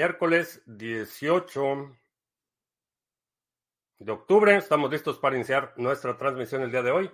miércoles 0.00 0.62
18 0.64 1.94
de 3.98 4.10
octubre. 4.10 4.56
Estamos 4.56 4.90
listos 4.90 5.18
para 5.18 5.36
iniciar 5.36 5.74
nuestra 5.76 6.16
transmisión 6.16 6.62
el 6.62 6.70
día 6.70 6.80
de 6.80 6.90
hoy. 6.90 7.10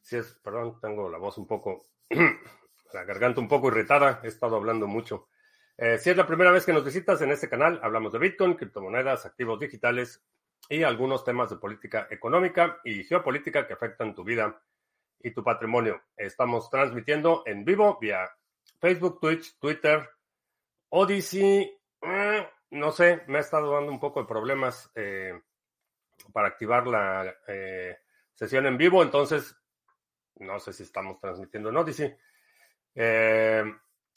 Si 0.00 0.14
es, 0.18 0.38
perdón, 0.44 0.78
tengo 0.80 1.10
la 1.10 1.18
voz 1.18 1.38
un 1.38 1.48
poco, 1.48 1.82
la 2.92 3.02
garganta 3.02 3.40
un 3.40 3.48
poco 3.48 3.66
irritada. 3.66 4.20
He 4.22 4.28
estado 4.28 4.54
hablando 4.54 4.86
mucho. 4.86 5.26
Eh, 5.76 5.98
si 5.98 6.10
es 6.10 6.16
la 6.16 6.24
primera 6.24 6.52
vez 6.52 6.64
que 6.64 6.72
nos 6.72 6.84
visitas 6.84 7.20
en 7.20 7.32
este 7.32 7.48
canal, 7.48 7.80
hablamos 7.82 8.12
de 8.12 8.20
Bitcoin, 8.20 8.54
criptomonedas, 8.54 9.26
activos 9.26 9.58
digitales 9.58 10.24
y 10.68 10.84
algunos 10.84 11.24
temas 11.24 11.50
de 11.50 11.56
política 11.56 12.06
económica 12.12 12.78
y 12.84 13.02
geopolítica 13.02 13.66
que 13.66 13.72
afectan 13.72 14.14
tu 14.14 14.22
vida 14.22 14.62
y 15.18 15.32
tu 15.32 15.42
patrimonio. 15.42 16.00
Estamos 16.16 16.70
transmitiendo 16.70 17.42
en 17.44 17.64
vivo 17.64 17.98
vía 18.00 18.30
Facebook, 18.78 19.18
Twitch, 19.18 19.58
Twitter, 19.58 20.08
Odyssey. 20.90 21.80
Eh, 22.04 22.48
no 22.70 22.92
sé, 22.92 23.22
me 23.26 23.38
ha 23.38 23.40
estado 23.40 23.72
dando 23.72 23.90
un 23.90 24.00
poco 24.00 24.20
de 24.20 24.26
problemas 24.26 24.90
eh, 24.94 25.40
para 26.32 26.48
activar 26.48 26.86
la 26.86 27.34
eh, 27.48 27.98
sesión 28.34 28.66
en 28.66 28.76
vivo, 28.76 29.02
entonces 29.02 29.56
no 30.36 30.58
sé 30.58 30.72
si 30.72 30.82
estamos 30.82 31.18
transmitiendo 31.20 31.70
en 31.70 31.76
Odyssey. 31.76 32.16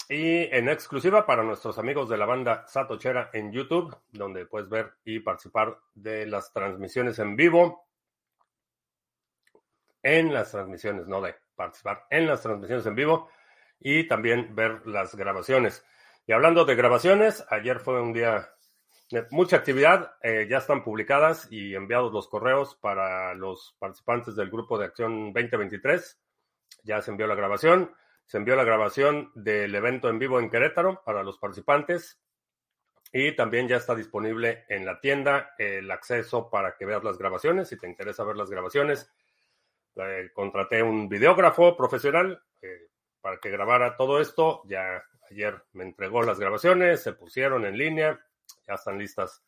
y 0.10 0.56
en 0.56 0.70
exclusiva 0.70 1.26
para 1.26 1.44
nuestros 1.44 1.78
amigos 1.78 2.10
de 2.10 2.18
la 2.18 2.26
banda 2.26 2.66
Satochera 2.68 3.30
en 3.34 3.52
YouTube, 3.52 3.96
donde 4.10 4.46
puedes 4.46 4.70
ver 4.70 4.94
y 5.04 5.20
participar 5.20 5.78
de 5.94 6.26
las 6.26 6.52
transmisiones 6.54 7.20
en 7.20 7.36
vivo 7.36 7.88
en 10.08 10.34
las 10.34 10.52
transmisiones, 10.52 11.08
no 11.08 11.22
de 11.22 11.36
participar 11.56 12.06
en 12.10 12.28
las 12.28 12.42
transmisiones 12.42 12.86
en 12.86 12.96
vivo 12.96 13.30
y 13.80 14.08
también 14.08 14.56
ver 14.56 14.86
las 14.88 15.16
grabaciones. 15.16 15.86
Y 16.30 16.34
hablando 16.34 16.66
de 16.66 16.76
grabaciones, 16.76 17.46
ayer 17.50 17.80
fue 17.80 18.02
un 18.02 18.12
día 18.12 18.54
de 19.10 19.26
mucha 19.32 19.56
actividad, 19.56 20.18
eh, 20.22 20.46
ya 20.50 20.58
están 20.58 20.84
publicadas 20.84 21.48
y 21.50 21.74
enviados 21.74 22.12
los 22.12 22.28
correos 22.28 22.76
para 22.76 23.34
los 23.34 23.78
participantes 23.80 24.36
del 24.36 24.50
grupo 24.50 24.78
de 24.78 24.88
acción 24.88 25.32
2023. 25.32 26.20
Ya 26.84 27.02
se 27.02 27.12
envió 27.12 27.28
la 27.28 27.36
grabación, 27.36 27.96
se 28.26 28.40
envió 28.40 28.58
la 28.58 28.66
grabación 28.66 29.32
del 29.36 29.74
evento 29.74 30.10
en 30.10 30.20
vivo 30.20 30.38
en 30.42 30.50
Querétaro 30.50 31.02
para 31.06 31.24
los 31.24 31.38
participantes 31.38 32.20
y 33.14 33.34
también 33.34 33.70
ya 33.70 33.78
está 33.78 33.96
disponible 33.96 34.66
en 34.68 34.86
la 34.86 35.00
tienda 35.00 35.56
el 35.58 35.90
acceso 35.90 36.50
para 36.50 36.76
que 36.76 36.86
veas 36.86 37.06
las 37.06 37.18
grabaciones. 37.18 37.70
Si 37.70 37.78
te 37.78 37.88
interesa 37.88 38.26
ver 38.26 38.36
las 38.36 38.50
grabaciones, 38.50 39.10
eh, 39.96 40.30
contraté 40.34 40.84
un 40.84 41.08
videógrafo 41.08 41.78
profesional 41.78 42.44
eh, 42.62 42.90
para 43.22 43.38
que 43.38 43.50
grabara 43.50 43.96
todo 43.96 44.20
esto. 44.20 44.64
Ya 44.66 45.02
ayer 45.32 45.64
me 45.74 45.84
entregó 45.84 46.24
las 46.24 46.40
grabaciones, 46.40 47.04
se 47.04 47.14
pusieron 47.14 47.66
en 47.66 47.78
línea, 47.78 48.20
ya 48.68 48.74
están 48.74 48.98
listas 48.98 49.44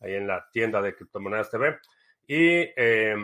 ahí 0.00 0.14
en 0.14 0.26
la 0.26 0.48
tienda 0.50 0.80
de 0.82 0.94
Criptomonedas 0.94 1.50
TV. 1.50 1.78
Y 2.26 2.72
eh, 2.76 3.16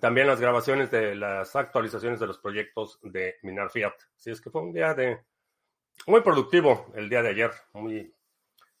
también 0.00 0.26
las 0.26 0.40
grabaciones 0.40 0.90
de 0.90 1.14
las 1.14 1.54
actualizaciones 1.56 2.20
de 2.20 2.26
los 2.26 2.38
proyectos 2.38 2.98
de 3.02 3.36
Minar 3.42 3.70
Fiat. 3.70 3.94
Así 4.16 4.30
es 4.30 4.40
que 4.40 4.50
fue 4.50 4.62
un 4.62 4.72
día 4.72 4.94
de 4.94 5.20
muy 6.06 6.20
productivo 6.22 6.90
el 6.94 7.08
día 7.08 7.22
de 7.22 7.30
ayer, 7.30 7.50
muy, 7.72 8.14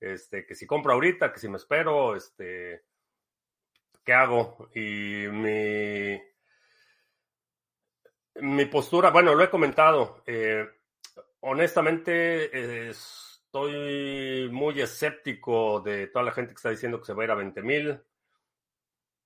este, 0.00 0.46
que 0.46 0.54
si 0.54 0.66
compro 0.66 0.92
ahorita, 0.92 1.32
que 1.32 1.38
si 1.38 1.48
me 1.48 1.58
espero, 1.58 2.16
este, 2.16 2.84
¿qué 4.04 4.12
hago? 4.12 4.68
Y 4.74 5.26
mi, 5.28 6.20
mi 8.36 8.64
postura, 8.66 9.10
bueno, 9.10 9.34
lo 9.34 9.44
he 9.44 9.50
comentado. 9.50 10.22
Eh, 10.26 10.66
honestamente, 11.40 12.90
estoy 13.52 14.48
muy 14.50 14.80
escéptico 14.80 15.82
de 15.82 16.06
toda 16.06 16.24
la 16.24 16.32
gente 16.32 16.54
que 16.54 16.56
está 16.56 16.70
diciendo 16.70 16.98
que 16.98 17.04
se 17.04 17.12
va 17.12 17.22
a 17.22 17.24
ir 17.26 17.30
a 17.32 17.34
20 17.34 17.62
mil. 17.62 18.00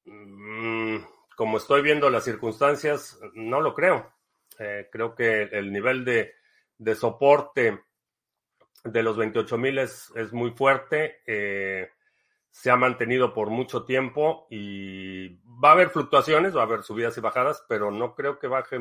Mm, 0.04 0.96
como 1.36 1.58
estoy 1.58 1.80
viendo 1.82 2.10
las 2.10 2.24
circunstancias, 2.24 3.20
no 3.34 3.60
lo 3.60 3.72
creo. 3.72 4.12
Eh, 4.58 4.88
creo 4.90 5.14
que 5.14 5.42
el 5.42 5.72
nivel 5.72 6.04
de, 6.04 6.34
de, 6.76 6.94
soporte 6.96 7.84
de 8.82 9.02
los 9.04 9.16
28 9.16 9.58
mil 9.58 9.78
es, 9.78 10.10
es, 10.16 10.32
muy 10.32 10.50
fuerte. 10.50 11.22
Eh, 11.24 11.88
se 12.50 12.72
ha 12.72 12.76
mantenido 12.76 13.32
por 13.32 13.50
mucho 13.50 13.84
tiempo 13.84 14.48
y 14.50 15.36
va 15.62 15.68
a 15.68 15.72
haber 15.72 15.90
fluctuaciones, 15.90 16.56
va 16.56 16.62
a 16.62 16.64
haber 16.64 16.82
subidas 16.82 17.16
y 17.16 17.20
bajadas, 17.20 17.64
pero 17.68 17.92
no 17.92 18.16
creo 18.16 18.40
que 18.40 18.48
baje 18.48 18.76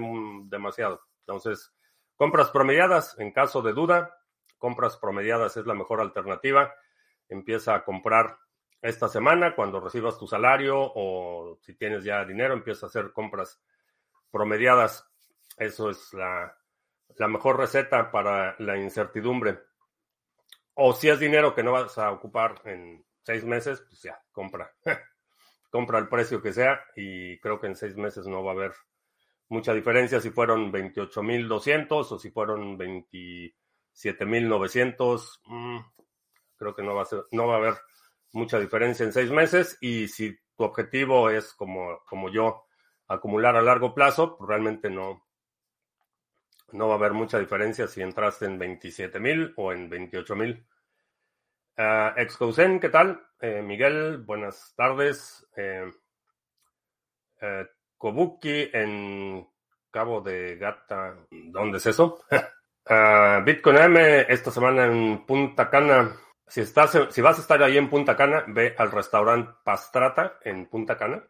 demasiado. 0.46 1.04
Entonces, 1.20 1.72
compras 2.16 2.50
promediadas, 2.50 3.16
en 3.20 3.32
caso 3.32 3.62
de 3.62 3.74
duda, 3.74 4.25
compras 4.58 4.98
promediadas 4.98 5.58
es 5.58 5.66
la 5.66 5.74
mejor 5.74 6.02
alternativa. 6.02 6.74
Empieza 7.30 7.76
a 7.76 7.84
comprar 7.84 8.38
esta 8.82 9.08
semana 9.08 9.56
cuando 9.56 9.80
recibas 9.80 10.18
tu 10.18 10.28
salario 10.28 10.78
o 10.78 11.58
si 11.62 11.74
tienes 11.76 12.04
ya 12.04 12.24
dinero, 12.24 12.54
empieza 12.54 12.86
a 12.86 12.90
hacer 12.90 13.12
compras 13.14 13.60
promediadas. 14.32 15.10
Eso 15.58 15.90
es 15.90 16.14
la, 16.14 16.56
mejor 17.28 17.58
receta 17.58 18.12
para 18.12 18.56
la 18.60 18.78
incertidumbre. 18.78 19.60
O 20.76 20.94
si 20.94 21.10
es 21.10 21.20
dinero 21.20 21.56
que 21.56 21.64
no 21.64 21.72
vas 21.72 21.98
a 21.98 22.12
ocupar 22.12 22.62
en 22.66 23.06
seis 23.24 23.44
meses, 23.44 23.82
pues 23.82 24.02
ya, 24.02 24.22
compra. 24.32 24.72
compra 25.72 26.00
el 26.00 26.08
precio 26.08 26.42
que 26.42 26.54
sea 26.54 26.86
y 26.96 27.40
creo 27.40 27.60
que 27.60 27.68
en 27.68 27.76
seis 27.76 27.96
meses 27.98 28.28
no 28.28 28.44
va 28.44 28.52
a 28.52 28.56
haber 28.56 28.74
mucha 29.50 29.74
diferencia 29.74 30.20
si 30.22 30.30
fueron 30.30 30.72
28.200 30.72 32.12
o 32.12 32.20
si 32.20 32.30
fueron 32.30 32.78
27.900. 33.96 35.42
Mm, 35.46 35.78
creo 36.58 36.76
que 36.76 36.84
no 36.84 36.96
va, 36.96 37.04
a 37.04 37.06
ser, 37.06 37.26
no 37.32 37.48
va 37.48 37.56
a 37.56 37.58
haber 37.58 37.76
mucha 38.34 38.60
diferencia 38.60 39.06
en 39.06 39.14
seis 39.14 39.32
meses 39.32 39.78
y 39.82 40.08
si 40.08 40.38
tu 40.56 40.64
objetivo 40.64 41.30
es 41.30 41.54
como, 41.54 42.00
como 42.06 42.30
yo 42.30 42.66
acumular 43.08 43.56
a 43.56 43.62
largo 43.62 43.94
plazo, 43.94 44.38
pues 44.38 44.48
realmente 44.48 44.90
no, 44.90 45.26
no 46.72 46.88
va 46.88 46.96
a 46.96 46.98
haber 46.98 47.14
mucha 47.14 47.40
diferencia 47.40 47.88
si 47.88 48.02
entraste 48.02 48.46
en 48.46 48.60
27.000 48.60 49.54
o 49.58 49.72
en 49.72 49.90
28.000. 49.90 50.66
Uh, 51.78 52.20
Excousen, 52.20 52.80
¿qué 52.80 52.90
tal? 52.90 53.22
Eh, 53.40 53.62
Miguel, 53.62 54.20
buenas 54.20 54.74
tardes. 54.76 55.46
Eh, 55.58 55.92
eh, 57.42 57.68
Kobuki 57.98 58.70
en 58.74 59.48
Cabo 59.92 60.22
de 60.22 60.56
Gata, 60.58 61.18
¿dónde 61.30 61.78
es 61.78 61.86
eso? 61.86 62.24
uh, 62.90 63.44
Bitcoin 63.44 63.78
M 63.78 64.26
esta 64.30 64.52
semana 64.52 64.86
en 64.86 65.26
Punta 65.26 65.70
Cana. 65.70 66.16
Si, 66.48 66.62
estás, 66.62 66.98
si 67.10 67.22
vas 67.22 67.38
a 67.38 67.42
estar 67.42 67.62
ahí 67.64 67.78
en 67.78 67.90
Punta 67.90 68.16
Cana, 68.16 68.44
ve 68.48 68.76
al 68.78 68.92
restaurante 68.92 69.52
Pastrata 69.64 70.40
en 70.44 70.68
Punta 70.68 70.98
Cana. 70.98 71.24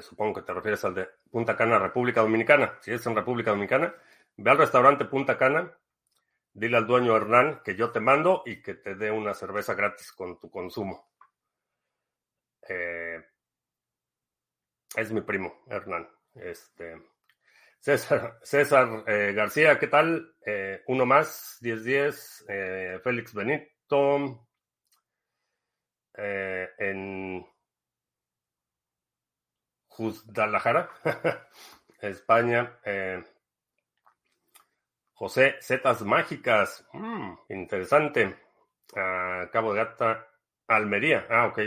supongo 0.00 0.34
que 0.34 0.42
te 0.42 0.52
refieres 0.52 0.84
al 0.84 0.94
de 0.94 1.08
Punta 1.30 1.56
Cana, 1.56 1.78
República 1.78 2.20
Dominicana. 2.20 2.78
Si 2.80 2.92
es 2.92 3.06
en 3.06 3.16
República 3.16 3.50
Dominicana, 3.50 3.94
ve 4.36 4.50
al 4.50 4.58
restaurante 4.58 5.04
Punta 5.04 5.38
Cana 5.38 5.72
Dile 6.58 6.76
al 6.76 6.88
dueño 6.88 7.16
Hernán 7.16 7.60
que 7.64 7.76
yo 7.76 7.92
te 7.92 8.00
mando 8.00 8.42
y 8.44 8.60
que 8.60 8.74
te 8.74 8.96
dé 8.96 9.12
una 9.12 9.32
cerveza 9.32 9.74
gratis 9.74 10.10
con 10.12 10.40
tu 10.40 10.50
consumo. 10.50 11.12
Eh, 12.68 13.24
es 14.96 15.12
mi 15.12 15.20
primo, 15.20 15.62
Hernán. 15.68 16.08
Este, 16.34 17.00
César, 17.80 18.38
César 18.42 19.04
eh, 19.06 19.32
García, 19.34 19.78
¿qué 19.78 19.86
tal? 19.86 20.34
Eh, 20.44 20.82
uno 20.86 21.06
más, 21.06 21.58
10-10. 21.60 23.00
Félix 23.02 23.32
Benito. 23.34 24.46
en 26.14 27.46
Guadalajara, 29.96 30.90
España. 32.00 32.78
José, 35.18 35.56
Zetas 35.60 36.02
Mágicas. 36.02 36.86
Mm, 36.92 37.32
interesante. 37.48 38.36
Ah, 38.94 39.48
Cabo 39.52 39.72
de 39.72 39.80
Gata, 39.84 40.28
Almería. 40.68 41.26
Ah, 41.28 41.46
ok. 41.46 41.58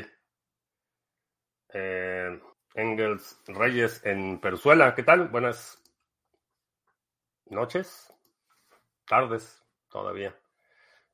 Eh, 1.73 2.39
Engels 2.75 3.41
Reyes 3.47 4.05
en 4.05 4.39
Perzuela. 4.39 4.95
¿Qué 4.95 5.03
tal? 5.03 5.27
Buenas 5.27 5.80
noches. 7.51 8.13
Tardes 9.05 9.63
todavía. 9.89 10.35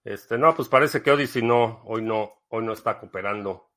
Este, 0.04 0.38
no, 0.38 0.56
pues 0.56 0.70
parece 0.70 1.02
que 1.02 1.12
Odyssey 1.12 1.42
no, 1.42 1.82
hoy 1.86 2.02
no, 2.02 2.44
hoy 2.50 2.64
no 2.64 2.74
está 2.74 3.00
cooperando. 3.00 3.72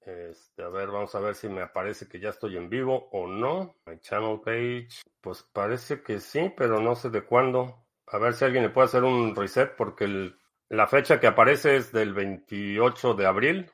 Este, 0.00 0.62
a 0.62 0.68
ver, 0.68 0.88
vamos 0.88 1.14
a 1.14 1.20
ver 1.20 1.34
si 1.34 1.48
me 1.48 1.62
aparece 1.62 2.08
que 2.08 2.20
ya 2.20 2.30
estoy 2.30 2.56
en 2.56 2.70
vivo 2.70 3.08
o 3.12 3.26
no. 3.26 3.76
My 3.86 3.98
channel 4.00 4.40
page. 4.40 5.02
Pues 5.20 5.42
parece 5.52 6.02
que 6.02 6.20
sí, 6.20 6.52
pero 6.56 6.80
no 6.80 6.94
sé 6.94 7.10
de 7.10 7.24
cuándo. 7.24 7.86
A 8.06 8.18
ver 8.18 8.34
si 8.34 8.44
alguien 8.44 8.64
le 8.64 8.70
puede 8.70 8.86
hacer 8.86 9.04
un 9.04 9.34
reset 9.36 9.76
porque 9.76 10.32
la 10.68 10.86
fecha 10.86 11.20
que 11.20 11.26
aparece 11.26 11.76
es 11.76 11.92
del 11.92 12.14
28 12.14 13.14
de 13.14 13.26
abril. 13.26 13.70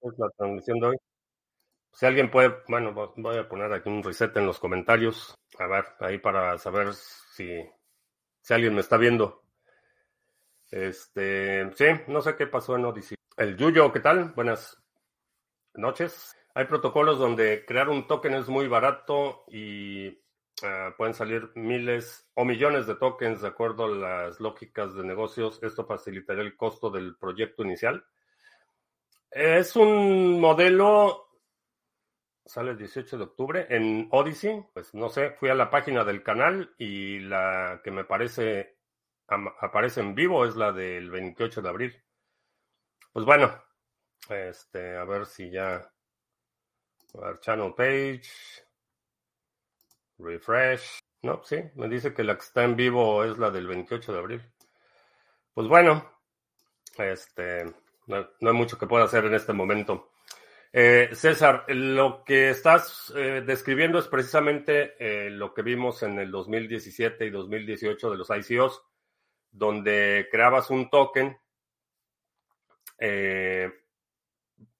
Es 0.00 0.12
la 0.18 0.28
transmisión 0.36 0.80
de 0.80 0.86
hoy. 0.88 0.96
Si 1.92 2.06
alguien 2.06 2.30
puede, 2.30 2.54
bueno, 2.68 2.92
voy 3.16 3.36
a 3.36 3.48
poner 3.48 3.72
aquí 3.72 3.88
un 3.88 4.02
reset 4.02 4.36
en 4.36 4.46
los 4.46 4.58
comentarios. 4.58 5.34
A 5.58 5.66
ver, 5.66 5.84
ahí 6.00 6.18
para 6.18 6.56
saber 6.58 6.94
si, 6.94 7.68
si 8.40 8.54
alguien 8.54 8.74
me 8.74 8.80
está 8.80 8.96
viendo. 8.96 9.42
Este, 10.70 11.70
sí, 11.74 11.86
no 12.08 12.20
sé 12.20 12.36
qué 12.36 12.46
pasó 12.46 12.76
en 12.76 12.84
Odyssey. 12.84 13.16
El 13.36 13.56
Yuyo, 13.56 13.92
¿qué 13.92 14.00
tal? 14.00 14.32
Buenas 14.32 14.82
noches. 15.74 16.36
Hay 16.54 16.66
protocolos 16.66 17.18
donde 17.18 17.64
crear 17.64 17.88
un 17.88 18.06
token 18.06 18.34
es 18.34 18.48
muy 18.48 18.66
barato 18.68 19.44
y 19.48 20.08
uh, 20.08 20.94
pueden 20.96 21.14
salir 21.14 21.52
miles 21.54 22.28
o 22.34 22.44
millones 22.44 22.86
de 22.86 22.96
tokens 22.96 23.42
de 23.42 23.48
acuerdo 23.48 23.84
a 23.84 23.88
las 23.88 24.40
lógicas 24.40 24.94
de 24.94 25.04
negocios. 25.04 25.60
Esto 25.62 25.86
facilitaría 25.86 26.42
el 26.42 26.56
costo 26.56 26.90
del 26.90 27.16
proyecto 27.16 27.62
inicial. 27.62 28.04
Es 29.30 29.76
un 29.76 30.40
modelo 30.40 31.27
sale 32.48 32.70
el 32.70 32.78
18 32.78 33.18
de 33.18 33.24
octubre 33.24 33.66
en 33.70 34.08
Odyssey. 34.10 34.64
Pues 34.72 34.94
no 34.94 35.08
sé, 35.08 35.30
fui 35.32 35.50
a 35.50 35.54
la 35.54 35.70
página 35.70 36.04
del 36.04 36.22
canal 36.22 36.74
y 36.78 37.20
la 37.20 37.80
que 37.84 37.90
me 37.90 38.04
parece 38.04 38.78
aparece 39.60 40.00
en 40.00 40.14
vivo 40.14 40.46
es 40.46 40.56
la 40.56 40.72
del 40.72 41.10
28 41.10 41.62
de 41.62 41.68
abril. 41.68 42.02
Pues 43.12 43.26
bueno, 43.26 43.62
este, 44.30 44.96
a 44.96 45.04
ver 45.04 45.26
si 45.26 45.50
ya. 45.50 45.90
A 47.14 47.20
ver, 47.20 47.40
channel 47.40 47.74
page. 47.74 48.22
Refresh. 50.18 50.98
No, 51.22 51.42
sí, 51.44 51.56
me 51.74 51.88
dice 51.88 52.14
que 52.14 52.24
la 52.24 52.34
que 52.34 52.44
está 52.44 52.64
en 52.64 52.76
vivo 52.76 53.24
es 53.24 53.38
la 53.38 53.50
del 53.50 53.66
28 53.66 54.12
de 54.12 54.18
abril. 54.18 54.42
Pues 55.52 55.68
bueno, 55.68 56.10
este, 56.96 57.64
no, 58.06 58.28
no 58.40 58.50
hay 58.50 58.56
mucho 58.56 58.78
que 58.78 58.86
pueda 58.86 59.04
hacer 59.04 59.24
en 59.24 59.34
este 59.34 59.52
momento. 59.52 60.07
Eh, 60.72 61.08
César, 61.14 61.64
lo 61.68 62.22
que 62.24 62.50
estás 62.50 63.12
eh, 63.16 63.42
describiendo 63.44 63.98
es 63.98 64.06
precisamente 64.06 64.94
eh, 64.98 65.30
lo 65.30 65.54
que 65.54 65.62
vimos 65.62 66.02
en 66.02 66.18
el 66.18 66.30
2017 66.30 67.24
y 67.24 67.30
2018 67.30 68.10
de 68.10 68.16
los 68.16 68.28
ICOs, 68.28 68.82
donde 69.50 70.28
creabas 70.30 70.70
un 70.70 70.90
token, 70.90 71.38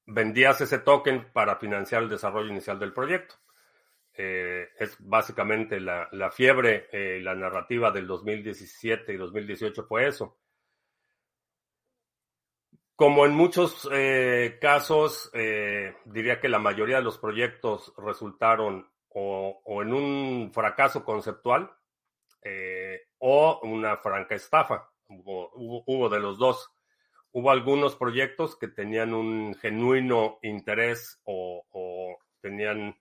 vendías 0.05 0.61
ese 0.61 0.79
token 0.79 1.33
para 1.33 1.57
financiar 1.57 2.03
el 2.03 2.09
desarrollo 2.09 2.51
inicial 2.51 2.79
del 2.79 2.93
proyecto. 2.93 3.37
es 4.13 4.97
básicamente 4.99 5.81
la, 5.81 6.09
la 6.13 6.31
fiebre, 6.31 6.89
la 7.23 7.35
narrativa 7.35 7.91
del 7.93 8.07
2017 8.07 9.13
y 9.13 9.17
2018 9.17 9.85
fue 9.85 10.09
eso. 10.09 10.37
Como 12.99 13.25
en 13.27 13.33
muchos 13.33 13.89
eh, 13.93 14.59
casos, 14.61 15.31
eh, 15.33 15.95
diría 16.05 16.41
que 16.41 16.49
la 16.49 16.59
mayoría 16.59 16.97
de 16.97 17.05
los 17.05 17.17
proyectos 17.17 17.95
resultaron 17.97 18.91
o, 19.11 19.63
en 19.81 19.93
un 19.93 20.51
fracaso 20.53 21.05
conceptual 21.05 21.71
eh, 22.43 23.03
o 23.19 23.61
una 23.63 23.99
franca 23.99 24.35
estafa. 24.35 24.91
Hubo, 25.07 26.09
de 26.09 26.19
los 26.19 26.39
dos. 26.39 26.73
Hubo 27.31 27.53
algunos 27.53 27.95
proyectos 27.95 28.57
que 28.59 28.67
tenían 28.67 29.15
un 29.15 29.55
genuino 29.55 30.41
interés 30.43 31.21
o, 31.23 31.65
o 31.71 32.19
tenían 32.41 32.99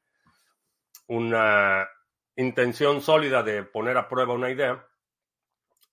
una 1.07 1.89
intención 2.35 3.01
sólida 3.01 3.41
de 3.41 3.63
poner 3.63 3.97
a 3.97 4.07
prueba 4.07 4.35
una 4.35 4.51
idea 4.51 4.87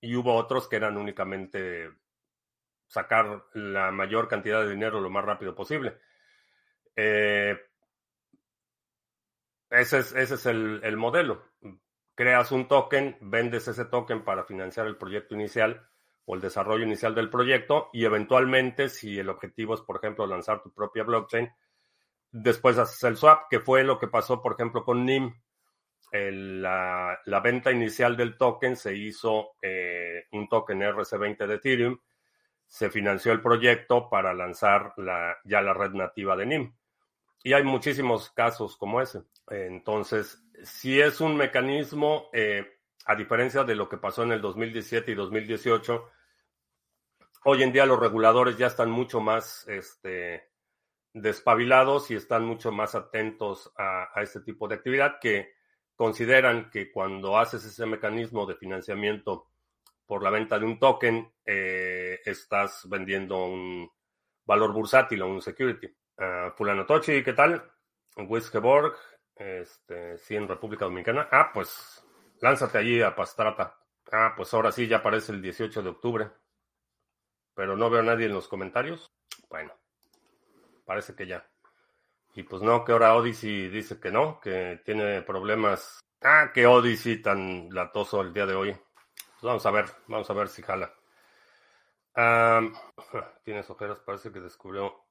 y 0.02 0.14
hubo 0.14 0.34
otros 0.34 0.68
que 0.68 0.76
eran 0.76 0.98
únicamente 0.98 1.90
sacar 2.94 3.44
la 3.54 3.90
mayor 3.90 4.28
cantidad 4.28 4.62
de 4.62 4.70
dinero 4.70 5.00
lo 5.00 5.10
más 5.10 5.24
rápido 5.24 5.54
posible. 5.54 5.98
Eh, 6.94 7.58
ese 9.68 9.98
es, 9.98 10.14
ese 10.14 10.34
es 10.34 10.46
el, 10.46 10.96
modelo. 10.96 11.42
Creas 12.14 12.52
un 12.52 12.68
token, 12.68 13.18
vendes 13.20 13.66
ese 13.66 13.84
token 13.86 14.24
para 14.24 14.44
financiar 14.44 14.86
el 14.86 14.96
proyecto 14.96 15.34
inicial 15.34 15.88
o 16.24 16.36
el 16.36 16.40
desarrollo 16.40 16.84
inicial 16.84 17.16
del 17.16 17.30
proyecto 17.30 17.90
y 17.92 18.04
eventualmente, 18.04 18.88
si 18.88 19.18
el 19.18 19.28
objetivo 19.28 19.74
es, 19.74 19.80
por 19.80 19.96
ejemplo, 19.96 20.24
lanzar 20.26 20.62
tu 20.62 20.72
propia 20.72 21.02
blockchain, 21.02 21.50
después 22.30 22.78
haces 22.78 23.02
el 23.02 23.16
swap, 23.16 23.48
que 23.50 23.58
fue 23.58 23.82
lo 23.82 23.98
que 23.98 24.06
pasó, 24.06 24.40
por 24.40 24.52
ejemplo, 24.52 24.84
con 24.84 25.04
NIM. 25.04 25.34
la, 26.12 27.40
venta 27.42 27.72
inicial 27.72 28.16
del 28.16 28.38
token 28.38 28.76
se 28.76 28.96
hizo 28.96 29.56
eh, 29.60 30.26
un 30.30 30.48
token 30.48 30.80
RC20 30.80 31.46
de 31.48 31.54
Ethereum 31.56 31.98
se 32.74 32.90
financió 32.90 33.30
el 33.30 33.40
proyecto 33.40 34.10
para 34.10 34.34
lanzar 34.34 34.94
la, 34.96 35.38
ya 35.44 35.60
la 35.60 35.72
red 35.72 35.92
nativa 35.92 36.34
de 36.34 36.44
NIM. 36.44 36.74
Y 37.44 37.52
hay 37.52 37.62
muchísimos 37.62 38.30
casos 38.30 38.76
como 38.76 39.00
ese. 39.00 39.22
Entonces, 39.46 40.44
si 40.64 41.00
es 41.00 41.20
un 41.20 41.36
mecanismo, 41.36 42.30
eh, 42.32 42.66
a 43.06 43.14
diferencia 43.14 43.62
de 43.62 43.76
lo 43.76 43.88
que 43.88 43.98
pasó 43.98 44.24
en 44.24 44.32
el 44.32 44.40
2017 44.40 45.12
y 45.12 45.14
2018, 45.14 46.10
hoy 47.44 47.62
en 47.62 47.70
día 47.70 47.86
los 47.86 48.00
reguladores 48.00 48.58
ya 48.58 48.66
están 48.66 48.90
mucho 48.90 49.20
más 49.20 49.68
este, 49.68 50.50
despabilados 51.12 52.10
y 52.10 52.16
están 52.16 52.44
mucho 52.44 52.72
más 52.72 52.96
atentos 52.96 53.72
a 53.76 54.20
este 54.20 54.40
tipo 54.40 54.66
de 54.66 54.74
actividad 54.74 55.20
que 55.20 55.54
consideran 55.94 56.70
que 56.70 56.90
cuando 56.90 57.38
haces 57.38 57.64
ese 57.64 57.86
mecanismo 57.86 58.46
de 58.46 58.56
financiamiento 58.56 59.46
por 60.06 60.22
la 60.22 60.30
venta 60.30 60.58
de 60.58 60.66
un 60.66 60.78
token, 60.78 61.32
eh, 61.44 62.20
estás 62.24 62.88
vendiendo 62.88 63.46
un 63.46 63.90
valor 64.44 64.72
bursátil 64.72 65.22
o 65.22 65.28
un 65.28 65.40
security. 65.40 65.86
Uh, 66.16 66.50
Fulano 66.56 66.86
Tochi, 66.86 67.22
¿qué 67.24 67.32
tal? 67.32 67.70
Wiskeborg, 68.16 68.94
este, 69.34 70.16
sí, 70.18 70.36
en 70.36 70.48
República 70.48 70.84
Dominicana. 70.84 71.28
Ah, 71.30 71.50
pues 71.52 72.04
lánzate 72.40 72.78
allí 72.78 73.02
a 73.02 73.14
Pastrata. 73.14 73.78
Ah, 74.12 74.34
pues 74.36 74.52
ahora 74.54 74.70
sí, 74.70 74.86
ya 74.86 74.98
aparece 74.98 75.32
el 75.32 75.42
18 75.42 75.82
de 75.82 75.88
octubre. 75.88 76.30
Pero 77.54 77.76
no 77.76 77.90
veo 77.90 78.00
a 78.00 78.04
nadie 78.04 78.26
en 78.26 78.34
los 78.34 78.48
comentarios. 78.48 79.12
Bueno, 79.48 79.72
parece 80.84 81.14
que 81.14 81.26
ya. 81.26 81.48
Y 82.34 82.42
pues 82.42 82.62
no, 82.62 82.84
que 82.84 82.92
ahora 82.92 83.14
Odyssey 83.16 83.68
dice 83.68 84.00
que 84.00 84.10
no, 84.10 84.40
que 84.40 84.80
tiene 84.84 85.22
problemas. 85.22 86.00
Ah, 86.20 86.50
que 86.52 86.66
Odyssey 86.66 87.22
tan 87.22 87.68
latoso 87.70 88.20
el 88.20 88.32
día 88.32 88.46
de 88.46 88.54
hoy. 88.54 88.76
Vamos 89.44 89.66
a 89.66 89.70
ver, 89.70 89.84
vamos 90.06 90.30
a 90.30 90.32
ver 90.32 90.48
si 90.48 90.62
jala. 90.62 90.90
tienes 93.44 93.68
ojeras, 93.68 94.00
parece 94.00 94.32
que 94.32 94.40
descubrió 94.40 95.04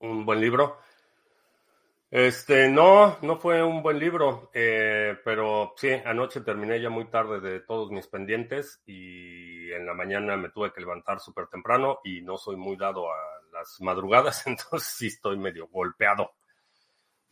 un 0.00 0.26
buen 0.26 0.38
libro. 0.38 0.78
Este, 2.10 2.68
no, 2.68 3.16
no 3.22 3.36
fue 3.36 3.62
un 3.62 3.82
buen 3.82 3.98
libro, 3.98 4.50
eh, 4.52 5.16
pero 5.24 5.72
sí, 5.78 5.88
anoche 6.04 6.42
terminé 6.42 6.78
ya 6.78 6.90
muy 6.90 7.06
tarde 7.06 7.40
de 7.40 7.60
todos 7.60 7.90
mis 7.90 8.06
pendientes 8.06 8.82
y 8.84 9.72
en 9.72 9.86
la 9.86 9.94
mañana 9.94 10.36
me 10.36 10.50
tuve 10.50 10.70
que 10.70 10.82
levantar 10.82 11.18
súper 11.18 11.46
temprano 11.46 12.00
y 12.04 12.20
no 12.20 12.36
soy 12.36 12.56
muy 12.56 12.76
dado 12.76 13.10
a 13.10 13.16
las 13.50 13.80
madrugadas, 13.80 14.46
entonces 14.46 14.92
sí 14.94 15.06
estoy 15.06 15.38
medio 15.38 15.68
golpeado, 15.68 16.32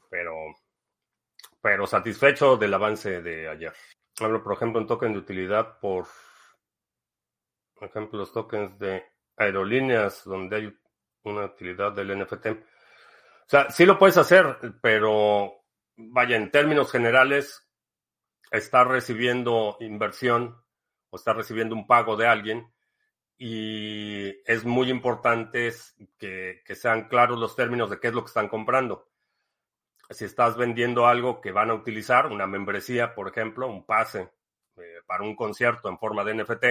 pero, 0.09 0.35
pero 1.61 1.87
satisfecho 1.87 2.57
del 2.57 2.73
avance 2.73 3.21
de 3.21 3.49
ayer. 3.51 3.75
Hablo, 4.21 4.43
por 4.43 4.53
ejemplo, 4.53 4.81
en 4.81 4.87
token 4.87 5.13
de 5.13 5.19
utilidad 5.19 5.79
por, 5.79 6.07
por 7.75 7.89
ejemplo, 7.89 8.19
los 8.19 8.33
tokens 8.33 8.79
de 8.79 9.03
aerolíneas 9.37 10.25
donde 10.25 10.57
hay 10.57 10.79
una 11.23 11.47
utilidad 11.47 11.93
del 11.93 12.19
NFT. 12.19 12.47
O 12.47 12.57
sea, 13.47 13.71
sí 13.71 13.87
lo 13.87 13.99
puedes 13.99 14.17
hacer, 14.19 14.59
pero 14.83 15.65
vaya, 15.97 16.37
en 16.37 16.51
términos 16.51 16.93
generales, 16.93 17.67
estar 18.51 18.87
recibiendo 18.87 19.77
inversión 19.81 20.63
o 21.11 21.17
estar 21.17 21.37
recibiendo 21.37 21.75
un 21.75 21.87
pago 21.87 22.17
de 22.17 22.27
alguien 22.27 22.73
y 23.39 24.29
es 24.45 24.65
muy 24.65 24.91
importante 24.91 25.73
que, 26.19 26.63
que 26.65 26.75
sean 26.75 27.09
claros 27.09 27.39
los 27.39 27.57
términos 27.57 27.89
de 27.89 27.99
qué 27.99 28.09
es 28.09 28.15
lo 28.15 28.23
que 28.23 28.29
están 28.29 28.49
comprando 28.49 29.10
si 30.11 30.25
estás 30.25 30.57
vendiendo 30.57 31.07
algo 31.07 31.41
que 31.41 31.53
van 31.53 31.71
a 31.71 31.75
utilizar, 31.75 32.27
una 32.27 32.47
membresía, 32.47 33.15
por 33.15 33.29
ejemplo, 33.29 33.69
un 33.69 33.87
pase 33.87 34.29
eh, 34.77 35.01
para 35.07 35.23
un 35.23 35.37
concierto 35.37 35.89
en 35.89 35.99
forma 35.99 36.25
de 36.25 36.35
NFT, 36.35 36.65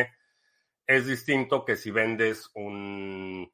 es 0.85 1.05
distinto 1.05 1.63
que 1.63 1.77
si 1.77 1.91
vendes 1.91 2.49
un 2.55 3.51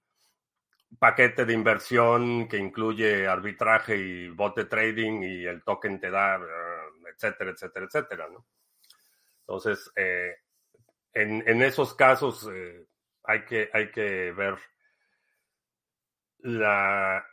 paquete 0.98 1.46
de 1.46 1.54
inversión 1.54 2.48
que 2.48 2.58
incluye 2.58 3.28
arbitraje 3.28 3.98
y 3.98 4.30
bot 4.30 4.56
de 4.56 4.66
trading 4.66 5.22
y 5.22 5.46
el 5.46 5.64
token 5.64 6.00
te 6.00 6.10
da, 6.10 6.38
eh, 6.38 7.10
etcétera, 7.14 7.52
etcétera, 7.52 7.86
etcétera, 7.86 8.28
¿no? 8.30 8.46
Entonces, 9.42 9.92
eh, 9.96 10.38
en, 11.14 11.62
esos 11.62 11.94
casos 11.94 12.50
hay, 13.24 13.46
que, 13.46 13.70
hay 13.72 13.92
que 13.92 14.32
ver 14.32 14.58
la... 16.40 17.24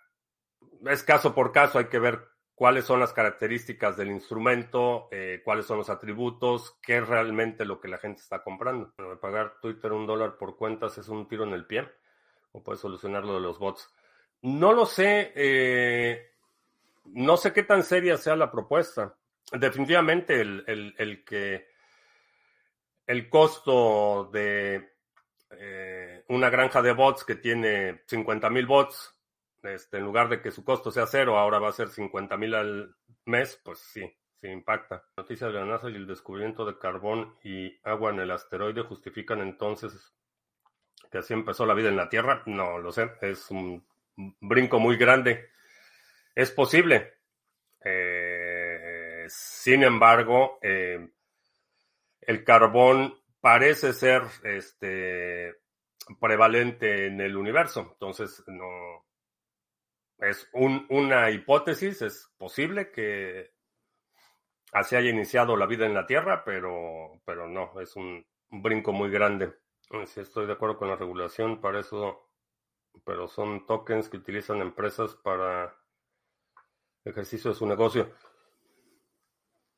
Es 0.87 1.03
caso 1.03 1.35
por 1.35 1.53
caso, 1.53 1.79
hay 1.79 1.87
que 1.87 1.99
ver 1.99 2.32
cuáles 2.63 2.85
son 2.85 3.01
las 3.01 3.13
características 3.13 3.97
del 3.97 4.13
instrumento, 4.13 5.09
eh, 5.11 5.43
cuáles 5.45 5.67
son 5.67 5.79
los 5.79 5.91
atributos, 5.91 6.79
qué 6.81 6.99
es 6.99 7.09
realmente 7.09 7.65
lo 7.65 7.81
que 7.81 7.89
la 7.89 7.99
gente 7.99 8.23
está 8.23 8.45
comprando. 8.45 8.95
pagar 9.21 9.55
Twitter 9.61 9.91
un 9.91 10.07
dólar 10.07 10.37
por 10.39 10.57
cuentas 10.57 10.97
es 10.97 11.09
un 11.09 11.27
tiro 11.27 11.43
en 11.43 11.55
el 11.55 11.67
pie, 11.67 11.89
o 12.53 12.63
puede 12.63 12.79
solucionar 12.79 13.25
lo 13.25 13.35
de 13.35 13.41
los 13.41 13.59
bots. 13.59 13.93
No 14.43 14.73
lo 14.73 14.87
sé, 14.87 15.33
eh, 15.35 16.31
no 17.07 17.37
sé 17.37 17.53
qué 17.53 17.65
tan 17.65 17.83
seria 17.83 18.17
sea 18.17 18.37
la 18.37 18.53
propuesta. 18.53 19.13
Definitivamente 19.51 20.41
el, 20.41 21.25
que 21.27 21.67
el 23.09 23.29
costo 23.29 24.31
de 24.33 24.89
eh, 25.51 26.25
una 26.29 26.49
granja 26.49 26.81
de 26.81 26.93
bots 26.93 27.25
que 27.25 27.35
tiene 27.35 28.03
50 28.07 28.49
mil 28.51 28.67
bots, 28.67 29.12
este, 29.63 29.99
en 29.99 30.05
lugar 30.05 30.29
de 30.29 30.41
que 30.41 30.51
su 30.51 30.65
costo 30.65 30.91
sea 30.91 31.07
cero, 31.07 31.39
ahora 31.39 31.59
va 31.59 31.69
a 31.69 31.73
ser 31.73 31.89
50 31.89 32.37
mil 32.37 32.55
al 32.55 32.97
mes, 33.25 33.61
pues 33.65 33.79
sí, 33.79 34.03
sí 34.41 34.49
impacta. 34.49 35.05
Noticias 35.17 35.53
de 35.53 35.59
la 35.59 35.67
NASA 35.67 35.91
y 35.91 35.95
el 35.95 36.07
descubrimiento 36.07 36.65
de 36.65 36.79
carbón 36.79 37.37
y 37.43 37.79
agua 37.85 38.11
en 38.11 38.21
el 38.21 38.31
asteroide 38.31 38.83
justifican 38.83 39.41
entonces 39.41 40.15
que 41.11 41.19
así 41.19 41.35
empezó 41.35 41.67
la 41.67 41.75
vida 41.75 41.91
en 41.91 41.97
la 41.97 42.09
Tierra. 42.09 42.43
No 42.47 42.79
lo 42.79 42.91
sé, 42.91 43.13
es 43.21 43.51
un 43.51 43.85
brinco 44.41 44.81
muy 44.81 44.97
grande. 44.97 45.51
Es 46.35 46.51
posible. 46.51 47.15
Eh, 47.85 49.25
sin 49.29 49.85
embargo, 49.85 50.59
eh, 50.63 51.11
el 52.23 52.45
carbón 52.45 53.15
parece 53.41 53.93
ser 53.93 54.23
este, 54.45 55.55
prevalente 56.21 57.07
en 57.07 57.21
el 57.21 57.37
universo. 57.37 57.91
Entonces, 57.93 58.43
no 58.47 59.05
es 60.23 60.49
una 60.53 61.31
hipótesis, 61.31 62.01
es 62.01 62.33
posible 62.39 62.93
que 62.93 63.51
así 64.73 64.95
haya 64.95 65.11
iniciado 65.11 65.57
la 65.57 65.67
vida 65.67 65.85
en 65.85 65.95
la 65.95 66.07
Tierra, 66.07 66.45
pero, 66.45 67.21
pero 67.25 67.49
no, 67.49 67.79
es 67.81 67.97
un, 67.97 68.25
brinco 68.51 68.93
muy 68.93 69.11
grande. 69.11 69.53
Sí, 70.07 70.21
estoy 70.21 70.47
de 70.47 70.53
acuerdo 70.53 70.79
con 70.79 70.89
la 70.89 70.97
regulación 70.97 71.61
para 71.61 71.81
eso, 71.81 72.31
pero 73.05 73.27
son 73.27 73.67
tokens 73.67 74.09
que 74.09 74.19
utilizan 74.19 74.61
empresas 74.61 75.17
para 75.17 75.77
ejercicio 77.05 77.51
de 77.51 77.57
su 77.57 77.67
negocio. 77.67 78.13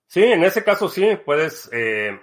Sí, 0.07 0.25
en 0.25 0.45
ese 0.45 0.63
caso 0.63 0.89
sí, 0.89 1.17
puedes, 1.25 1.71
eh, 1.73 2.21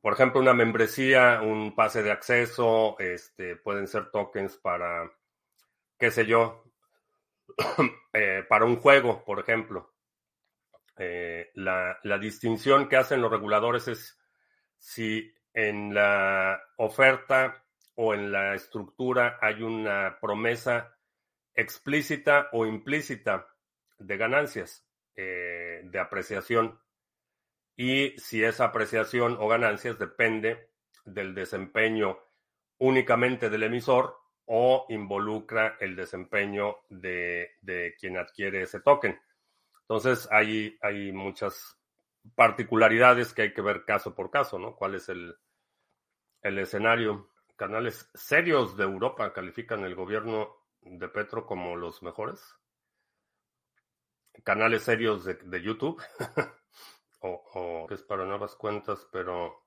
por 0.00 0.12
ejemplo, 0.12 0.40
una 0.40 0.54
membresía, 0.54 1.40
un 1.42 1.74
pase 1.74 2.02
de 2.02 2.12
acceso, 2.12 2.96
este, 3.00 3.56
pueden 3.56 3.88
ser 3.88 4.10
tokens 4.10 4.56
para, 4.58 5.10
qué 6.02 6.10
sé 6.10 6.26
yo, 6.26 6.64
eh, 8.12 8.42
para 8.48 8.64
un 8.64 8.74
juego, 8.74 9.24
por 9.24 9.38
ejemplo. 9.38 9.94
Eh, 10.98 11.52
la, 11.54 11.96
la 12.02 12.18
distinción 12.18 12.88
que 12.88 12.96
hacen 12.96 13.20
los 13.20 13.30
reguladores 13.30 13.86
es 13.86 14.20
si 14.76 15.32
en 15.54 15.94
la 15.94 16.60
oferta 16.78 17.64
o 17.94 18.14
en 18.14 18.32
la 18.32 18.56
estructura 18.56 19.38
hay 19.40 19.62
una 19.62 20.18
promesa 20.20 20.98
explícita 21.54 22.48
o 22.50 22.66
implícita 22.66 23.46
de 23.96 24.16
ganancias, 24.16 24.84
eh, 25.14 25.82
de 25.84 26.00
apreciación. 26.00 26.80
Y 27.76 28.18
si 28.18 28.42
esa 28.42 28.64
apreciación 28.64 29.36
o 29.38 29.46
ganancias 29.46 30.00
depende 30.00 30.68
del 31.04 31.32
desempeño 31.32 32.18
únicamente 32.78 33.48
del 33.48 33.62
emisor 33.62 34.21
o 34.46 34.86
involucra 34.88 35.76
el 35.80 35.96
desempeño 35.96 36.76
de, 36.88 37.50
quien 37.98 38.16
adquiere 38.16 38.62
ese 38.62 38.80
token. 38.80 39.20
Entonces, 39.82 40.28
hay, 40.30 40.78
hay 40.80 41.12
muchas 41.12 41.78
particularidades 42.34 43.32
que 43.32 43.42
hay 43.42 43.52
que 43.52 43.62
ver 43.62 43.84
caso 43.84 44.14
por 44.14 44.30
caso, 44.30 44.58
¿no? 44.58 44.74
¿Cuál 44.76 44.94
es 44.94 45.08
el, 45.08 45.36
el 46.42 46.58
escenario? 46.58 47.30
Canales 47.56 48.10
serios 48.14 48.76
de 48.76 48.84
Europa 48.84 49.32
califican 49.32 49.84
el 49.84 49.94
gobierno 49.94 50.56
de 50.82 51.08
Petro 51.08 51.46
como 51.46 51.76
los 51.76 52.02
mejores. 52.02 52.56
Canales 54.44 54.82
serios 54.82 55.24
de, 55.24 55.62
YouTube. 55.62 56.02
o, 57.20 57.86
que 57.88 57.94
es 57.94 58.02
para 58.02 58.24
nuevas 58.24 58.56
cuentas, 58.56 59.06
pero 59.12 59.61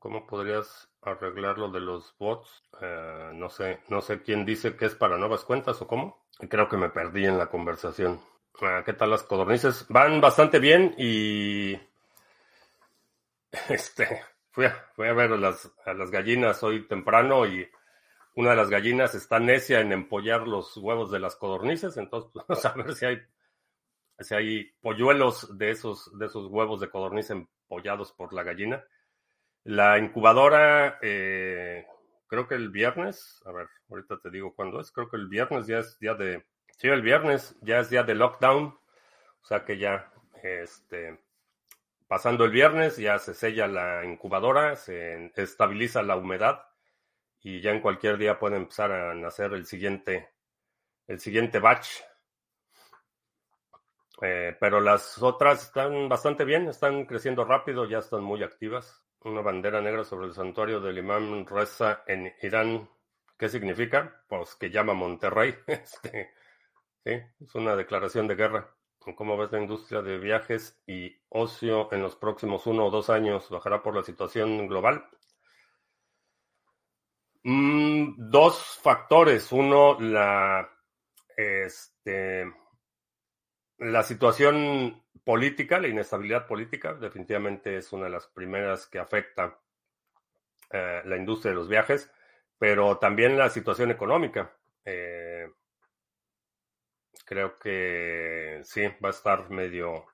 ¿cómo 0.00 0.26
podrías 0.26 0.90
arreglar 1.02 1.58
lo 1.58 1.70
de 1.70 1.78
los 1.78 2.16
bots? 2.18 2.64
Eh, 2.80 3.30
no 3.34 3.48
sé, 3.48 3.80
no 3.88 4.00
sé 4.00 4.22
quién 4.22 4.44
dice 4.44 4.74
que 4.74 4.86
es 4.86 4.96
para 4.96 5.16
nuevas 5.16 5.44
cuentas 5.44 5.80
o 5.80 5.86
cómo. 5.86 6.26
Creo 6.48 6.68
que 6.68 6.76
me 6.76 6.88
perdí 6.88 7.26
en 7.26 7.38
la 7.38 7.46
conversación. 7.46 8.20
Ah, 8.60 8.82
¿Qué 8.84 8.94
tal 8.94 9.10
las 9.10 9.22
codornices? 9.22 9.86
Van 9.88 10.20
bastante 10.20 10.58
bien 10.58 10.94
y 10.98 11.78
este 13.68 14.24
fui 14.50 14.64
a, 14.66 14.90
a 14.96 15.12
ver 15.12 15.30
las, 15.30 15.70
a 15.86 15.94
las 15.94 16.10
gallinas 16.10 16.62
hoy 16.62 16.86
temprano 16.88 17.46
y 17.46 17.68
una 18.34 18.50
de 18.50 18.56
las 18.56 18.70
gallinas 18.70 19.14
está 19.14 19.38
necia 19.38 19.80
en 19.80 19.92
empollar 19.92 20.46
los 20.46 20.76
huevos 20.76 21.10
de 21.10 21.18
las 21.20 21.36
codornices, 21.36 21.96
entonces 21.96 22.30
pues, 22.32 22.46
vamos 22.48 22.64
a 22.64 22.72
ver 22.74 22.94
si 22.94 23.06
hay, 23.06 23.18
si 24.18 24.34
hay 24.34 24.72
polluelos 24.80 25.56
de 25.56 25.70
esos, 25.70 26.16
de 26.18 26.26
esos 26.26 26.46
huevos 26.46 26.80
de 26.80 26.90
codorniz 26.90 27.30
empollados 27.30 28.12
por 28.12 28.32
la 28.32 28.42
gallina. 28.42 28.84
La 29.64 29.98
incubadora, 29.98 30.98
eh, 31.02 31.86
creo 32.26 32.48
que 32.48 32.54
el 32.54 32.70
viernes, 32.70 33.42
a 33.44 33.52
ver, 33.52 33.68
ahorita 33.90 34.18
te 34.22 34.30
digo 34.30 34.54
cuándo 34.54 34.80
es, 34.80 34.90
creo 34.90 35.10
que 35.10 35.16
el 35.16 35.28
viernes 35.28 35.66
ya 35.66 35.80
es 35.80 35.98
día 35.98 36.14
de, 36.14 36.46
sí, 36.78 36.88
el 36.88 37.02
viernes 37.02 37.56
ya 37.60 37.80
es 37.80 37.90
día 37.90 38.02
de 38.02 38.14
lockdown, 38.14 38.66
o 38.66 39.46
sea 39.46 39.64
que 39.64 39.78
ya, 39.78 40.10
este, 40.42 41.20
pasando 42.08 42.44
el 42.44 42.50
viernes 42.50 42.96
ya 42.96 43.18
se 43.18 43.34
sella 43.34 43.66
la 43.66 44.04
incubadora, 44.04 44.76
se 44.76 45.30
estabiliza 45.36 46.02
la 46.02 46.16
humedad 46.16 46.64
y 47.42 47.60
ya 47.60 47.70
en 47.70 47.80
cualquier 47.80 48.18
día 48.18 48.38
puede 48.38 48.56
empezar 48.56 48.92
a 48.92 49.14
nacer 49.14 49.52
el 49.52 49.66
siguiente, 49.66 50.30
el 51.06 51.20
siguiente 51.20 51.58
batch. 51.58 51.88
Eh, 54.22 54.56
pero 54.60 54.80
las 54.80 55.22
otras 55.22 55.64
están 55.64 56.08
bastante 56.08 56.44
bien, 56.44 56.68
están 56.68 57.06
creciendo 57.06 57.44
rápido, 57.44 57.86
ya 57.86 57.98
están 57.98 58.22
muy 58.22 58.42
activas. 58.42 59.02
Una 59.22 59.40
bandera 59.40 59.80
negra 59.80 60.04
sobre 60.04 60.26
el 60.26 60.34
santuario 60.34 60.80
del 60.80 60.98
imán 60.98 61.46
Reza 61.46 62.02
en 62.06 62.32
Irán. 62.42 62.88
¿Qué 63.38 63.48
significa? 63.48 64.22
Pues 64.28 64.54
que 64.56 64.70
llama 64.70 64.94
Monterrey. 64.94 65.54
Este, 65.66 66.30
sí, 67.04 67.12
es 67.44 67.54
una 67.54 67.76
declaración 67.76 68.26
de 68.28 68.34
guerra. 68.34 68.74
¿Cómo 69.16 69.36
ves 69.38 69.50
la 69.52 69.60
industria 69.60 70.02
de 70.02 70.18
viajes 70.18 70.78
y 70.86 71.16
ocio 71.30 71.90
en 71.92 72.02
los 72.02 72.16
próximos 72.16 72.66
uno 72.66 72.86
o 72.86 72.90
dos 72.90 73.08
años? 73.08 73.48
¿Bajará 73.48 73.82
por 73.82 73.96
la 73.96 74.02
situación 74.02 74.68
global? 74.68 75.06
Mm, 77.42 78.30
dos 78.30 78.78
factores. 78.82 79.50
Uno, 79.52 79.98
la, 80.00 80.68
este, 81.36 82.52
la 83.80 84.02
situación 84.02 85.02
política, 85.24 85.80
la 85.80 85.88
inestabilidad 85.88 86.46
política, 86.46 86.94
definitivamente 86.94 87.76
es 87.76 87.92
una 87.92 88.04
de 88.04 88.10
las 88.10 88.26
primeras 88.26 88.86
que 88.86 88.98
afecta 88.98 89.58
eh, 90.70 91.02
la 91.04 91.16
industria 91.16 91.52
de 91.52 91.56
los 91.56 91.68
viajes, 91.68 92.12
pero 92.58 92.98
también 92.98 93.38
la 93.38 93.48
situación 93.48 93.90
económica. 93.90 94.54
Eh, 94.84 95.50
creo 97.24 97.58
que 97.58 98.60
sí, 98.64 98.82
va 99.02 99.08
a 99.08 99.12
estar 99.12 99.50
medio 99.50 100.04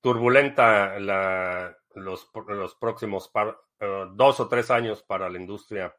turbulenta 0.00 0.98
la, 1.00 1.74
los, 1.94 2.30
los 2.48 2.74
próximos 2.74 3.30
eh, 3.80 4.06
dos 4.12 4.40
o 4.40 4.48
tres 4.48 4.70
años 4.70 5.02
para 5.02 5.30
la 5.30 5.38
industria 5.38 5.96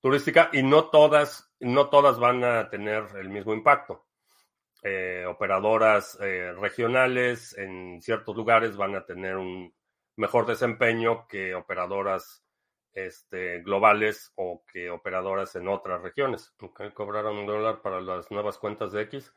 turística 0.00 0.48
y 0.52 0.62
no 0.62 0.90
todas, 0.90 1.52
no 1.58 1.88
todas 1.88 2.20
van 2.20 2.44
a 2.44 2.70
tener 2.70 3.04
el 3.16 3.30
mismo 3.30 3.52
impacto. 3.52 4.05
Eh, 4.82 5.24
operadoras 5.26 6.18
eh, 6.20 6.52
regionales 6.52 7.56
en 7.58 8.00
ciertos 8.02 8.36
lugares 8.36 8.76
van 8.76 8.94
a 8.94 9.04
tener 9.04 9.36
un 9.36 9.74
mejor 10.16 10.46
desempeño 10.46 11.26
que 11.26 11.54
operadoras 11.54 12.44
este, 12.92 13.60
globales 13.62 14.32
o 14.36 14.64
que 14.72 14.90
operadoras 14.90 15.56
en 15.56 15.68
otras 15.68 16.02
regiones. 16.02 16.54
Okay, 16.60 16.90
cobraron 16.92 17.36
un 17.36 17.46
dólar 17.46 17.82
para 17.82 18.00
las 18.00 18.30
nuevas 18.30 18.58
cuentas 18.58 18.92
de 18.92 19.02
X. 19.02 19.32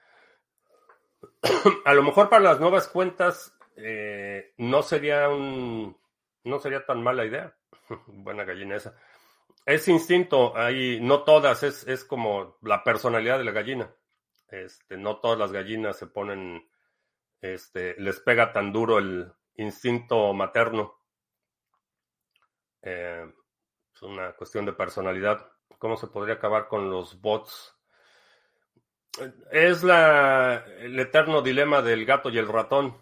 a 1.85 1.93
lo 1.93 2.03
mejor 2.03 2.29
para 2.29 2.43
las 2.43 2.59
nuevas 2.59 2.87
cuentas 2.87 3.53
eh, 3.75 4.53
no 4.57 4.81
sería 4.81 5.29
un 5.29 5.97
no 6.43 6.59
sería 6.59 6.85
tan 6.85 7.03
mala 7.03 7.25
idea. 7.25 7.55
Buena 8.07 8.45
gallina 8.45 8.75
esa. 8.75 8.95
Es 9.65 9.87
instinto, 9.87 10.55
hay, 10.55 10.99
no 11.01 11.23
todas, 11.23 11.63
es, 11.63 11.85
es 11.87 12.03
como 12.03 12.57
la 12.61 12.83
personalidad 12.83 13.37
de 13.37 13.43
la 13.43 13.51
gallina. 13.51 13.93
Este, 14.51 14.97
no 14.97 15.19
todas 15.19 15.37
las 15.37 15.51
gallinas 15.51 15.97
se 15.97 16.07
ponen, 16.07 16.69
este, 17.41 17.95
les 17.99 18.19
pega 18.19 18.51
tan 18.51 18.73
duro 18.73 18.97
el 18.97 19.31
instinto 19.55 20.33
materno. 20.33 20.99
Eh, 22.81 23.31
es 23.93 24.01
una 24.01 24.33
cuestión 24.33 24.65
de 24.65 24.73
personalidad. 24.73 25.51
¿Cómo 25.77 25.97
se 25.97 26.07
podría 26.07 26.35
acabar 26.35 26.67
con 26.67 26.89
los 26.89 27.19
bots? 27.21 27.75
Es 29.51 29.83
la, 29.83 30.65
el 30.79 30.99
eterno 30.99 31.41
dilema 31.41 31.81
del 31.81 32.05
gato 32.05 32.29
y 32.29 32.37
el 32.37 32.47
ratón. 32.47 32.97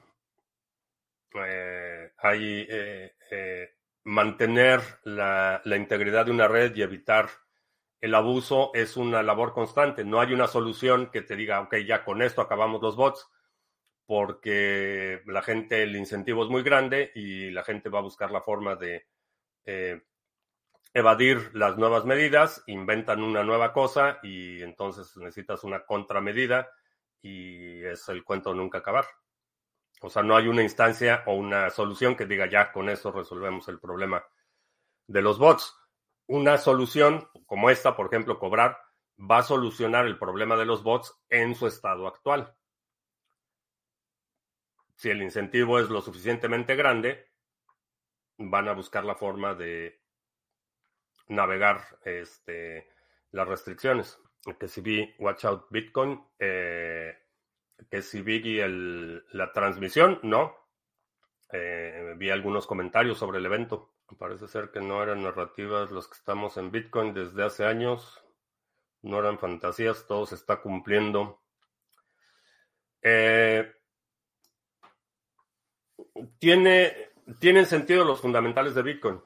Eh, 1.33 2.11
hay 2.17 2.65
eh, 2.69 3.15
eh, 3.29 3.75
mantener 4.05 4.81
la, 5.03 5.61
la, 5.63 5.75
integridad 5.75 6.25
de 6.25 6.31
una 6.31 6.47
red 6.47 6.75
y 6.75 6.81
evitar 6.81 7.29
el 8.01 8.13
abuso 8.15 8.71
es 8.73 8.97
una 8.97 9.23
labor 9.23 9.53
constante. 9.53 10.03
No 10.03 10.19
hay 10.19 10.33
una 10.33 10.47
solución 10.47 11.09
que 11.11 11.21
te 11.21 11.35
diga, 11.35 11.61
ok, 11.61 11.77
ya 11.85 12.03
con 12.03 12.21
esto 12.21 12.41
acabamos 12.41 12.81
los 12.81 12.95
bots, 12.95 13.27
porque 14.05 15.21
la 15.25 15.41
gente, 15.41 15.83
el 15.83 15.95
incentivo 15.95 16.43
es 16.43 16.49
muy 16.49 16.63
grande 16.63 17.11
y 17.15 17.49
la 17.51 17.63
gente 17.63 17.89
va 17.89 17.99
a 17.99 18.03
buscar 18.03 18.31
la 18.31 18.41
forma 18.41 18.75
de 18.75 19.07
eh, 19.65 20.01
evadir 20.93 21.51
las 21.53 21.77
nuevas 21.77 22.05
medidas, 22.05 22.63
inventan 22.67 23.21
una 23.21 23.43
nueva 23.43 23.73
cosa 23.73 24.19
y 24.23 24.61
entonces 24.61 25.15
necesitas 25.17 25.63
una 25.63 25.85
contramedida 25.85 26.69
y 27.21 27.83
es 27.83 28.07
el 28.09 28.23
cuento 28.23 28.53
nunca 28.53 28.79
acabar. 28.79 29.05
O 30.01 30.09
sea, 30.09 30.23
no 30.23 30.35
hay 30.35 30.47
una 30.47 30.61
instancia 30.61 31.23
o 31.25 31.33
una 31.33 31.69
solución 31.69 32.15
que 32.15 32.25
diga 32.25 32.49
ya 32.49 32.71
con 32.71 32.89
eso 32.89 33.11
resolvemos 33.11 33.67
el 33.67 33.79
problema 33.79 34.23
de 35.07 35.21
los 35.21 35.39
bots. 35.39 35.75
Una 36.27 36.57
solución 36.57 37.27
como 37.47 37.71
esta, 37.71 37.95
por 37.95 38.07
ejemplo, 38.07 38.37
cobrar, 38.37 38.77
va 39.19 39.39
a 39.39 39.43
solucionar 39.43 40.05
el 40.05 40.19
problema 40.19 40.55
de 40.55 40.65
los 40.65 40.83
bots 40.83 41.17
en 41.29 41.55
su 41.55 41.65
estado 41.65 42.05
actual. 42.07 42.55
Si 44.95 45.09
el 45.09 45.23
incentivo 45.23 45.79
es 45.79 45.89
lo 45.89 46.01
suficientemente 46.01 46.75
grande, 46.75 47.31
van 48.37 48.67
a 48.67 48.73
buscar 48.73 49.03
la 49.05 49.15
forma 49.15 49.55
de 49.55 50.01
navegar 51.27 51.81
este, 52.03 52.89
las 53.31 53.47
restricciones. 53.47 54.19
Que 54.59 54.67
si 54.67 54.81
vi 54.81 55.15
Watch 55.19 55.45
Out 55.45 55.67
Bitcoin, 55.69 56.21
eh, 56.39 57.17
que 57.89 58.01
si 58.01 58.21
vi 58.21 58.59
el, 58.59 59.25
la 59.31 59.51
transmisión, 59.51 60.19
no. 60.23 60.55
Eh, 61.51 62.13
vi 62.17 62.29
algunos 62.29 62.67
comentarios 62.67 63.17
sobre 63.17 63.39
el 63.39 63.45
evento. 63.45 63.96
Parece 64.15 64.47
ser 64.47 64.71
que 64.71 64.79
no 64.79 65.03
eran 65.03 65.23
narrativas 65.23 65.91
los 65.91 66.07
que 66.07 66.15
estamos 66.15 66.57
en 66.57 66.71
Bitcoin 66.71 67.13
desde 67.13 67.43
hace 67.43 67.65
años. 67.65 68.23
No 69.01 69.19
eran 69.19 69.37
fantasías, 69.37 70.07
todo 70.07 70.25
se 70.25 70.35
está 70.35 70.61
cumpliendo. 70.61 71.41
Eh, 73.01 73.71
tiene, 76.39 77.11
tienen 77.39 77.65
sentido 77.65 78.03
los 78.05 78.21
fundamentales 78.21 78.73
de 78.75 78.81
Bitcoin 78.81 79.21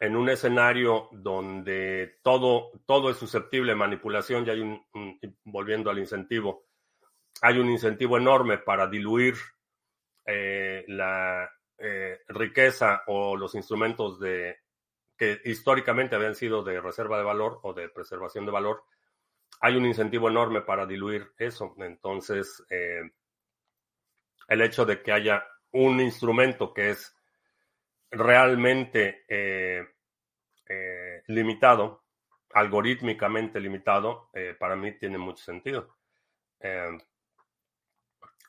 en 0.00 0.16
un 0.16 0.28
escenario 0.28 1.08
donde 1.12 2.18
todo, 2.22 2.70
todo 2.86 3.10
es 3.10 3.16
susceptible 3.16 3.72
de 3.72 3.76
manipulación 3.76 4.46
y 4.46 4.50
hay 4.50 4.60
un, 4.60 4.86
volviendo 5.44 5.90
al 5.90 5.98
incentivo, 5.98 6.66
hay 7.42 7.58
un 7.58 7.68
incentivo 7.68 8.16
enorme 8.16 8.58
para 8.58 8.86
diluir 8.86 9.34
eh, 10.24 10.84
la 10.88 11.50
eh, 11.80 12.22
riqueza 12.26 13.04
o 13.06 13.36
los 13.36 13.54
instrumentos 13.54 14.18
de 14.18 14.58
que 15.16 15.40
históricamente 15.44 16.16
habían 16.16 16.34
sido 16.34 16.64
de 16.64 16.80
reserva 16.80 17.18
de 17.18 17.24
valor 17.24 17.60
o 17.62 17.72
de 17.72 17.88
preservación 17.88 18.44
de 18.46 18.50
valor, 18.50 18.82
hay 19.60 19.76
un 19.76 19.86
incentivo 19.86 20.28
enorme 20.28 20.62
para 20.62 20.86
diluir 20.86 21.32
eso. 21.38 21.76
Entonces, 21.78 22.64
eh, 22.68 23.02
el 24.48 24.60
hecho 24.60 24.84
de 24.84 25.02
que 25.02 25.12
haya 25.12 25.44
un 25.70 26.00
instrumento 26.00 26.74
que 26.74 26.90
es 26.90 27.14
realmente 28.10 29.24
eh, 29.28 29.86
limitado, 31.28 32.04
algorítmicamente 32.54 33.60
limitado, 33.60 34.30
para 34.58 34.74
mí 34.74 34.98
tiene 34.98 35.18
mucho 35.18 35.44
sentido. 35.44 35.96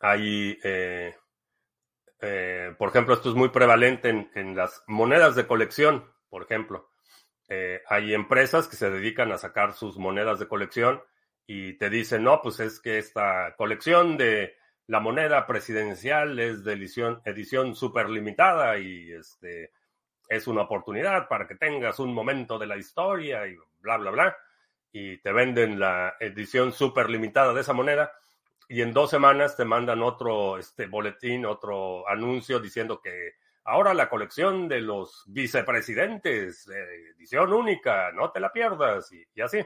hay, 0.01 0.57
por 2.19 2.89
ejemplo, 2.89 3.13
esto 3.13 3.29
es 3.29 3.35
muy 3.35 3.49
prevalente 3.49 4.29
en, 4.33 4.55
las 4.55 4.83
monedas 4.87 5.35
de 5.35 5.47
colección, 5.47 6.05
por 6.29 6.43
ejemplo. 6.43 6.89
hay 7.87 8.13
empresas 8.13 8.67
que 8.67 8.75
se 8.75 8.89
dedican 8.89 9.31
a 9.31 9.37
sacar 9.37 9.73
sus 9.73 9.97
monedas 9.97 10.39
de 10.39 10.47
colección 10.47 11.01
y 11.47 11.73
te 11.73 11.89
dicen, 11.89 12.23
no, 12.23 12.41
pues 12.41 12.59
es 12.59 12.79
que 12.79 12.99
esta 12.99 13.55
colección 13.57 14.17
de 14.17 14.55
la 14.85 14.99
moneda 14.99 15.47
presidencial 15.47 16.39
es 16.39 16.63
de 16.63 16.73
edición, 16.73 17.21
edición 17.23 17.75
super 17.75 18.09
limitada 18.09 18.77
y 18.79 19.11
este, 19.11 19.71
es 20.27 20.47
una 20.47 20.61
oportunidad 20.61 21.27
para 21.27 21.47
que 21.47 21.55
tengas 21.55 21.99
un 21.99 22.13
momento 22.13 22.57
de 22.59 22.67
la 22.67 22.77
historia 22.77 23.47
y 23.47 23.55
bla, 23.79 23.97
bla, 23.97 24.11
bla. 24.11 24.37
Y 24.91 25.17
te 25.17 25.31
venden 25.31 25.79
la 25.79 26.15
edición 26.19 26.71
super 26.71 27.09
limitada 27.09 27.53
de 27.53 27.61
esa 27.61 27.73
moneda 27.73 28.11
y 28.69 28.81
en 28.81 28.93
dos 28.93 29.09
semanas 29.09 29.57
te 29.57 29.65
mandan 29.65 30.01
otro 30.01 30.57
este, 30.57 30.85
boletín, 30.85 31.45
otro 31.45 32.07
anuncio 32.07 32.59
diciendo 32.59 33.01
que 33.01 33.33
ahora 33.65 33.93
la 33.93 34.09
colección 34.09 34.69
de 34.69 34.79
los 34.79 35.25
vicepresidentes, 35.27 36.65
edición 36.69 37.51
única, 37.51 38.11
no 38.13 38.31
te 38.31 38.39
la 38.39 38.53
pierdas 38.53 39.11
y, 39.11 39.21
y 39.33 39.41
así. 39.41 39.59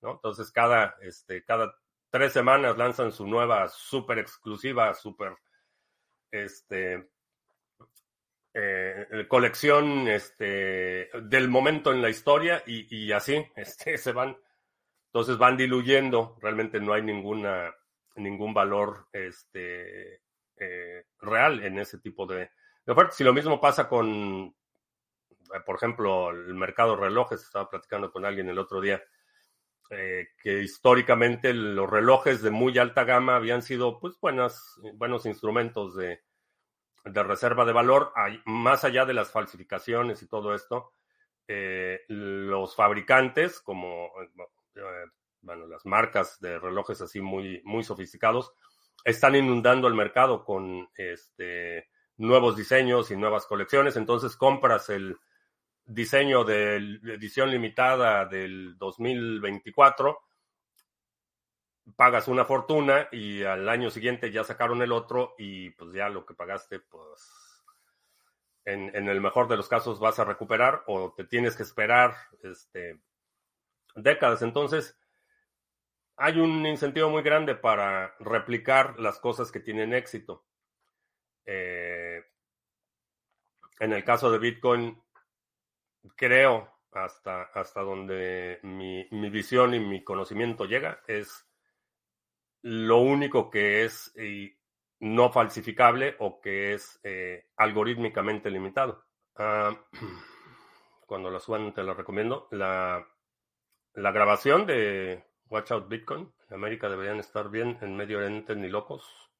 Entonces 0.00 0.50
cada, 0.50 0.96
este, 1.02 1.44
cada 1.44 1.74
tres 2.08 2.32
semanas 2.32 2.78
lanzan 2.78 3.12
su 3.12 3.26
nueva 3.26 3.68
super 3.68 4.18
exclusiva, 4.18 4.94
super 4.94 5.36
este, 6.30 7.10
eh, 8.54 9.26
colección 9.28 10.08
este, 10.08 11.10
del 11.24 11.48
momento 11.48 11.92
en 11.92 12.00
la 12.00 12.08
historia 12.08 12.62
y, 12.66 13.12
así 13.12 13.44
este, 13.56 13.98
se 13.98 14.12
van. 14.12 14.36
Entonces 15.06 15.38
van 15.38 15.56
diluyendo, 15.56 16.38
realmente 16.40 16.80
no 16.80 16.92
hay 16.92 17.02
ninguna, 17.02 17.74
ningún 18.16 18.54
valor 18.54 19.06
este, 19.12 20.22
eh, 20.56 21.06
real 21.20 21.62
en 21.62 21.78
ese 21.78 21.98
tipo 21.98 22.26
de, 22.26 22.50
de 22.84 22.92
ofertas. 22.92 23.16
Si 23.16 23.24
lo 23.24 23.32
mismo 23.32 23.60
pasa 23.60 23.88
con, 23.88 24.54
por 25.64 25.76
ejemplo, 25.76 26.30
el 26.30 26.54
mercado 26.54 26.96
de 26.96 27.02
relojes, 27.02 27.42
estaba 27.42 27.68
platicando 27.68 28.10
con 28.10 28.24
alguien 28.24 28.48
el 28.48 28.58
otro 28.58 28.80
día, 28.80 29.02
eh, 29.90 30.28
que 30.42 30.62
históricamente 30.62 31.54
los 31.54 31.88
relojes 31.88 32.42
de 32.42 32.50
muy 32.50 32.76
alta 32.78 33.04
gama 33.04 33.36
habían 33.36 33.62
sido 33.62 34.00
pues 34.00 34.18
buenas, 34.20 34.80
buenos 34.94 35.26
instrumentos 35.26 35.94
de, 35.94 36.22
de 37.04 37.22
reserva 37.22 37.64
de 37.64 37.72
valor, 37.72 38.12
más 38.46 38.84
allá 38.84 39.04
de 39.04 39.14
las 39.14 39.30
falsificaciones 39.30 40.22
y 40.22 40.28
todo 40.28 40.54
esto, 40.54 40.92
eh, 41.46 42.00
los 42.08 42.74
fabricantes, 42.74 43.60
como 43.60 44.06
eh, 44.15 44.15
las 45.76 45.84
marcas 45.84 46.40
de 46.40 46.58
relojes 46.58 47.02
así 47.02 47.20
muy, 47.20 47.60
muy 47.64 47.84
sofisticados, 47.84 48.52
están 49.04 49.36
inundando 49.36 49.86
el 49.88 49.94
mercado 49.94 50.44
con 50.44 50.88
este, 50.96 51.88
nuevos 52.16 52.56
diseños 52.56 53.10
y 53.10 53.16
nuevas 53.16 53.46
colecciones. 53.46 53.96
Entonces 53.96 54.36
compras 54.36 54.88
el, 54.88 55.18
diseño 55.86 56.44
de 56.44 56.76
edición 57.14 57.50
limitada 57.50 58.26
del 58.26 58.76
2024, 58.76 60.18
pagas 61.94 62.26
una 62.26 62.44
fortuna 62.44 63.08
y 63.12 63.44
al 63.44 63.68
año 63.68 63.90
siguiente 63.90 64.32
ya 64.32 64.42
sacaron 64.42 64.82
el 64.82 64.90
otro 64.90 65.34
y 65.38 65.70
pues 65.70 65.92
ya 65.94 66.08
lo 66.08 66.26
que 66.26 66.34
pagaste, 66.34 66.80
pues 66.80 67.64
en, 68.64 68.94
en 68.96 69.08
el 69.08 69.20
mejor 69.20 69.46
de 69.46 69.56
los 69.56 69.68
casos 69.68 70.00
vas 70.00 70.18
a 70.18 70.24
recuperar 70.24 70.82
o 70.88 71.14
te 71.16 71.24
tienes 71.24 71.56
que 71.56 71.62
esperar 71.62 72.16
este, 72.42 73.00
décadas. 73.94 74.42
Entonces, 74.42 74.98
hay 76.16 76.38
un 76.38 76.64
incentivo 76.66 77.10
muy 77.10 77.22
grande 77.22 77.54
para 77.54 78.14
replicar 78.20 78.98
las 78.98 79.18
cosas 79.18 79.52
que 79.52 79.60
tienen 79.60 79.92
éxito. 79.92 80.44
Eh, 81.44 82.24
en 83.78 83.92
el 83.92 84.04
caso 84.04 84.30
de 84.30 84.38
Bitcoin, 84.38 85.00
creo, 86.16 86.72
hasta, 86.92 87.42
hasta 87.42 87.82
donde 87.82 88.58
mi, 88.62 89.06
mi, 89.10 89.28
visión 89.28 89.74
y 89.74 89.80
mi 89.80 90.02
conocimiento 90.02 90.64
llega, 90.64 91.02
es 91.06 91.46
lo 92.62 92.98
único 92.98 93.50
que 93.50 93.84
es 93.84 94.12
no 95.00 95.30
falsificable 95.30 96.16
o 96.20 96.40
que 96.40 96.72
es 96.74 96.98
eh, 97.04 97.50
algorítmicamente 97.56 98.50
limitado. 98.50 99.04
Uh, 99.38 99.76
cuando 101.06 101.30
la 101.30 101.38
suban 101.38 101.74
te 101.74 101.82
la 101.82 101.94
recomiendo. 101.94 102.48
La, 102.50 103.06
la 103.92 104.12
grabación 104.12 104.66
de 104.66 105.25
Watch 105.50 105.72
Out 105.72 105.88
Bitcoin 105.88 106.32
en 106.48 106.54
América 106.54 106.88
deberían 106.88 107.18
estar 107.18 107.50
bien, 107.50 107.78
en 107.80 107.96
Medio 107.96 108.18
Oriente 108.18 108.54
ni 108.54 108.68
locos. 108.68 109.30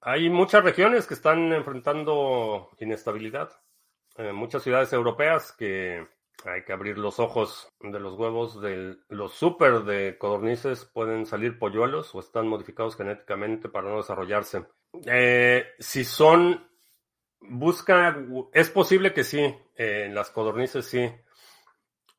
Hay 0.00 0.28
muchas 0.30 0.62
regiones 0.62 1.06
que 1.06 1.14
están 1.14 1.52
enfrentando 1.52 2.70
inestabilidad 2.78 3.50
muchas 4.32 4.62
ciudades 4.62 4.92
europeas 4.92 5.52
que 5.52 6.06
hay 6.44 6.64
que 6.64 6.72
abrir 6.72 6.98
los 6.98 7.18
ojos 7.18 7.68
de 7.80 7.98
los 7.98 8.18
huevos 8.18 8.60
de 8.60 8.96
los 9.08 9.32
super 9.32 9.84
de 9.84 10.18
codornices 10.18 10.84
pueden 10.84 11.26
salir 11.26 11.58
polluelos 11.58 12.14
o 12.14 12.20
están 12.20 12.48
modificados 12.48 12.96
genéticamente 12.96 13.68
para 13.68 13.88
no 13.88 13.98
desarrollarse. 13.98 14.66
Eh, 15.06 15.66
si 15.78 16.04
son 16.04 16.68
Busca, 17.46 18.16
es 18.52 18.70
posible 18.70 19.12
que 19.12 19.22
sí, 19.22 19.54
eh, 19.76 20.08
las 20.10 20.30
codornices 20.30 20.86
sí. 20.86 21.10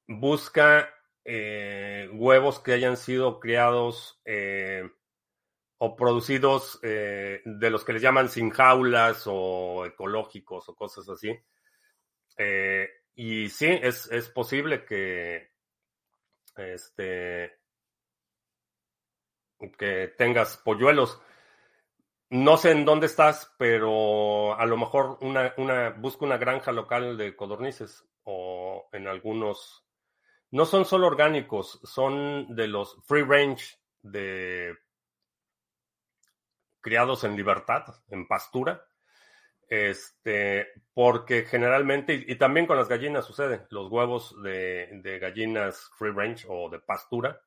Busca 0.08 0.88
eh, 1.26 2.10
huevos 2.14 2.60
que 2.60 2.74
hayan 2.74 2.98
sido 2.98 3.40
criados 3.40 4.22
eh, 4.26 4.90
o 5.78 5.96
producidos 5.96 6.80
de 6.82 7.70
los 7.70 7.84
que 7.84 7.94
les 7.94 8.02
llaman 8.02 8.30
sin 8.30 8.50
jaulas 8.50 9.24
o 9.26 9.86
ecológicos 9.86 10.70
o 10.70 10.76
cosas 10.76 11.10
así. 11.10 11.38
y 13.16 13.50
sí, 13.50 13.68
es, 13.82 14.10
es 14.12 14.30
posible 14.30 14.86
que 14.86 15.52
este 16.56 17.60
que 19.78 20.14
tengas 20.18 20.58
polluelos. 20.58 21.20
No 22.30 22.58
sé 22.58 22.72
en 22.72 22.86
dónde 22.86 23.06
estás, 23.06 23.54
pero 23.58 24.56
a 24.60 24.66
lo 24.66 24.78
mejor 24.78 25.18
una, 25.22 25.54
una, 25.58 25.92
busca 25.92 26.26
una 26.26 26.38
granja 26.38 26.72
local 26.72 27.18
de 27.18 27.36
codornices 27.36 28.06
o 28.24 28.90
en 28.92 29.08
algunos. 29.08 29.85
No 30.56 30.66
son 30.66 30.86
solo 30.86 31.08
orgánicos, 31.08 31.82
son 31.84 32.56
de 32.56 32.70
los 32.70 32.98
free 33.04 33.24
range 33.24 33.78
de 34.02 34.74
criados 36.80 37.26
en 37.26 37.36
libertad, 37.36 37.84
en 38.08 38.26
pastura. 38.26 38.88
Este, 39.68 40.68
porque 40.94 41.44
generalmente, 41.44 42.24
y, 42.26 42.36
también 42.36 42.68
con 42.68 42.78
las 42.78 42.88
gallinas 42.88 43.26
sucede, 43.26 43.68
los 43.70 43.92
huevos 43.92 44.42
de, 44.44 45.20
gallinas 45.22 45.92
free 45.98 46.14
range 46.14 46.46
o 46.48 46.70
de 46.70 46.80
pastura 46.80 47.42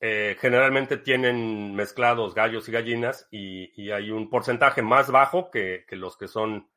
eh, 0.00 0.36
generalmente 0.38 0.98
tienen 0.98 1.74
mezclados 1.74 2.32
gallos 2.32 2.68
y 2.68 2.72
gallinas 2.72 3.26
y, 3.32 3.90
hay 3.90 4.12
un 4.12 4.30
porcentaje 4.30 4.82
más 4.82 5.10
bajo 5.10 5.50
que, 5.50 5.84
los 5.90 6.16
que 6.16 6.28
son, 6.28 6.70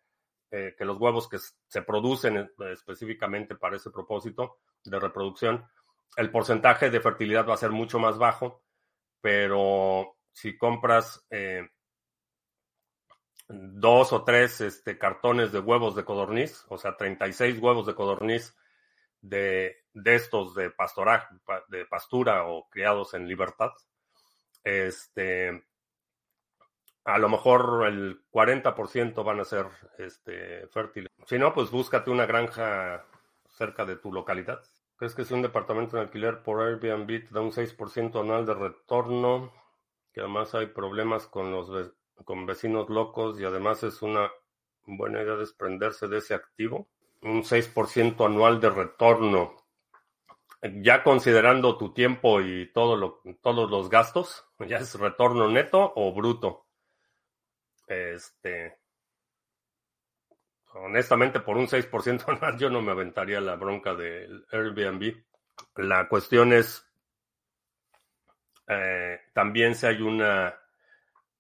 eh, 0.52 0.76
que 0.78 0.86
los 0.86 0.98
huevos 1.00 1.28
que 1.28 1.38
se 1.40 1.82
producen 1.82 2.38
eh, 2.38 2.50
específicamente 2.74 3.56
para 3.56 3.78
ese 3.78 3.90
propósito 3.90 4.60
de 4.84 5.00
reproducción. 5.00 5.66
El 6.18 6.30
porcentaje 6.30 6.90
de 6.90 7.00
fertilidad 7.00 7.48
va 7.48 7.54
a 7.54 7.58
ser 7.58 7.72
mucho 7.72 8.00
más 8.00 8.18
bajo, 8.18 8.62
pero 9.22 10.18
si 10.32 10.58
compras 10.58 11.26
dos 13.48 14.14
o 14.14 14.24
tres 14.24 14.62
este, 14.62 14.98
cartones 14.98 15.52
de 15.52 15.60
huevos 15.60 15.96
de 15.96 16.06
codorniz, 16.06 16.66
o 16.70 16.78
sea, 16.78 16.96
36 16.96 17.60
huevos 17.60 17.86
de 17.86 17.96
codorniz 17.96 18.56
de, 19.22 19.84
de 19.94 20.16
estos 20.16 20.56
de 20.56 20.72
pastoraje, 20.72 21.36
de 21.68 21.86
pastura 21.86 22.46
o 22.46 22.70
criados 22.70 23.14
en 23.14 23.28
libertad, 23.28 23.72
este, 24.64 25.64
a 27.04 27.18
lo 27.18 27.30
mejor 27.30 27.86
el 27.88 28.22
40% 28.32 29.24
van 29.24 29.40
a 29.40 29.46
ser 29.46 29.66
este, 29.98 30.68
fértiles. 30.68 31.10
Si 31.26 31.38
no, 31.40 31.54
pues 31.54 31.72
búscate 31.72 32.12
una 32.12 32.26
granja 32.26 33.06
cerca 33.50 33.86
de 33.86 33.96
tu 33.96 34.12
localidad. 34.12 34.62
¿Crees 34.98 35.16
que 35.16 35.26
si 35.26 35.34
un 35.34 35.42
departamento 35.42 35.98
en 35.98 36.04
alquiler 36.04 36.44
por 36.44 36.62
Airbnb 36.62 37.28
te 37.28 37.34
da 37.34 37.42
un 37.42 37.52
6% 37.52 38.20
anual 38.20 38.46
de 38.46 38.54
retorno? 38.54 39.52
Que 40.14 40.22
además 40.22 40.54
hay 40.54 40.68
problemas 40.68 41.28
con 41.28 41.52
los 41.52 41.94
con 42.26 42.46
vecinos 42.46 42.90
locos 42.90 43.40
y 43.40 43.46
además 43.46 43.82
es 43.82 44.04
una 44.04 44.30
buena 44.86 45.24
idea 45.24 45.36
desprenderse 45.36 46.08
de 46.08 46.20
ese 46.20 46.36
activo. 46.36 46.88
Un 47.22 47.44
6% 47.44 48.26
anual 48.26 48.60
de 48.60 48.70
retorno 48.70 49.62
ya 50.62 51.04
considerando 51.04 51.78
tu 51.78 51.94
tiempo 51.94 52.42
y 52.42 52.72
todo 52.72 52.96
lo, 52.96 53.22
todos 53.42 53.70
los 53.70 53.90
gastos, 53.90 54.46
ya 54.60 54.78
es 54.78 54.96
retorno 54.96 55.50
neto 55.50 55.92
o 55.96 56.14
bruto. 56.14 56.66
Este, 57.92 58.78
honestamente, 60.76 61.42
por 61.42 61.58
un 61.58 61.68
6% 61.68 62.26
más, 62.42 62.58
yo 62.58 62.70
no 62.70 62.82
me 62.82 62.92
aventaría 62.92 63.42
la 63.42 63.56
bronca 63.56 63.94
del 63.94 64.46
Airbnb. 64.50 65.22
La 65.76 66.08
cuestión 66.08 66.54
es 66.54 66.90
eh, 68.68 69.20
también 69.34 69.76
si 69.76 69.86
hay 69.88 70.02
una 70.02 70.58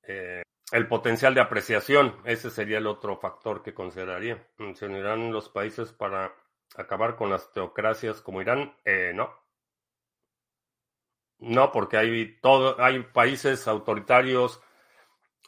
eh, 0.03 0.43
el 0.73 0.87
potencial 0.87 1.33
de 1.33 1.41
apreciación, 1.41 2.17
ese 2.25 2.49
sería 2.49 2.79
el 2.79 2.87
otro 2.87 3.17
factor 3.17 3.63
que 3.63 3.73
consideraría. 3.73 4.45
¿Se 4.73 4.85
unirán 4.85 5.31
los 5.31 5.47
países 5.47 5.93
para 5.93 6.33
acabar 6.75 7.15
con 7.15 7.29
las 7.29 7.51
teocracias 7.53 8.21
como 8.21 8.41
Irán? 8.41 8.75
Eh, 8.83 9.13
no. 9.15 9.33
No, 11.39 11.71
porque 11.71 11.97
hay 11.97 12.39
todo, 12.41 12.79
hay 12.81 13.03
países 13.03 13.67
autoritarios, 13.67 14.61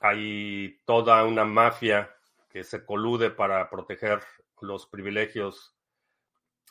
hay 0.04 0.82
toda 0.84 1.24
una 1.24 1.46
mafia 1.46 2.14
que 2.50 2.66
se 2.66 2.86
colude 2.86 3.32
para 3.32 3.70
proteger 3.70 4.22
los 4.60 4.86
privilegios 4.86 5.78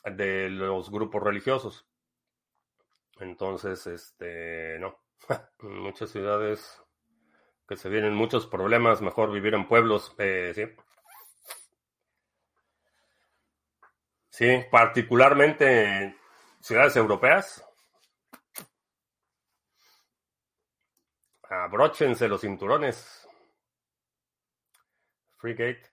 de 0.05 0.51
los 0.51 0.91
grupos 0.91 1.23
religiosos. 1.23 1.87
Entonces, 3.19 3.87
este, 3.87 4.77
no. 4.79 4.99
Muchas 5.61 6.11
ciudades 6.11 6.79
que 7.67 7.75
se 7.75 7.89
vienen 7.89 8.13
muchos 8.13 8.45
problemas, 8.45 9.01
mejor 9.01 9.31
vivir 9.31 9.55
en 9.55 9.67
pueblos, 9.67 10.13
eh, 10.19 10.51
sí. 10.53 10.65
Sí, 14.29 14.63
particularmente 14.69 15.85
en 15.85 16.17
ciudades 16.59 16.95
europeas. 16.97 17.65
Abróchense 21.49 22.27
los 22.27 22.41
cinturones. 22.41 23.22
Freegate. 25.43 25.83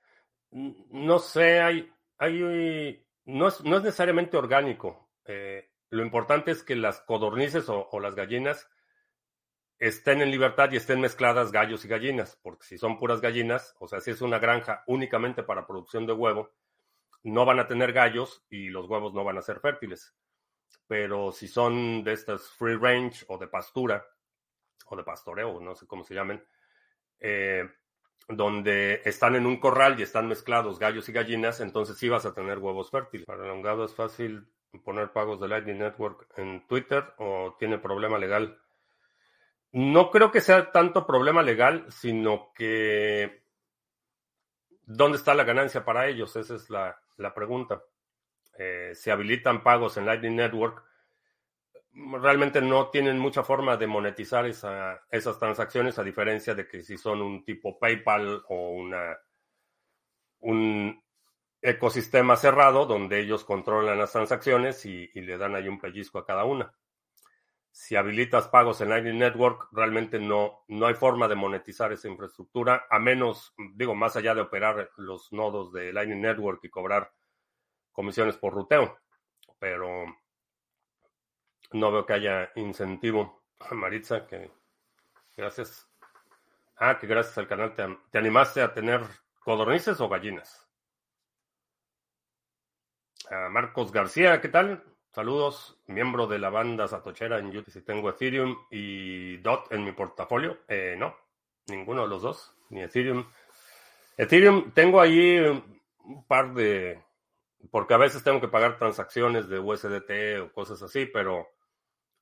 No 0.53 1.19
sé, 1.19 1.59
hay, 1.61 1.93
hay, 2.19 3.05
no 3.25 3.49
es, 3.49 3.61
no 3.65 3.79
es 3.79 3.83
necesariamente 3.83 4.37
orgánico. 4.37 5.11
Eh, 5.25 5.73
lo 5.91 6.05
importante 6.05 6.53
es 6.53 6.63
que 6.63 6.77
las 6.77 7.01
codornices 7.01 7.69
o, 7.69 7.89
o, 7.91 7.99
las 7.99 8.15
gallinas 8.15 8.71
estén 9.77 10.23
en 10.23 10.31
libertad 10.31 10.71
y 10.71 10.77
estén 10.77 11.01
mezcladas 11.01 11.51
gallos 11.51 11.85
y 11.85 11.89
gallinas, 11.89 12.39
porque 12.41 12.65
si 12.65 12.79
son 12.79 12.97
puras 12.97 13.21
gallinas, 13.21 13.75
o 13.81 13.89
sea, 13.89 14.01
si 14.01 14.13
es 14.13 14.21
una 14.23 14.39
granja 14.39 14.85
únicamente 14.87 15.43
para 15.43 15.67
producción 15.67 16.07
de 16.07 16.13
huevo, 16.13 16.53
no 17.25 17.45
van 17.45 17.59
a 17.59 17.67
tener 17.67 17.93
gallos 17.93 18.47
y 18.51 18.69
los 18.69 18.87
huevos 18.87 19.13
no 19.15 19.25
van 19.25 19.39
a 19.39 19.43
ser 19.43 19.59
fértiles. 19.59 20.15
Pero 20.87 21.33
si 21.33 21.49
son 21.49 22.05
de 22.05 22.13
estas 22.13 22.49
free 22.51 22.77
range 22.77 23.25
o 23.27 23.37
de 23.37 23.49
pastura, 23.49 24.07
o 24.87 24.97
de 24.97 25.03
pastoreo, 25.03 25.61
no 25.61 25.75
sé 25.75 25.89
cómo 25.89 26.05
se 26.05 26.15
llamen, 26.15 26.45
eh, 27.19 27.69
donde 28.29 29.03
están 29.05 29.35
en 29.35 29.47
un 29.47 29.59
corral 29.59 29.99
y 29.99 30.03
están 30.03 30.29
mezclados 30.29 30.79
gallos 30.79 31.09
y 31.09 31.13
gallinas, 31.13 31.61
entonces 31.61 31.97
sí 31.99 32.09
vas 32.09 32.27
a 32.27 32.35
tener 32.35 32.59
huevos 32.59 32.91
fértiles. 32.91 33.27
Para 33.27 33.45
elongado 33.45 33.85
es 33.85 33.95
fácil 33.95 34.47
poner 34.85 35.11
pagos 35.11 35.41
de 35.41 35.49
Lightning 35.49 35.79
Network 35.79 36.27
en 36.37 36.67
Twitter 36.67 37.13
o 37.19 37.57
tiene 37.59 37.79
problema 37.79 38.19
legal. 38.19 38.59
No 39.73 40.11
creo 40.11 40.31
que 40.31 40.41
sea 40.41 40.73
tanto 40.73 41.07
problema 41.07 41.43
legal, 41.43 41.87
sino 41.89 42.53
que 42.55 43.43
¿dónde 44.83 45.19
está 45.19 45.35
la 45.35 45.45
ganancia 45.45 45.85
para 45.85 46.09
ellos? 46.09 46.35
Esa 46.37 46.55
es 46.55 46.71
la, 46.71 47.01
la 47.17 47.35
pregunta. 47.35 47.83
Eh, 48.59 48.93
si 48.95 49.11
habilitan 49.11 49.63
pagos 49.63 49.97
en 49.97 50.07
Lightning 50.07 50.37
Network, 50.37 50.85
realmente 52.21 52.61
no 52.61 52.89
tienen 52.91 53.19
mucha 53.19 53.43
forma 53.43 53.77
de 53.77 53.87
monetizar 53.87 54.47
esas 54.47 55.39
transacciones, 55.39 55.99
a 55.99 56.05
diferencia 56.05 56.55
de 56.55 56.67
que 56.67 56.83
si 56.83 56.97
son 56.97 57.23
un 57.23 57.45
tipo 57.45 57.79
PayPal 57.79 58.43
o 58.49 58.71
una, 58.71 59.19
un 60.41 61.03
ecosistema 61.63 62.37
cerrado 62.37 62.87
donde 62.87 63.21
ellos 63.21 63.45
controlan 63.45 63.99
las 63.99 64.13
transacciones 64.13 64.85
y, 64.87 65.09
le 65.15 65.37
dan 65.37 65.55
ahí 65.55 65.69
un 65.69 65.81
pellizco 65.81 66.19
a 66.19 66.27
cada 66.27 66.45
una. 66.45 66.75
Si 67.73 67.95
habilitas 67.95 68.49
pagos 68.49 68.81
en 68.81 68.89
Lightning 68.89 69.19
Network, 69.19 69.69
realmente 69.73 70.19
no, 70.19 70.65
no 70.69 70.87
hay 70.87 70.95
forma 70.95 71.29
de 71.29 71.37
monetizar 71.37 71.93
esa 71.93 72.09
infraestructura, 72.09 72.87
a 72.91 72.99
menos, 72.99 73.55
digo, 73.75 73.95
más 73.95 74.17
allá 74.17 74.35
de 74.35 74.41
operar 74.41 74.91
los 74.97 75.33
nodos 75.33 75.73
de 75.73 75.93
Lightning 75.93 76.21
Network 76.21 76.65
y 76.65 76.71
cobrar 76.71 77.13
comisiones 77.93 78.37
por 78.37 78.55
ruteo. 78.55 78.99
Pero 79.59 80.07
no 81.73 81.93
veo 81.93 82.07
que 82.07 82.13
haya 82.15 82.53
incentivo. 82.57 83.43
Maritza, 83.71 84.27
que 84.27 84.51
gracias. 85.37 85.87
Ah, 86.77 86.99
que 86.99 87.07
gracias 87.07 87.37
al 87.39 87.49
canal 87.49 87.75
te, 87.75 87.85
te 88.11 88.19
animaste 88.19 88.63
a 88.63 88.73
tener 88.73 89.03
codornices 89.45 90.01
o 90.01 90.09
gallinas. 90.09 90.71
Marcos 93.51 93.93
García, 93.93 94.41
¿qué 94.41 94.49
tal? 94.49 94.83
Saludos, 95.13 95.79
miembro 95.87 96.27
de 96.27 96.39
la 96.39 96.51
banda 96.51 96.89
Satochera 96.89 97.39
en 97.39 97.53
YouTube. 97.53 97.73
Si 97.73 97.83
tengo 97.83 98.11
Ethereum 98.11 98.57
y 98.71 99.37
DOT 99.39 99.73
en 99.73 99.85
mi 99.85 99.93
portafolio, 99.93 100.59
eh, 100.67 100.97
no, 100.99 101.17
ninguno 101.69 102.03
de 102.03 102.09
los 102.09 102.23
dos, 102.23 102.57
ni 102.71 102.83
Ethereum. 102.83 103.25
Ethereum, 104.17 104.73
tengo 104.73 105.01
ahí 105.01 105.39
un 105.39 106.27
par 106.27 106.55
de, 106.55 107.03
porque 107.71 107.95
a 107.95 107.99
veces 107.99 108.25
tengo 108.25 108.41
que 108.41 108.49
pagar 108.49 108.79
transacciones 108.79 109.49
de 109.49 109.61
USDT 109.61 110.43
o 110.43 110.53
cosas 110.53 110.83
así, 110.83 111.07
pero 111.07 111.49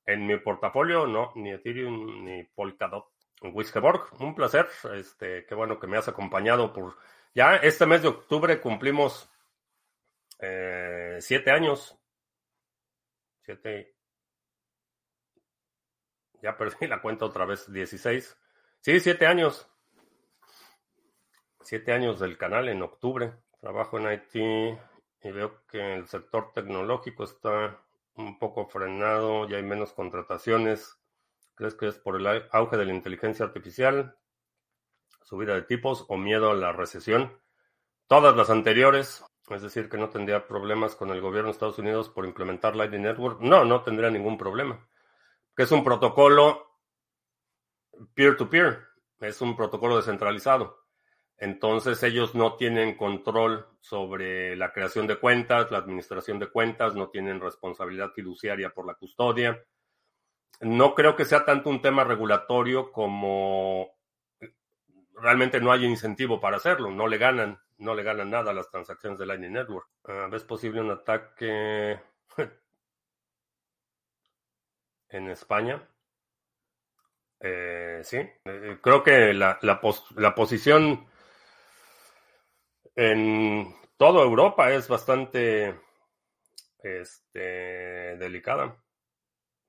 en 0.09 0.25
mi 0.25 0.37
portafolio 0.37 1.05
no, 1.05 1.31
ni 1.35 1.51
Ethereum 1.51 2.25
ni 2.25 2.43
Polkadot. 2.43 3.05
Wiskeborg, 3.41 4.21
un 4.21 4.35
placer. 4.35 4.67
Este, 4.95 5.45
qué 5.45 5.55
bueno 5.55 5.79
que 5.79 5.87
me 5.87 5.97
has 5.97 6.07
acompañado 6.07 6.73
por 6.73 6.97
Ya 7.33 7.55
este 7.55 7.85
mes 7.85 8.01
de 8.01 8.09
octubre 8.09 8.59
cumplimos 8.59 9.29
eh, 10.39 11.17
siete 11.21 11.51
años. 11.51 11.97
Siete. 13.43 13.95
Ya 16.41 16.57
perdí 16.57 16.87
la 16.87 17.01
cuenta 17.01 17.25
otra 17.25 17.45
vez, 17.45 17.71
16. 17.71 18.37
Sí, 18.81 18.99
siete 18.99 19.27
años. 19.27 19.69
Siete 21.61 21.91
años 21.93 22.19
del 22.19 22.37
canal 22.37 22.67
en 22.67 22.81
octubre. 22.81 23.33
Trabajo 23.61 23.99
en 23.99 24.13
IT 24.13 24.35
y 25.21 25.31
veo 25.31 25.65
que 25.67 25.95
el 25.95 26.07
sector 26.07 26.51
tecnológico 26.53 27.25
está 27.25 27.79
un 28.19 28.37
poco 28.37 28.67
frenado, 28.67 29.47
ya 29.47 29.57
hay 29.57 29.63
menos 29.63 29.93
contrataciones. 29.93 30.99
¿Crees 31.55 31.75
que 31.75 31.87
es 31.87 31.97
por 31.97 32.15
el 32.15 32.27
auge 32.51 32.77
de 32.77 32.85
la 32.85 32.93
inteligencia 32.93 33.45
artificial, 33.45 34.17
subida 35.23 35.55
de 35.55 35.63
tipos 35.63 36.05
o 36.07 36.17
miedo 36.17 36.51
a 36.51 36.55
la 36.55 36.71
recesión? 36.71 37.37
Todas 38.07 38.35
las 38.35 38.49
anteriores, 38.49 39.23
es 39.49 39.61
decir, 39.61 39.89
que 39.89 39.97
no 39.97 40.09
tendría 40.09 40.47
problemas 40.47 40.95
con 40.95 41.09
el 41.09 41.21
gobierno 41.21 41.47
de 41.47 41.53
Estados 41.53 41.79
Unidos 41.79 42.09
por 42.09 42.25
implementar 42.25 42.75
Lightning 42.75 43.03
Network. 43.03 43.41
No, 43.41 43.65
no 43.65 43.83
tendría 43.83 44.09
ningún 44.09 44.37
problema. 44.37 44.87
Que 45.55 45.63
es 45.63 45.71
un 45.71 45.83
protocolo 45.83 46.65
peer-to-peer, 48.13 48.87
es 49.19 49.41
un 49.41 49.55
protocolo 49.55 49.97
descentralizado. 49.97 50.85
Entonces 51.39 52.03
ellos 52.03 52.35
no 52.35 52.55
tienen 52.55 52.97
control 52.97 53.65
sobre 53.79 54.57
la 54.57 54.73
creación 54.73 55.07
de 55.07 55.17
cuentas, 55.17 55.71
la 55.71 55.77
administración 55.77 56.37
de 56.37 56.49
cuentas, 56.49 56.95
no 56.95 57.09
tienen 57.09 57.39
responsabilidad 57.39 58.11
fiduciaria 58.11 58.71
por 58.71 58.85
la 58.85 58.95
custodia. 58.95 59.63
No 60.59 60.93
creo 60.95 61.15
que 61.15 61.23
sea 61.23 61.45
tanto 61.45 61.69
un 61.69 61.81
tema 61.81 62.03
regulatorio 62.03 62.91
como 62.91 63.97
realmente 65.13 65.61
no 65.61 65.71
hay 65.71 65.85
incentivo 65.85 66.41
para 66.41 66.57
hacerlo, 66.57 66.91
no 66.91 67.07
le 67.07 67.17
ganan, 67.17 67.57
no 67.77 67.95
le 67.95 68.03
ganan 68.03 68.29
nada 68.29 68.51
a 68.51 68.53
las 68.53 68.69
transacciones 68.69 69.17
de 69.17 69.25
Lightning 69.25 69.53
Network. 69.53 69.87
Uh, 70.03 70.29
¿Ves 70.29 70.43
posible 70.43 70.81
un 70.81 70.91
ataque 70.91 71.99
en 75.09 75.29
España? 75.29 75.87
Eh, 77.39 78.01
sí, 78.03 78.17
eh, 78.17 78.77
creo 78.81 79.01
que 79.01 79.33
la, 79.33 79.57
la 79.61 80.35
posición 80.35 81.07
en 82.99 83.73
toda 83.95 84.23
Europa 84.23 84.73
es 84.73 84.89
bastante 84.89 85.79
este, 86.79 87.39
delicada. 88.17 88.65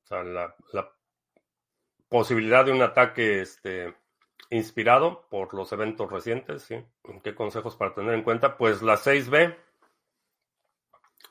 O 0.03 0.07
sea, 0.07 0.25
la, 0.25 0.57
posibilidad 2.09 2.64
de 2.64 2.73
un 2.73 2.83
ataque 2.83 3.40
este, 3.40 3.95
inspirado 4.51 5.29
por 5.31 5.55
los 5.55 5.71
eventos 5.71 6.11
recientes. 6.11 6.66
¿Qué 7.23 7.35
consejos 7.37 7.77
para 7.77 7.95
tener 7.95 8.14
en 8.14 8.25
cuenta? 8.25 8.57
Pues 8.57 8.83
la 8.83 8.97
6B, 8.97 9.57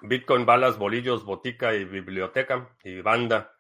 Bitcoin, 0.03 0.45
balas, 0.45 0.77
bolillos, 0.77 1.25
botica 1.25 1.73
y 1.73 1.83
biblioteca 1.83 2.77
y 2.85 3.01
banda. 3.01 3.53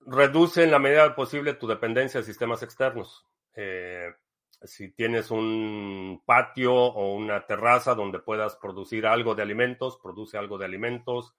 Reduce 0.00 0.62
en 0.62 0.70
la 0.70 0.78
medida 0.78 1.14
posible 1.14 1.54
tu 1.54 1.66
dependencia 1.66 2.20
de 2.20 2.26
sistemas 2.26 2.62
externos. 2.62 3.26
Eh, 3.54 4.12
si 4.62 4.90
tienes 4.92 5.30
un 5.30 6.22
patio 6.24 6.74
o 6.74 7.14
una 7.14 7.46
terraza 7.46 7.94
donde 7.94 8.18
puedas 8.18 8.56
producir 8.56 9.06
algo 9.06 9.34
de 9.34 9.42
alimentos, 9.42 9.98
produce 10.02 10.38
algo 10.38 10.58
de 10.58 10.64
alimentos, 10.64 11.34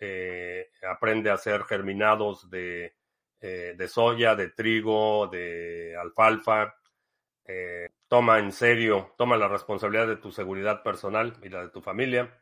eh, 0.00 0.70
aprende 0.88 1.30
a 1.30 1.34
hacer 1.34 1.64
germinados 1.64 2.50
de, 2.50 2.94
eh, 3.40 3.74
de, 3.76 3.88
soya, 3.88 4.34
de 4.34 4.50
trigo, 4.50 5.28
de 5.28 5.96
alfalfa, 5.96 6.74
eh, 7.44 7.90
toma 8.08 8.38
en 8.38 8.52
serio, 8.52 9.14
toma 9.16 9.36
la 9.36 9.48
responsabilidad 9.48 10.08
de 10.08 10.16
tu 10.16 10.30
seguridad 10.30 10.82
personal 10.82 11.36
y 11.42 11.48
la 11.48 11.62
de 11.62 11.70
tu 11.70 11.80
familia, 11.80 12.40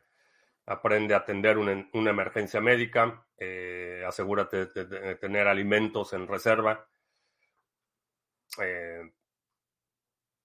aprende 0.65 1.13
a 1.13 1.17
atender 1.17 1.57
una, 1.57 1.89
una 1.93 2.09
emergencia 2.09 2.61
médica, 2.61 3.25
asegúrate 4.07 4.67
de, 4.67 5.15
tener 5.15 5.49
alimentos 5.49 6.13
en 6.13 6.27
reserva 6.27 6.87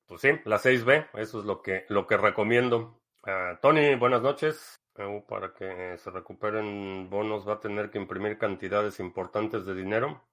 pues 0.08 0.22
sí, 0.22 0.30
la 0.46 0.58
6B, 0.58 1.10
eso 1.14 1.40
es 1.40 1.44
lo 1.44 1.62
que, 1.62 1.84
lo 1.88 2.06
que 2.06 2.16
recomiendo. 2.16 3.00
Uh, 3.22 3.60
Tony, 3.60 3.94
buenas 3.94 4.22
noches. 4.22 4.80
Para 5.28 5.54
que 5.54 5.96
se 5.98 6.10
recuperen 6.10 7.08
bonos 7.08 7.46
va 7.48 7.54
a 7.54 7.60
tener 7.60 7.88
que 7.88 7.98
imprimir 7.98 8.36
cantidades 8.36 8.98
importantes 8.98 9.64
de 9.64 9.74
dinero. 9.74 10.24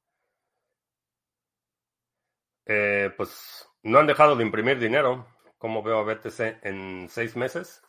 Eh, 2.65 3.11
pues 3.15 3.69
no 3.83 3.99
han 3.99 4.07
dejado 4.07 4.35
de 4.35 4.43
imprimir 4.43 4.79
dinero, 4.79 5.27
como 5.59 5.83
veo 5.83 5.99
a 5.99 6.03
BTC 6.03 6.65
en 6.65 7.07
seis 7.09 7.35
meses. 7.35 7.83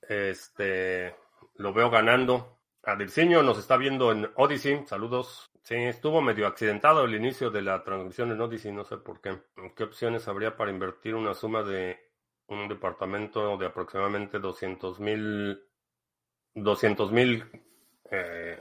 Este, 0.00 1.14
lo 1.56 1.74
veo 1.74 1.90
ganando. 1.90 2.58
Adirciño 2.84 3.42
nos 3.42 3.58
está 3.58 3.76
viendo 3.76 4.12
en 4.12 4.30
Odyssey. 4.36 4.86
Saludos. 4.86 5.51
Sí, 5.62 5.76
estuvo 5.76 6.20
medio 6.20 6.48
accidentado 6.48 7.04
el 7.04 7.14
inicio 7.14 7.48
de 7.50 7.62
la 7.62 7.84
transmisión 7.84 8.32
en 8.32 8.40
Odyssey, 8.40 8.72
no 8.72 8.84
sé 8.84 8.96
por 8.96 9.20
qué. 9.20 9.42
¿Qué 9.76 9.84
opciones 9.84 10.26
habría 10.26 10.56
para 10.56 10.72
invertir 10.72 11.14
una 11.14 11.34
suma 11.34 11.62
de 11.62 11.98
un 12.48 12.68
departamento 12.68 13.56
de 13.56 13.66
aproximadamente 13.66 14.40
200 14.40 14.98
mil 14.98 15.62
200 16.54 17.12
mil 17.12 17.44
eh, 18.10 18.60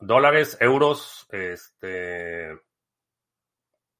dólares, 0.00 0.58
euros, 0.60 1.28
este 1.30 2.58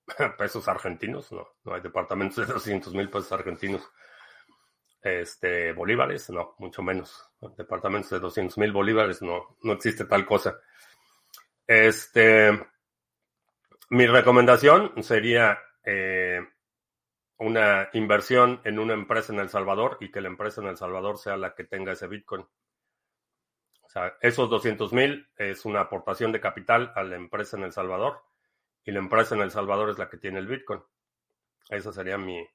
pesos 0.37 0.67
argentinos? 0.67 1.31
No, 1.31 1.47
no 1.63 1.75
hay 1.75 1.81
departamentos 1.83 2.45
de 2.45 2.53
200 2.53 2.95
mil 2.95 3.09
pesos 3.11 3.31
argentinos. 3.31 3.89
Este, 5.01 5.73
bolívares, 5.73 6.29
no, 6.31 6.57
mucho 6.59 6.83
menos. 6.83 7.31
Departamentos 7.57 8.11
de 8.11 8.19
200 8.19 8.59
mil 8.59 8.73
bolívares, 8.73 9.23
no, 9.23 9.57
no 9.63 9.73
existe 9.75 10.05
tal 10.05 10.27
cosa. 10.27 10.59
Este, 11.69 12.51
mi 13.91 14.07
recomendación 14.07 15.03
sería 15.03 15.59
eh, 15.85 16.41
una 17.37 17.91
inversión 17.93 18.63
en 18.65 18.79
una 18.79 18.95
empresa 18.95 19.35
en 19.35 19.41
El 19.41 19.51
Salvador 19.51 19.99
y 20.01 20.11
que 20.11 20.23
la 20.23 20.29
empresa 20.29 20.63
en 20.63 20.69
El 20.69 20.79
Salvador 20.79 21.19
sea 21.19 21.37
la 21.37 21.55
que 21.55 21.65
tenga 21.65 21.93
ese 21.93 22.07
Bitcoin. 22.07 22.41
O 23.83 23.89
sea, 23.91 24.17
esos 24.23 24.49
200 24.49 24.95
mil 24.95 25.29
es 25.37 25.67
una 25.67 25.81
aportación 25.81 26.33
de 26.33 26.41
capital 26.41 26.91
a 26.97 27.03
la 27.03 27.17
empresa 27.17 27.59
en 27.59 27.65
El 27.65 27.73
Salvador 27.73 28.25
y 28.83 28.91
la 28.91 29.01
empresa 29.01 29.35
en 29.35 29.43
El 29.43 29.51
Salvador 29.51 29.91
es 29.91 29.99
la 29.99 30.09
que 30.09 30.17
tiene 30.17 30.39
el 30.39 30.47
Bitcoin. 30.47 30.83
Esa 31.69 31.93
sería 31.93 32.17
mi, 32.17 32.49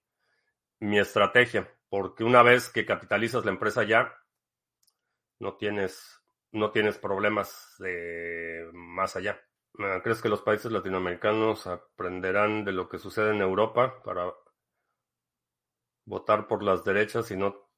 mi 0.79 0.97
estrategia, 0.97 1.71
porque 1.87 2.23
una 2.23 2.41
vez 2.41 2.67
que 2.69 2.83
capitalizas 2.83 3.45
la 3.45 3.51
empresa 3.51 3.83
ya, 3.83 4.11
no 5.37 5.55
tienes 5.55 6.22
no 6.53 6.71
tienes 6.71 6.97
problemas 6.97 7.75
más 8.73 9.15
allá. 9.15 9.41
¿Crees 10.03 10.21
que 10.21 10.29
los 10.29 10.41
países 10.41 10.71
latinoamericanos 10.71 11.65
aprenderán 11.65 12.63
de 12.63 12.71
lo 12.71 12.87
que 12.87 12.99
sucede 12.99 13.31
en 13.31 13.41
Europa 13.41 14.01
para 14.03 14.31
votar 16.05 16.47
por 16.47 16.61
las 16.61 16.83
derechas 16.83 17.31
y 17.31 17.37
no 17.37 17.69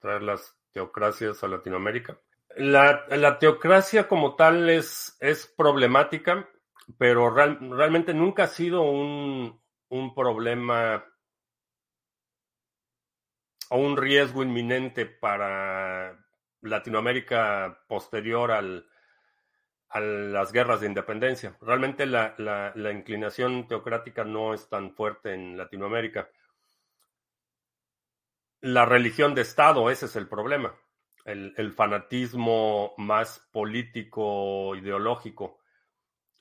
traer 0.00 0.22
las 0.22 0.56
teocracias 0.72 1.42
a 1.42 1.48
Latinoamérica? 1.48 2.20
La, 2.54 3.38
teocracia 3.40 4.06
como 4.06 4.36
tal 4.36 4.70
es, 4.70 5.16
es 5.20 5.46
problemática, 5.46 6.48
pero 6.98 7.30
realmente 7.30 8.14
nunca 8.14 8.44
ha 8.44 8.48
sido 8.48 8.82
un, 8.82 9.60
un 9.88 10.14
problema 10.14 11.04
o 13.70 13.78
un 13.78 13.96
riesgo 13.96 14.44
inminente 14.44 15.04
para, 15.04 16.25
Latinoamérica 16.62 17.84
posterior 17.88 18.50
al, 18.50 18.86
a 19.88 20.00
las 20.00 20.52
guerras 20.52 20.80
de 20.80 20.86
independencia. 20.86 21.56
Realmente 21.60 22.06
la, 22.06 22.34
la, 22.38 22.92
inclinación 22.92 23.68
teocrática 23.68 24.24
no 24.24 24.54
es 24.54 24.68
tan 24.68 24.92
fuerte 24.92 25.34
en 25.34 25.56
Latinoamérica. 25.56 26.28
La 28.60 28.84
religión 28.84 29.34
de 29.34 29.42
Estado, 29.42 29.90
ese 29.90 30.06
es 30.06 30.16
el 30.16 30.28
problema. 30.28 30.74
El, 31.24 31.54
el 31.56 31.72
fanatismo 31.72 32.94
más 32.98 33.40
político, 33.52 34.74
ideológico, 34.76 35.60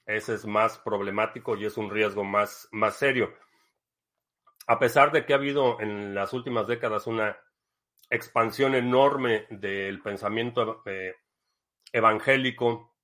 ese 0.06 0.36
es 0.36 0.46
más 0.46 0.78
problemático 0.78 1.58
y 1.58 1.66
es 1.66 1.78
un 1.78 1.90
riesgo 1.90 2.24
más, 2.24 2.68
más 2.72 2.96
serio. 2.96 3.34
A 4.68 4.80
pesar 4.80 5.12
de 5.12 5.26
que 5.26 5.34
ha 5.34 5.38
habido 5.38 5.80
en 5.80 6.14
las 6.14 6.34
últimas 6.34 6.68
décadas 6.68 7.08
una 7.08 7.38
expansión 8.10 8.76
enorme 8.76 9.46
del 9.50 10.02
pensamiento 10.02 10.82
eh, 10.86 11.16
evangélico. 11.92 12.96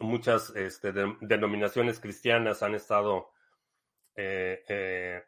Muchas 0.00 0.50
este, 0.56 0.92
denominaciones 1.20 2.00
cristianas 2.00 2.62
han 2.62 2.74
estado 2.74 3.30
eh, 4.14 4.64
eh, 4.68 5.22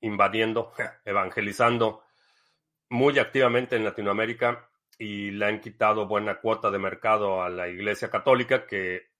invadiendo, 0.00 0.72
evangelizando 1.04 2.02
muy 2.88 3.18
activamente 3.18 3.76
en 3.76 3.84
Latinoamérica 3.84 4.68
y 4.98 5.30
le 5.30 5.46
han 5.46 5.60
quitado 5.60 6.06
buena 6.06 6.40
cuota 6.40 6.70
de 6.70 6.78
mercado 6.78 7.42
a 7.42 7.48
la 7.48 7.68
Iglesia 7.68 8.10
Católica, 8.10 8.66
que 8.66 9.10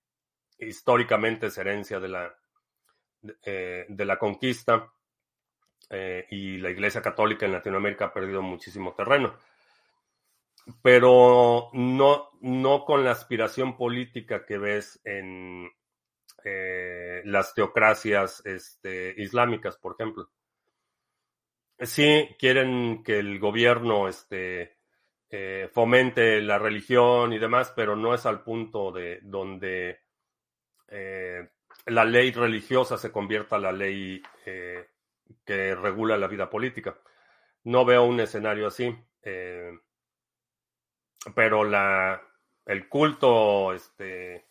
históricamente 0.59 1.47
es 1.47 1.57
herencia 1.57 2.01
de 2.01 2.09
la, 2.09 2.37
de 3.23 4.05
la 4.05 4.19
conquista 4.19 4.93
eh, 5.93 6.25
y 6.31 6.59
la 6.59 6.71
Iglesia 6.71 7.03
Católica 7.03 7.45
en 7.45 7.53
Latinoamérica 7.53 8.07
ha 8.07 8.13
perdido 8.13 8.43
muchísimo 8.43 8.95
terreno. 8.95 9.35
Pero 10.83 11.71
no, 11.73 12.31
no 12.41 12.85
con 12.85 13.05
la 13.05 13.11
aspiración 13.11 13.77
política 13.77 14.47
que 14.47 14.59
ves 14.59 15.01
en 15.05 15.69
eh, 16.45 17.23
las 17.25 17.55
teocracias 17.55 18.41
este, 18.47 19.15
islámicas, 19.17 19.79
por 19.79 19.97
ejemplo. 19.99 20.31
Sí, 21.81 22.29
quieren 22.39 23.03
que 23.03 23.19
el 23.19 23.41
gobierno 23.41 24.07
este, 24.07 24.77
eh, 25.29 25.69
fomente 25.73 26.41
la 26.41 26.59
religión 26.59 27.33
y 27.33 27.39
demás, 27.41 27.73
pero 27.75 27.97
no 27.97 28.15
es 28.15 28.27
al 28.27 28.45
punto 28.45 28.93
de 28.93 29.19
donde 29.23 29.99
la 31.87 32.05
ley 32.05 32.33
religiosa 32.33 32.99
se 32.99 33.13
convierta 33.13 33.57
en 33.57 33.63
la 33.63 33.71
ley 33.71 34.21
que 35.45 35.75
regula 35.75 36.17
la 36.19 36.29
vida 36.29 36.51
política. 36.51 36.99
No 37.65 37.85
veo 37.85 38.05
un 38.05 38.21
escenario 38.21 38.67
así, 38.67 38.97
pero 41.35 41.65
la, 41.65 42.23
el 42.67 42.89
culto, 42.89 43.73
este, 43.75 44.47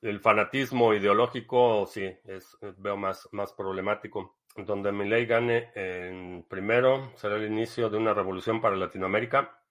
el 0.00 0.20
fanatismo 0.20 0.94
ideológico, 0.94 1.86
sí, 1.86 2.04
es, 2.24 2.56
veo 2.78 2.96
más, 2.96 3.28
más 3.32 3.52
problemático. 3.52 4.38
Donde 4.56 4.92
mi 4.92 5.08
ley 5.08 5.24
gane 5.26 5.72
en 5.74 6.44
primero 6.48 7.12
será 7.16 7.36
el 7.36 7.46
inicio 7.46 7.88
de 7.88 7.96
una 7.96 8.12
revolución 8.12 8.60
para 8.60 8.76
Latinoamérica 8.76 9.62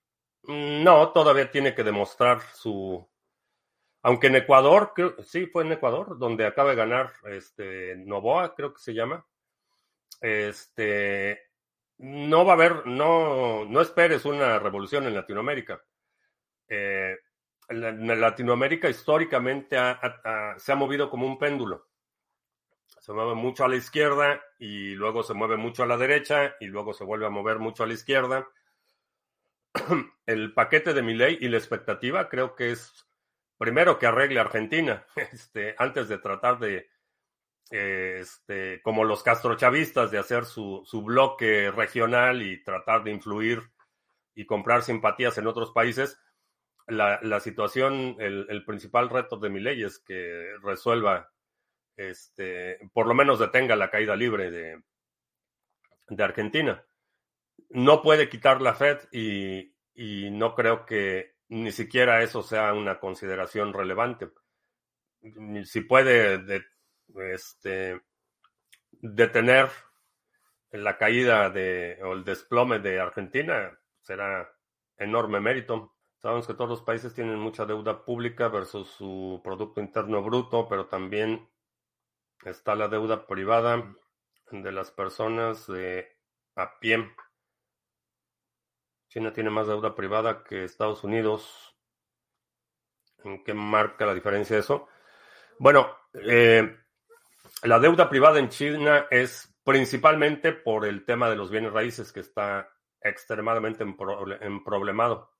Mm, 0.43 0.83
no, 0.83 1.11
todavía 1.11 1.51
tiene 1.51 1.75
que 1.75 1.83
demostrar 1.83 2.41
su. 2.53 3.07
Aunque 4.03 4.27
en 4.27 4.35
Ecuador, 4.37 4.93
sí, 5.23 5.47
fue 5.47 5.63
en 5.63 5.73
Ecuador, 5.73 6.17
donde 6.17 6.45
acaba 6.45 6.71
de 6.71 6.75
ganar 6.75 7.11
este 7.25 7.95
Novoa, 7.97 8.55
creo 8.55 8.73
que 8.73 8.79
se 8.79 8.93
llama. 8.93 9.25
Este 10.21 11.51
no 11.97 12.45
va 12.45 12.53
a 12.53 12.55
haber, 12.55 12.87
no, 12.87 13.65
no 13.65 13.81
esperes 13.81 14.25
una 14.25 14.57
revolución 14.59 15.05
en 15.05 15.15
Latinoamérica. 15.15 15.83
Eh, 16.67 17.17
Latinoamérica 17.69 18.89
históricamente 18.89 19.77
se 20.57 20.71
ha 20.71 20.75
movido 20.75 21.09
como 21.09 21.27
un 21.27 21.37
péndulo. 21.37 21.87
Se 22.99 23.13
mueve 23.13 23.35
mucho 23.35 23.65
a 23.65 23.67
la 23.67 23.75
izquierda 23.75 24.41
y 24.59 24.93
luego 24.93 25.23
se 25.23 25.33
mueve 25.33 25.57
mucho 25.57 25.83
a 25.83 25.87
la 25.87 25.97
derecha 25.97 26.55
y 26.59 26.67
luego 26.67 26.93
se 26.93 27.03
vuelve 27.03 27.25
a 27.25 27.31
mover 27.31 27.59
mucho 27.59 27.83
a 27.83 27.87
la 27.87 27.93
izquierda 27.93 28.47
el 30.25 30.53
paquete 30.53 30.93
de 30.93 31.01
mi 31.01 31.13
ley 31.13 31.37
y 31.39 31.47
la 31.47 31.57
expectativa 31.57 32.29
creo 32.29 32.55
que 32.55 32.71
es 32.71 33.07
primero 33.57 33.99
que 33.99 34.07
arregle 34.07 34.39
Argentina, 34.39 35.05
este, 35.15 35.75
antes 35.77 36.09
de 36.09 36.17
tratar 36.17 36.59
de, 36.59 36.89
este, 37.71 38.81
como 38.81 39.03
los 39.03 39.23
castrochavistas, 39.23 40.11
de 40.11 40.19
hacer 40.19 40.45
su, 40.45 40.83
su 40.85 41.01
bloque 41.01 41.71
regional 41.71 42.41
y 42.41 42.63
tratar 42.63 43.03
de 43.03 43.11
influir 43.11 43.71
y 44.35 44.45
comprar 44.45 44.83
simpatías 44.83 45.37
en 45.37 45.47
otros 45.47 45.71
países. 45.71 46.19
La, 46.87 47.19
la 47.21 47.39
situación, 47.39 48.17
el, 48.19 48.65
principal 48.65 49.09
reto 49.09 49.37
de 49.37 49.49
mi 49.49 49.59
ley 49.59 49.83
es 49.83 49.99
que 49.99 50.53
resuelva, 50.61 51.31
este, 51.95 52.79
por 52.93 53.07
lo 53.07 53.13
menos 53.13 53.39
detenga 53.39 53.75
la 53.75 53.89
caída 53.89 54.15
libre 54.15 54.51
de, 54.51 54.83
de 56.09 56.23
Argentina 56.23 56.83
no 57.73 58.01
puede 58.01 58.29
quitar 58.29 58.61
la 58.61 58.73
Fed 58.73 58.99
y, 59.11 59.71
no 60.31 60.55
creo 60.55 60.85
que 60.85 61.35
ni 61.49 61.71
siquiera 61.71 62.23
eso 62.23 62.41
sea 62.41 62.73
una 62.73 62.99
consideración 62.99 63.73
relevante. 63.73 64.29
Si 65.65 65.81
puede 65.81 66.39
este, 67.15 68.01
detener 68.91 69.69
la 70.71 70.97
caída 70.97 71.49
de, 71.49 71.99
o 72.03 72.13
el 72.13 72.23
desplome 72.23 72.79
de 72.79 72.99
Argentina, 72.99 73.77
será 74.01 74.49
enorme 74.97 75.39
mérito. 75.39 75.95
Sabemos 76.19 76.47
que 76.47 76.53
todos 76.53 76.69
los 76.69 76.83
países 76.83 77.13
tienen 77.13 77.39
mucha 77.39 77.65
deuda 77.65 78.05
pública 78.05 78.47
versus 78.47 78.87
su 78.89 79.41
Producto 79.43 79.81
Interno 79.81 80.21
Bruto, 80.21 80.67
pero 80.69 80.87
también 80.87 81.49
está 82.45 82.75
la 82.75 82.87
deuda 82.87 83.25
privada 83.27 83.95
de 84.51 84.71
las 84.71 84.91
personas 84.91 85.67
de 85.67 86.07
a 86.55 86.79
pie. 86.79 87.11
China 89.09 89.33
tiene 89.33 89.49
más 89.49 89.67
deuda 89.67 89.95
privada 89.95 90.43
que 90.43 90.63
Estados 90.63 91.03
Unidos. 91.03 91.75
¿En 93.23 93.43
qué 93.43 93.53
marca 93.53 94.05
la 94.05 94.13
diferencia 94.13 94.57
eso? 94.57 94.87
Bueno, 95.59 95.95
eh, 96.13 96.77
la 97.63 97.79
deuda 97.79 98.09
privada 98.09 98.39
en 98.39 98.49
China 98.49 99.07
es 99.11 99.53
principalmente 99.63 100.51
por 100.51 100.85
el 100.85 101.05
tema 101.05 101.29
de 101.29 101.35
los 101.35 101.51
bienes 101.51 101.71
raíces 101.71 102.11
que 102.11 102.21
está 102.21 102.69
extremadamente 103.01 103.83
en 103.83 104.63
problemado. 104.63 105.31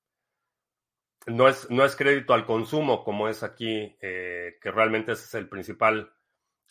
No 1.27 1.47
es, 1.47 1.69
no 1.69 1.85
es 1.85 1.95
crédito 1.95 2.33
al 2.33 2.45
consumo 2.45 3.03
como 3.03 3.27
es 3.27 3.43
aquí, 3.43 3.95
eh, 4.01 4.57
que 4.59 4.71
realmente 4.71 5.11
es 5.11 5.33
el 5.35 5.47
principal, 5.47 6.11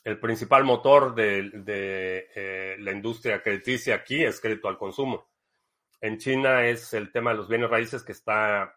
el 0.02 0.18
principal 0.18 0.64
motor 0.64 1.14
de, 1.14 2.28
eh, 2.34 2.76
la 2.80 2.90
industria 2.90 3.42
crediticia 3.42 3.94
aquí, 3.94 4.24
es 4.24 4.40
crédito 4.40 4.68
al 4.68 4.78
consumo. 4.78 5.30
En 6.00 6.18
China 6.18 6.66
es 6.66 6.94
el 6.94 7.12
tema 7.12 7.30
de 7.30 7.36
los 7.36 7.48
bienes 7.48 7.70
raíces 7.70 8.02
que 8.02 8.12
está 8.12 8.74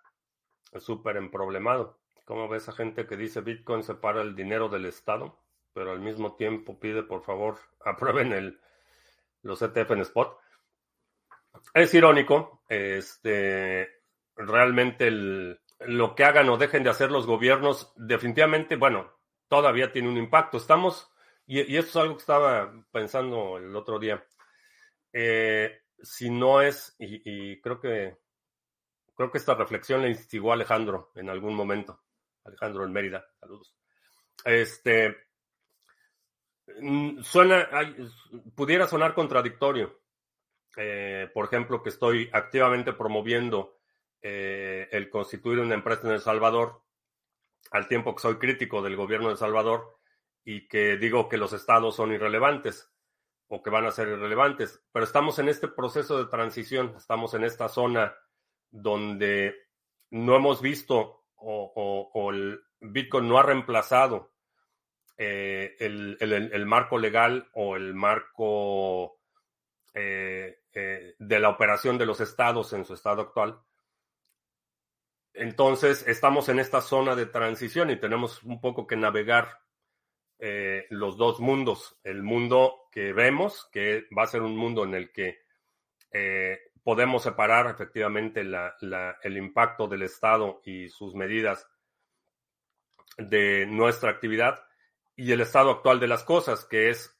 súper 0.79 1.17
emproblemado. 1.17 1.99
¿Cómo 2.25 2.47
ves 2.47 2.69
a 2.69 2.73
gente 2.73 3.07
que 3.07 3.17
dice 3.17 3.41
Bitcoin 3.41 3.83
separa 3.83 4.21
el 4.21 4.35
dinero 4.35 4.69
del 4.69 4.85
Estado, 4.85 5.42
pero 5.73 5.91
al 5.91 5.99
mismo 5.99 6.35
tiempo 6.35 6.79
pide 6.79 7.03
por 7.03 7.23
favor 7.23 7.57
aprueben 7.85 8.33
el, 8.33 8.59
los 9.41 9.61
ETF 9.61 9.91
en 9.91 10.01
spot? 10.01 10.37
Es 11.73 11.93
irónico, 11.93 12.63
este, 12.67 13.87
realmente 14.35 15.11
lo 15.11 16.15
que 16.15 16.23
hagan 16.23 16.49
o 16.49 16.57
dejen 16.57 16.83
de 16.83 16.89
hacer 16.89 17.11
los 17.11 17.27
gobiernos, 17.27 17.93
definitivamente, 17.95 18.75
bueno, 18.75 19.11
todavía 19.47 19.91
tiene 19.91 20.09
un 20.09 20.17
impacto. 20.17 20.57
Estamos, 20.57 21.11
y, 21.45 21.61
y 21.71 21.77
esto 21.77 21.89
es 21.89 21.95
algo 21.97 22.15
que 22.15 22.21
estaba 22.21 22.73
pensando 22.91 23.57
el 23.57 23.75
otro 23.75 23.99
día. 23.99 24.25
Eh, 25.11 25.83
si 26.01 26.29
no 26.29 26.61
es, 26.61 26.95
y, 26.99 27.61
creo 27.61 27.79
que 27.79 28.17
creo 29.15 29.31
que 29.31 29.37
esta 29.37 29.53
reflexión 29.53 30.01
le 30.01 30.09
instigó 30.09 30.51
Alejandro 30.51 31.11
en 31.15 31.29
algún 31.29 31.55
momento. 31.55 32.01
Alejandro 32.43 32.83
en 32.83 32.91
Mérida, 32.91 33.25
saludos. 33.39 33.75
Este 34.43 35.22
suena, 37.21 37.67
pudiera 38.55 38.87
sonar 38.87 39.13
contradictorio. 39.13 39.99
Eh, 40.75 41.29
por 41.33 41.45
ejemplo, 41.45 41.83
que 41.83 41.89
estoy 41.89 42.29
activamente 42.33 42.93
promoviendo 42.93 43.77
eh, 44.21 44.87
el 44.91 45.09
constituir 45.09 45.59
una 45.59 45.75
empresa 45.75 46.07
en 46.07 46.13
El 46.13 46.21
Salvador, 46.21 46.81
al 47.71 47.87
tiempo 47.87 48.15
que 48.15 48.21
soy 48.21 48.37
crítico 48.37 48.81
del 48.81 48.95
gobierno 48.95 49.27
de 49.27 49.33
El 49.33 49.39
Salvador 49.39 49.99
y 50.43 50.67
que 50.67 50.97
digo 50.97 51.29
que 51.29 51.37
los 51.37 51.53
estados 51.53 51.95
son 51.95 52.11
irrelevantes 52.11 52.91
o 53.47 53.61
que 53.61 53.69
van 53.69 53.85
a 53.85 53.91
ser 53.91 54.07
irrelevantes. 54.07 54.83
Pero 54.91 55.05
estamos 55.05 55.39
en 55.39 55.49
este 55.49 55.67
proceso 55.67 56.17
de 56.17 56.29
transición, 56.29 56.95
estamos 56.97 57.33
en 57.33 57.43
esta 57.43 57.69
zona 57.69 58.15
donde 58.71 59.55
no 60.09 60.35
hemos 60.35 60.61
visto 60.61 61.25
o, 61.35 62.31
el 62.31 62.61
Bitcoin 62.79 63.27
no 63.27 63.37
ha 63.37 63.43
reemplazado 63.43 64.32
eh, 65.17 65.75
el, 65.79 66.65
marco 66.65 66.97
legal 66.97 67.47
o 67.53 67.75
el 67.75 67.93
marco 67.93 69.19
eh, 69.93 70.61
eh, 70.73 71.15
de 71.19 71.39
la 71.39 71.49
operación 71.49 71.97
de 71.97 72.07
los 72.07 72.19
estados 72.19 72.73
en 72.73 72.83
su 72.83 72.95
estado 72.95 73.21
actual. 73.21 73.59
Entonces, 75.33 76.07
estamos 76.07 76.49
en 76.49 76.59
esta 76.59 76.81
zona 76.81 77.15
de 77.15 77.27
transición 77.27 77.89
y 77.89 77.99
tenemos 77.99 78.43
un 78.43 78.59
poco 78.61 78.87
que 78.87 78.95
navegar 78.95 79.59
los 80.89 81.15
dos 81.15 81.39
mundos. 81.39 81.97
El 82.03 82.21
mundo 82.21 82.89
que 82.91 83.13
vemos, 83.13 83.69
que 83.71 84.07
va 84.15 84.23
a 84.23 84.27
ser 84.27 84.41
un 84.41 84.57
mundo 84.57 84.83
en 84.83 84.93
el 84.93 85.09
que 85.13 85.39
podemos 86.83 87.23
separar 87.23 87.67
efectivamente 87.67 88.41
el 88.41 89.37
impacto 89.37 89.87
del 89.87 90.01
Estado 90.01 90.61
y 90.65 90.89
sus 90.89 91.15
medidas 91.15 91.65
de 93.17 93.65
nuestra 93.67 94.11
actividad 94.11 94.65
y 95.15 95.31
el 95.31 95.41
estado 95.41 95.71
actual 95.71 95.99
de 95.99 96.07
las 96.07 96.23
cosas, 96.23 96.65
que 96.65 96.89
es, 96.89 97.19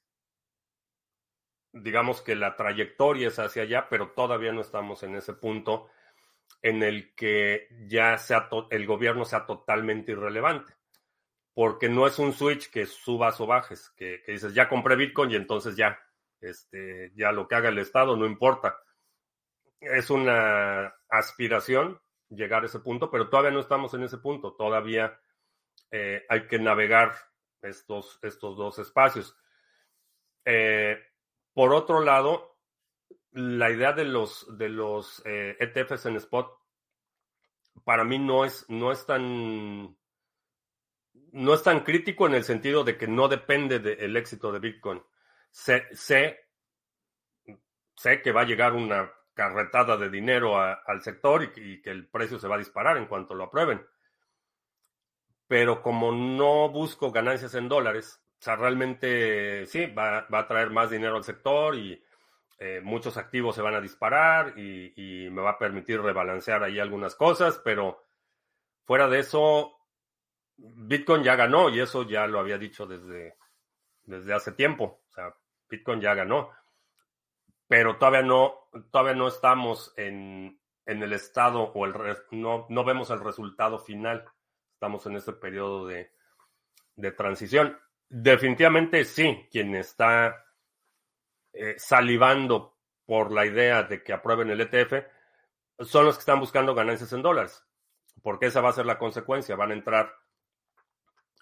digamos 1.72 2.22
que 2.22 2.36
la 2.36 2.56
trayectoria 2.56 3.28
es 3.28 3.40
hacia 3.40 3.64
allá, 3.64 3.88
pero 3.90 4.12
todavía 4.12 4.52
no 4.52 4.62
estamos 4.62 5.04
en 5.04 5.16
ese 5.16 5.34
punto 5.34 5.90
en 6.62 6.84
el 6.84 7.14
que 7.16 7.68
ya 7.88 8.18
sea 8.18 8.50
el 8.70 8.86
gobierno 8.86 9.26
sea 9.26 9.46
totalmente 9.46 10.14
irrelevante 10.14 10.74
porque 11.54 11.88
no 11.90 12.08
es 12.08 12.20
un 12.20 12.34
switch 12.34 12.70
que 12.72 12.86
subas 12.86 13.40
o 13.40 13.46
bajes, 13.46 13.92
que, 13.96 14.24
dices, 14.28 14.54
ya 14.54 14.68
compré 14.68 14.96
Bitcoin 14.96 15.32
y 15.32 15.36
entonces 15.36 15.76
ya, 15.76 16.00
este, 16.42 17.12
ya 17.16 17.32
lo 17.32 17.48
que 17.48 17.56
haga 17.56 17.70
el 17.70 17.78
Estado 17.78 18.18
no 18.18 18.26
importa. 18.26 18.78
Es 19.80 20.10
una 20.10 20.94
aspiración 21.10 22.00
llegar 22.30 22.64
a 22.64 22.66
ese 22.66 22.80
punto, 22.80 23.12
pero 23.12 23.30
todavía 23.30 23.52
no 23.52 23.60
estamos 23.60 23.94
en 23.94 24.04
ese 24.04 24.18
punto, 24.18 24.54
todavía 24.54 25.20
eh, 25.92 26.26
hay 26.28 26.48
que 26.48 26.58
navegar 26.58 27.14
estos, 27.64 28.20
estos 28.22 28.58
dos 28.58 28.80
espacios. 28.80 29.36
Eh, 30.46 30.98
por 31.54 31.74
otro 31.74 32.02
lado, 32.02 32.58
la 33.32 33.72
idea 33.72 33.94
de 33.94 34.06
los, 34.06 34.46
de 34.58 34.70
los 34.70 35.22
ETFs 35.26 36.06
eh, 36.06 36.10
e 36.10 36.12
en 36.12 36.16
spot 36.18 36.64
para 37.84 38.04
mí 38.04 38.20
no 38.20 38.46
es, 38.46 38.66
no 38.70 38.92
es 38.92 39.06
tan 39.06 39.98
no 41.34 41.54
es 41.54 41.64
tan 41.64 41.82
crítico 41.82 42.28
en 42.28 42.36
el 42.36 42.44
sentido 42.44 42.84
de 42.84 42.98
que 42.98 43.08
no 43.08 43.28
depende 43.28 43.80
del 43.80 44.16
éxito 44.16 44.52
de 44.52 44.60
Bitcoin. 44.60 45.02
Sé, 45.50 45.88
sé, 45.94 46.40
que 48.22 48.32
va 48.32 48.42
a 48.42 48.46
llegar 48.46 48.74
una 48.74 49.12
carretada 49.34 49.98
de 49.98 50.10
dinero 50.10 50.60
al 50.60 51.02
sector 51.02 51.52
y, 51.56 51.82
que 51.82 51.90
el 51.90 52.08
precio 52.08 52.38
se 52.38 52.48
va 52.48 52.56
a 52.56 52.60
disparar 52.60 52.98
en 52.98 53.08
cuanto 53.08 53.34
lo 53.34 53.46
aprueben. 53.46 53.84
Pero 55.54 55.84
como 55.84 56.12
no 56.12 56.68
busco 56.70 57.12
ganancias 57.12 57.54
en 57.54 57.70
dólares, 57.70 58.20
o 58.40 58.42
sea, 58.42 58.56
realmente 58.56 59.68
sí, 59.68 59.86
va, 59.86 60.26
a 60.28 60.48
traer 60.48 60.72
más 60.72 60.90
dinero 60.90 61.16
al 61.16 61.24
sector 61.24 61.76
y 61.76 62.04
eh, 62.58 62.82
muchos 62.84 63.18
activos 63.18 63.54
se 63.54 63.62
van 63.62 63.76
a 63.76 63.80
disparar 63.80 64.58
y, 64.58 65.30
me 65.30 65.44
va 65.44 65.52
a 65.52 65.60
permitir 65.60 66.02
rebalancear 66.02 66.64
ahí 66.64 66.80
algunas 66.80 67.14
cosas, 67.14 67.62
pero 67.64 68.04
fuera 68.84 69.08
de 69.08 69.20
eso, 69.20 69.78
Bitcoin 70.58 71.22
ya 71.22 71.36
ganó 71.36 71.70
y 71.70 71.82
eso 71.82 72.02
ya 72.02 72.26
lo 72.26 72.40
había 72.40 72.58
dicho 72.58 72.88
desde, 72.88 73.38
desde 74.06 74.34
hace 74.34 74.54
tiempo. 74.54 75.04
O 75.08 75.12
sea, 75.14 75.36
Bitcoin 75.70 76.02
ya 76.02 76.16
ganó. 76.16 76.50
Pero 77.68 77.98
todavía 77.98 78.24
no, 78.24 78.70
todavía 78.90 79.14
no 79.14 79.28
estamos 79.28 79.94
en, 79.98 80.60
en 80.88 81.04
el 81.04 81.14
estado 81.14 81.62
o 81.62 81.86
el 81.86 81.94
no, 82.32 82.66
no 82.70 82.84
vemos 82.84 83.12
el 83.12 83.20
resultado 83.20 83.78
final. 83.78 84.26
Estamos 84.84 85.06
en 85.06 85.16
este 85.16 85.32
periodo 85.32 85.88
de, 85.88 86.12
de 86.98 87.12
transición. 87.14 87.80
Definitivamente 88.10 89.06
sí, 89.06 89.48
quien 89.50 89.76
está 89.76 90.46
eh, 91.54 91.76
salivando 91.78 92.76
por 93.06 93.32
la 93.32 93.46
idea 93.46 93.84
de 93.84 94.04
que 94.04 94.12
aprueben 94.12 94.50
el 94.50 94.60
ETF 94.60 95.06
son 95.80 96.04
los 96.04 96.16
que 96.16 96.20
están 96.20 96.42
buscando 96.42 96.76
ganancias 96.76 97.14
en 97.14 97.22
dólares, 97.22 97.66
porque 98.22 98.48
esa 98.48 98.60
va 98.60 98.72
a 98.72 98.74
ser 98.74 98.86
la 98.86 98.98
consecuencia. 98.98 99.56
Van 99.56 99.72
a 99.72 99.76
entrar 99.76 100.14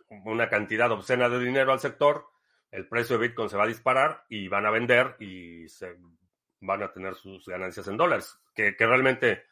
una 0.08 0.48
cantidad 0.48 0.92
obscena 0.92 1.28
de 1.28 1.40
dinero 1.40 1.72
al 1.72 1.80
sector, 1.80 2.28
el 2.70 2.88
precio 2.88 3.18
de 3.18 3.28
Bitcoin 3.28 3.50
se 3.50 3.58
va 3.58 3.64
a 3.64 3.68
disparar 3.68 4.24
y 4.30 4.50
van 4.50 4.68
a 4.68 4.70
vender 4.70 5.16
y 5.20 5.68
se 5.68 5.98
van 6.60 6.84
a 6.84 6.94
tener 6.94 7.16
sus 7.16 7.48
ganancias 7.48 7.88
en 7.88 7.98
dólares, 7.98 8.40
que, 8.54 8.76
realmente 8.78 9.46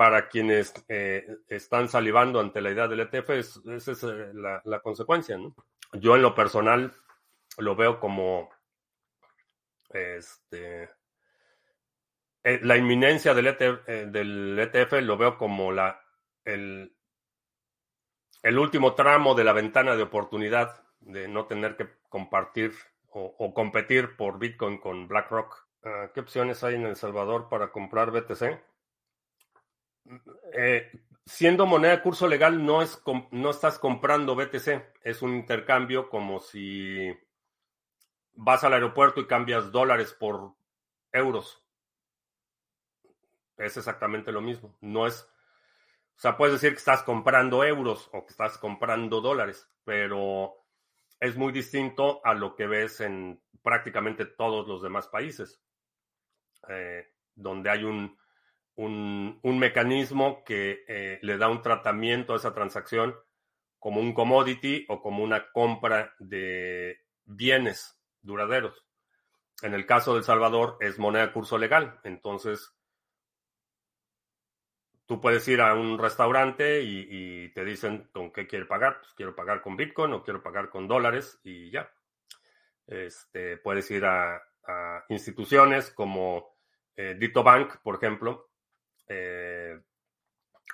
para 0.00 0.30
quienes 0.30 0.72
eh, 0.88 1.26
están 1.46 1.90
salivando 1.90 2.40
ante 2.40 2.62
la 2.62 2.70
idea 2.70 2.88
del 2.88 3.00
ETF, 3.00 3.28
esa 3.28 3.92
es 3.92 4.02
eh, 4.02 4.32
la, 4.32 4.80
consecuencia. 4.80 5.38
Yo 5.92 6.16
en 6.16 6.22
lo 6.22 6.34
personal 6.34 6.94
lo 7.58 7.76
veo 7.76 8.00
como 8.00 8.48
este, 9.90 10.84
eh, 12.44 12.60
la 12.62 12.78
inminencia 12.78 13.34
del 13.34 13.48
ETF, 13.48 13.84
del 13.86 14.58
ETF 14.58 15.02
lo 15.02 15.18
veo 15.18 15.36
como 15.36 15.70
la, 15.70 16.00
el, 16.46 16.96
el 18.42 18.58
último 18.58 18.94
tramo 18.94 19.34
de 19.34 19.44
la 19.44 19.52
ventana 19.52 19.96
de 19.96 20.04
oportunidad 20.04 20.82
de 21.00 21.28
no 21.28 21.44
tener 21.44 21.76
que 21.76 21.90
compartir 22.08 22.72
o, 23.10 23.52
competir 23.52 24.16
por 24.16 24.38
Bitcoin 24.38 24.78
con 24.78 25.08
BlackRock. 25.08 25.58
Ah, 25.84 26.08
¿Qué 26.14 26.20
opciones 26.20 26.64
hay 26.64 26.76
en 26.76 26.86
El 26.86 26.96
Salvador 26.96 27.50
para 27.50 27.70
comprar 27.70 28.10
BTC? 28.12 28.69
Eh, 30.54 30.90
siendo 31.24 31.66
moneda 31.66 31.96
de 31.96 32.02
curso 32.02 32.26
legal, 32.26 32.64
no, 32.64 32.82
es, 32.82 33.02
no 33.30 33.50
estás 33.50 33.78
comprando 33.78 34.34
BTC, 34.34 35.00
es 35.02 35.22
un 35.22 35.34
intercambio 35.34 36.08
como 36.08 36.40
si 36.40 37.10
vas 38.34 38.64
al 38.64 38.74
aeropuerto 38.74 39.20
y 39.20 39.26
cambias 39.26 39.70
dólares 39.70 40.12
por 40.12 40.54
euros. 41.12 41.64
Es 43.56 43.76
exactamente 43.76 44.32
lo 44.32 44.40
mismo. 44.40 44.76
No 44.80 45.06
es 45.06 45.30
o 46.20 46.22
sea, 46.22 46.36
puedes 46.36 46.60
decir 46.60 46.72
que 46.72 46.80
estás 46.80 47.02
comprando 47.02 47.64
euros 47.64 48.10
o 48.12 48.26
que 48.26 48.32
estás 48.32 48.58
comprando 48.58 49.22
dólares, 49.22 49.66
pero 49.84 50.52
es 51.18 51.34
muy 51.34 51.50
distinto 51.50 52.20
a 52.22 52.34
lo 52.34 52.54
que 52.54 52.66
ves 52.66 53.00
en 53.00 53.40
prácticamente 53.62 54.26
todos 54.26 54.68
los 54.68 54.82
demás 54.82 55.08
países, 55.08 55.62
eh, 56.68 57.14
donde 57.34 57.70
hay 57.70 57.84
un, 57.84 58.18
un, 58.84 59.58
mecanismo 59.58 60.42
que 60.44 60.84
eh, 60.88 61.18
le 61.22 61.36
da 61.36 61.48
un 61.48 61.62
tratamiento 61.62 62.32
a 62.32 62.36
esa 62.36 62.54
transacción 62.54 63.14
como 63.78 64.00
un 64.00 64.14
commodity 64.14 64.86
o 64.88 65.00
como 65.00 65.22
una 65.22 65.50
compra 65.52 66.14
de 66.18 67.00
bienes 67.24 67.98
duraderos. 68.22 68.86
En 69.62 69.74
el 69.74 69.86
caso 69.86 70.12
de 70.12 70.18
El 70.18 70.24
Salvador 70.24 70.78
es 70.80 70.98
moneda 70.98 71.32
curso 71.32 71.58
legal, 71.58 72.00
entonces 72.04 72.74
Tú 75.10 75.20
puedes 75.20 75.48
ir 75.48 75.60
a 75.60 75.74
un 75.74 75.98
restaurante 75.98 76.82
y, 76.82 77.48
te 77.48 77.64
dicen 77.64 78.08
con 78.12 78.30
qué 78.30 78.46
quiere 78.46 78.64
pagar. 78.64 79.00
Pues 79.00 79.12
quiero 79.14 79.34
pagar 79.34 79.60
con 79.60 79.76
Bitcoin 79.76 80.12
o 80.12 80.22
quiero 80.22 80.40
pagar 80.40 80.70
con 80.70 80.86
dólares 80.86 81.40
y 81.42 81.68
ya. 81.68 81.90
Este, 82.86 83.56
puedes 83.56 83.90
ir 83.90 84.04
a, 84.04 84.40
instituciones 85.08 85.90
como 85.90 86.56
eh, 86.94 87.16
Dito 87.18 87.42
Bank, 87.42 87.78
por 87.82 87.96
ejemplo. 87.96 88.49
Eh, 89.12 89.76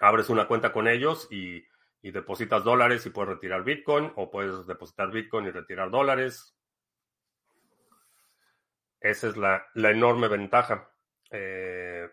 abres 0.00 0.28
una 0.28 0.46
cuenta 0.46 0.70
con 0.70 0.86
ellos 0.86 1.26
y, 1.30 1.64
depositas 2.02 2.62
dólares 2.62 3.04
y 3.04 3.10
puedes 3.10 3.30
retirar 3.30 3.64
Bitcoin 3.64 4.12
o 4.14 4.30
puedes 4.30 4.64
depositar 4.68 5.10
Bitcoin 5.10 5.46
y 5.46 5.50
retirar 5.50 5.90
dólares. 5.90 6.56
Esa 9.00 9.28
es 9.28 9.36
la, 9.36 9.66
enorme 9.74 10.28
ventaja. 10.28 10.88
Eh, 11.30 12.08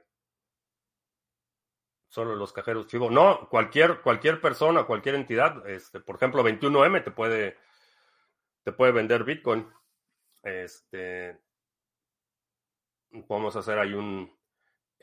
solo 2.07 2.35
los 2.35 2.51
cajeros 2.53 2.87
chivo. 2.87 3.11
No, 3.11 3.47
cualquier, 3.49 4.01
cualquier 4.01 4.41
persona, 4.41 4.85
cualquier 4.85 5.13
entidad, 5.13 5.69
este, 5.69 5.99
por 5.99 6.15
ejemplo, 6.15 6.43
21M 6.43 7.03
te 7.03 7.11
puede, 7.11 7.57
te 8.63 8.71
puede 8.71 8.93
vender 8.93 9.23
Bitcoin. 9.23 9.71
Este, 10.41 11.39
podemos 13.27 13.55
hacer 13.55 13.77
ahí 13.77 13.93
un, 13.93 14.33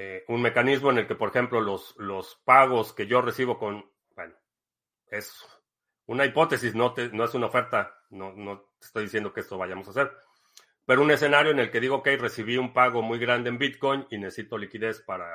eh, 0.02 0.24
un 0.28 0.40
mecanismo 0.40 0.90
en 0.90 0.96
el 0.96 1.06
que, 1.06 1.14
por 1.14 1.28
ejemplo, 1.28 1.60
los, 1.60 1.94
los 1.98 2.40
pagos 2.46 2.94
que 2.94 3.06
yo 3.06 3.20
recibo 3.20 3.58
con, 3.58 3.84
bueno, 4.16 4.34
es 5.08 5.44
una 6.06 6.24
hipótesis, 6.24 6.74
no, 6.74 6.94
te, 6.94 7.10
no 7.10 7.24
es 7.24 7.34
una 7.34 7.48
oferta, 7.48 7.94
no, 8.08 8.32
no 8.32 8.62
te 8.78 8.86
estoy 8.86 9.02
diciendo 9.04 9.30
que 9.30 9.40
esto 9.40 9.58
vayamos 9.58 9.86
a 9.88 9.90
hacer, 9.90 10.10
pero 10.86 11.02
un 11.02 11.10
escenario 11.10 11.52
en 11.52 11.58
el 11.58 11.70
que 11.70 11.80
digo, 11.80 11.96
ok, 11.96 12.08
recibí 12.18 12.56
un 12.56 12.72
pago 12.72 13.02
muy 13.02 13.18
grande 13.18 13.50
en 13.50 13.58
Bitcoin 13.58 14.06
y 14.08 14.16
necesito 14.16 14.56
liquidez 14.56 15.02
para 15.02 15.30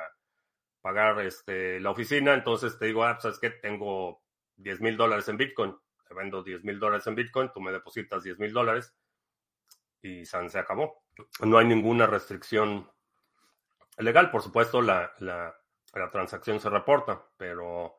pagar 0.80 1.20
este, 1.20 1.78
la 1.78 1.90
oficina, 1.90 2.34
entonces 2.34 2.76
te 2.76 2.86
digo, 2.86 3.04
ah, 3.04 3.20
¿sabes 3.20 3.38
qué? 3.38 3.50
Tengo 3.50 4.24
10 4.56 4.80
mil 4.80 4.96
dólares 4.96 5.28
en 5.28 5.36
Bitcoin, 5.36 5.76
te 6.08 6.12
vendo 6.12 6.42
10 6.42 6.64
mil 6.64 6.80
dólares 6.80 7.06
en 7.06 7.14
Bitcoin, 7.14 7.52
tú 7.54 7.60
me 7.60 7.70
depositas 7.70 8.24
10 8.24 8.40
mil 8.40 8.52
dólares 8.52 8.92
y 10.02 10.24
se 10.24 10.58
acabó. 10.58 11.04
No 11.44 11.56
hay 11.56 11.66
ninguna 11.66 12.08
restricción 12.08 12.90
legal, 13.98 14.30
por 14.30 14.42
supuesto, 14.42 14.82
la, 14.82 15.12
la, 15.18 15.54
la 15.94 16.10
transacción 16.10 16.60
se 16.60 16.70
reporta, 16.70 17.26
pero 17.36 17.96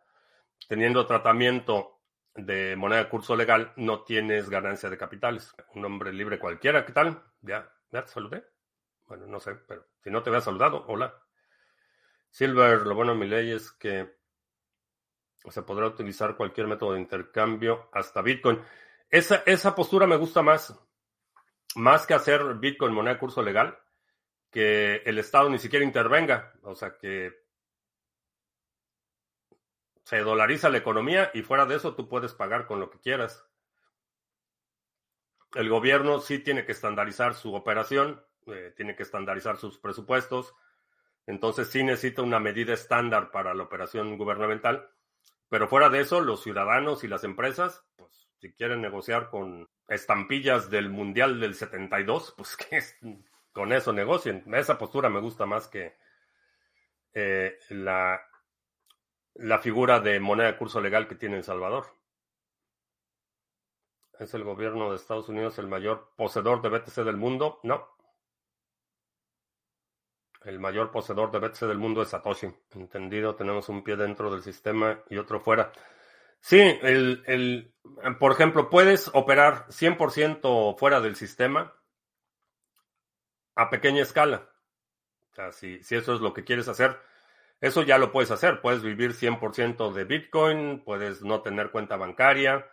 teniendo 0.68 1.06
tratamiento 1.06 2.02
de 2.36 2.76
moneda 2.76 3.04
de 3.04 3.10
curso 3.10 3.36
legal, 3.36 3.74
no 3.78 4.04
tienes 4.04 4.50
ganancia 4.50 4.90
de 4.90 4.98
capitales. 4.98 5.54
Un 5.74 5.86
hombre 5.86 6.14
libre 6.14 6.40
cualquiera, 6.40 6.86
¿qué 6.86 6.94
tal? 6.94 7.24
Ya, 7.42 7.72
ya 7.92 8.04
te 8.04 8.12
saludé. 8.12 8.46
Bueno, 9.06 9.26
no 9.26 9.40
sé, 9.40 9.56
pero 9.56 9.88
si 10.04 10.12
no 10.12 10.22
te 10.22 10.30
había 10.30 10.42
saludado, 10.42 10.86
hola. 10.88 11.14
Silver, 12.30 12.86
lo 12.86 12.94
bueno 12.94 13.14
de 13.14 13.18
mi 13.20 13.28
ley 13.28 13.52
es 13.52 13.72
que 13.72 14.18
se 15.50 15.62
podrá 15.64 15.88
utilizar 15.88 16.36
cualquier 16.36 16.68
método 16.68 16.94
de 16.94 17.00
intercambio 17.00 17.90
hasta 17.94 18.22
Bitcoin. 18.22 18.62
Esa, 19.10 19.44
esa 19.46 19.74
postura 19.74 20.06
me 20.06 20.18
gusta 20.18 20.42
más, 20.42 20.78
más 21.76 22.06
que 22.06 22.14
hacer 22.14 22.56
Bitcoin 22.56 22.94
moneda 22.94 23.14
de 23.14 23.20
curso 23.20 23.42
legal, 23.42 23.80
que 24.52 24.98
el 25.06 25.18
Estado 25.18 25.50
ni 25.50 25.60
siquiera 25.60 25.86
intervenga, 25.86 26.54
o 26.64 26.76
sea 26.76 26.98
que 26.98 27.48
se 30.04 30.20
dolariza 30.20 30.70
la 30.70 30.78
economía 30.78 31.32
y 31.34 31.42
fuera 31.42 31.66
de 31.66 31.76
eso 31.76 31.94
tú 31.94 32.08
puedes 32.08 32.34
pagar 32.34 32.66
con 32.66 32.80
lo 32.80 32.90
que 32.90 33.00
quieras. 33.00 33.46
El 35.54 35.70
gobierno 35.70 36.20
sí 36.20 36.40
tiene 36.40 36.66
que 36.66 36.72
estandarizar 36.72 37.34
su 37.36 37.54
operación, 37.54 38.24
eh, 38.46 38.74
tiene 38.76 38.96
que 38.96 39.04
estandarizar 39.04 39.58
sus 39.58 39.78
presupuestos, 39.80 40.54
entonces 41.26 41.68
sí 41.68 41.84
necesita 41.84 42.22
una 42.22 42.40
medida 42.40 42.74
estándar 42.74 43.32
para 43.32 43.54
la 43.54 43.64
operación 43.64 44.18
gubernamental. 44.18 44.90
Pero 45.50 45.68
fuera 45.68 45.90
de 45.90 46.00
eso, 46.00 46.22
los 46.22 46.42
ciudadanos 46.42 47.04
y 47.04 47.10
las 47.10 47.24
empresas, 47.24 47.86
pues 47.98 48.30
si 48.40 48.54
quieren 48.54 48.82
negociar 48.82 49.30
con 49.30 49.70
estampillas 49.90 50.70
del 50.70 50.90
Mundial 50.90 51.40
del 51.40 51.54
72, 51.54 52.34
pues 52.38 52.56
que 52.58 52.82
con 53.58 53.74
eso 53.74 53.92
negocien. 53.92 54.44
Esa 54.54 54.78
postura 54.78 55.10
me 55.10 55.20
gusta 55.20 55.48
más 55.48 55.68
que 55.68 55.98
eh, 57.16 57.58
la, 57.70 58.22
la 59.34 59.58
figura 59.58 60.00
de 60.00 60.20
moneda 60.20 60.52
de 60.52 60.58
curso 60.58 60.80
legal 60.80 61.08
que 61.08 61.16
tiene 61.16 61.38
El 61.38 61.44
Salvador. 61.44 61.88
¿Es 64.20 64.32
el 64.36 64.44
gobierno 64.44 64.92
de 64.92 64.98
Estados 64.98 65.28
Unidos 65.30 65.58
el 65.58 65.66
mayor 65.66 66.14
poseedor 66.16 66.62
de 66.62 66.70
BTC 66.70 67.04
del 67.04 67.18
mundo? 67.18 67.60
No, 67.64 67.98
el 70.44 70.60
mayor 70.60 70.92
poseedor 70.92 71.32
de 71.32 71.40
BTC 71.40 71.62
del 71.62 71.80
mundo 71.80 72.04
es 72.04 72.10
Satoshi. 72.10 72.54
Entendido, 72.76 73.36
tenemos 73.36 73.70
un 73.70 73.84
pie 73.84 73.96
dentro 73.96 74.32
del 74.32 74.44
sistema 74.44 75.04
y 75.10 75.18
otro 75.18 75.40
fuera. 75.40 75.72
Sí, 76.40 76.60
el, 76.60 77.24
el, 77.26 77.74
por 78.20 78.34
ejemplo, 78.34 78.70
puedes 78.70 79.10
operar 79.16 79.66
100% 79.70 80.78
fuera 80.78 81.02
del 81.02 81.16
sistema 81.16 81.74
a 83.58 83.70
pequeña 83.70 84.04
escala. 84.04 84.50
O 85.32 85.36
sea, 85.36 85.52
si, 85.52 85.84
si 85.84 85.96
eso 85.96 86.16
es 86.16 86.22
lo 86.22 86.34
que 86.34 86.44
quieres 86.44 86.68
hacer, 86.68 86.98
eso 87.60 87.82
ya 87.82 87.98
lo 87.98 88.12
puedes 88.12 88.32
hacer. 88.32 88.62
Puedes 88.62 88.84
vivir 88.84 89.14
100% 89.14 89.92
de 89.94 90.04
Bitcoin, 90.06 90.84
puedes 90.84 91.24
no 91.24 91.42
tener 91.42 91.72
cuenta 91.72 91.98
bancaria, 91.98 92.70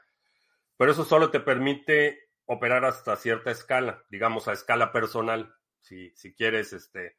pero 0.77 0.93
eso 0.93 1.05
solo 1.05 1.31
te 1.31 1.41
permite 1.41 2.31
operar 2.47 2.85
hasta 2.85 3.17
cierta 3.17 3.51
escala, 3.51 4.05
digamos 4.11 4.47
a 4.47 4.53
escala 4.53 4.93
personal. 4.93 5.55
Si, 5.81 6.11
si 6.15 6.35
quieres, 6.35 6.73
este, 6.73 7.19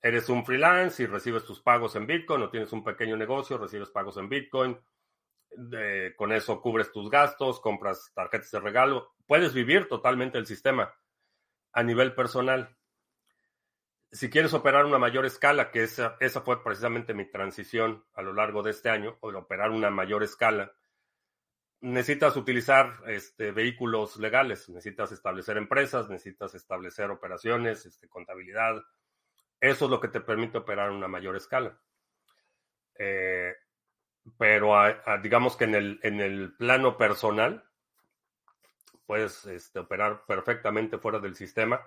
eres 0.00 0.28
un 0.28 0.44
freelance 0.44 1.02
y 1.02 1.06
recibes 1.06 1.44
tus 1.44 1.60
pagos 1.60 1.96
en 1.96 2.06
Bitcoin 2.06 2.42
o 2.42 2.50
tienes 2.50 2.72
un 2.72 2.84
pequeño 2.84 3.16
negocio, 3.16 3.58
recibes 3.58 3.90
pagos 3.90 4.16
en 4.16 4.28
Bitcoin, 4.28 4.78
con 6.16 6.32
eso 6.32 6.60
cubres 6.60 6.92
tus 6.92 7.10
gastos, 7.10 7.60
compras 7.60 8.12
tarjetas 8.14 8.50
de 8.50 8.60
regalo, 8.60 9.14
puedes 9.26 9.54
vivir 9.54 9.88
totalmente 9.88 10.38
el 10.38 10.46
sistema 10.46 10.92
a 11.72 11.82
nivel 11.82 12.14
personal. 12.14 12.76
Si 14.10 14.30
quieres 14.30 14.54
operar 14.54 14.86
una 14.86 14.98
mayor 14.98 15.26
escala, 15.26 15.70
que 15.70 15.82
esa, 15.82 16.16
esa 16.20 16.40
fue 16.40 16.62
precisamente 16.62 17.14
mi 17.14 17.30
transición 17.30 18.04
a 18.14 18.22
lo 18.22 18.32
largo 18.32 18.62
de 18.62 18.70
este 18.70 18.88
año, 18.88 19.18
o 19.20 19.30
de 19.30 19.38
operar 19.38 19.70
una 19.70 19.90
mayor 19.90 20.22
escala, 20.22 20.72
necesitas 21.80 22.36
utilizar 22.36 23.00
este, 23.06 23.52
vehículos 23.52 24.16
legales, 24.16 24.68
necesitas 24.68 25.12
establecer 25.12 25.56
empresas, 25.56 26.08
necesitas 26.08 26.54
establecer 26.54 27.10
operaciones, 27.10 27.86
este, 27.86 28.08
contabilidad. 28.08 28.82
Eso 29.60 29.84
es 29.84 29.90
lo 29.90 30.00
que 30.00 30.08
te 30.08 30.20
permite 30.20 30.58
operar 30.58 30.90
una 30.90 31.08
mayor 31.08 31.36
escala. 31.36 31.78
Eh, 32.98 33.54
pero 34.36 34.74
digamos 35.22 35.56
que 35.56 35.64
en 35.64 35.74
el, 35.74 36.00
en 36.02 36.20
el 36.20 36.54
plano 36.56 36.96
personal 36.96 37.67
puedes 39.08 39.46
este, 39.46 39.78
operar 39.78 40.26
perfectamente 40.26 40.98
fuera 40.98 41.18
del 41.18 41.34
sistema. 41.34 41.80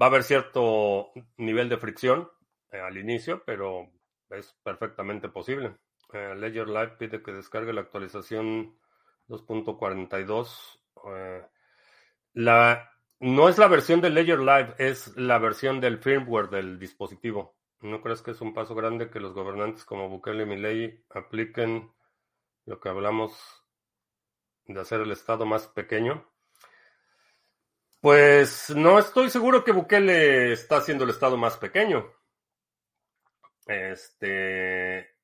Va 0.00 0.06
a 0.06 0.08
haber 0.08 0.22
cierto 0.22 1.10
nivel 1.36 1.68
de 1.68 1.76
fricción 1.76 2.30
eh, 2.70 2.78
al 2.78 2.96
inicio, 2.96 3.42
pero 3.44 3.90
es 4.30 4.56
perfectamente 4.62 5.28
posible. 5.28 5.74
Eh, 6.12 6.36
Ledger 6.36 6.68
Live 6.68 6.94
pide 7.00 7.20
que 7.20 7.32
descargue 7.32 7.72
la 7.72 7.80
actualización 7.80 8.78
2.42. 9.28 10.78
Eh, 11.08 11.42
no 12.34 13.48
es 13.48 13.58
la 13.58 13.66
versión 13.66 14.00
de 14.00 14.10
Ledger 14.10 14.38
Live, 14.38 14.76
es 14.78 15.16
la 15.16 15.38
versión 15.38 15.80
del 15.80 15.98
firmware 15.98 16.48
del 16.48 16.78
dispositivo. 16.78 17.56
¿No 17.80 18.00
crees 18.02 18.22
que 18.22 18.30
es 18.30 18.40
un 18.40 18.54
paso 18.54 18.76
grande 18.76 19.10
que 19.10 19.18
los 19.18 19.34
gobernantes 19.34 19.84
como 19.84 20.08
Bukele 20.08 20.44
y 20.44 20.46
Milei 20.46 21.04
apliquen 21.10 21.90
lo 22.66 22.78
que 22.78 22.88
hablamos 22.88 23.59
de 24.72 24.80
hacer 24.80 25.00
el 25.00 25.10
Estado 25.12 25.46
más 25.46 25.66
pequeño? 25.68 26.26
Pues 28.00 28.70
no 28.70 28.98
estoy 28.98 29.28
seguro 29.30 29.62
que 29.62 29.72
Bukele 29.72 30.52
está 30.52 30.76
haciendo 30.76 31.04
el 31.04 31.10
Estado 31.10 31.36
más 31.36 31.56
pequeño. 31.58 32.10
Este, 33.66 35.16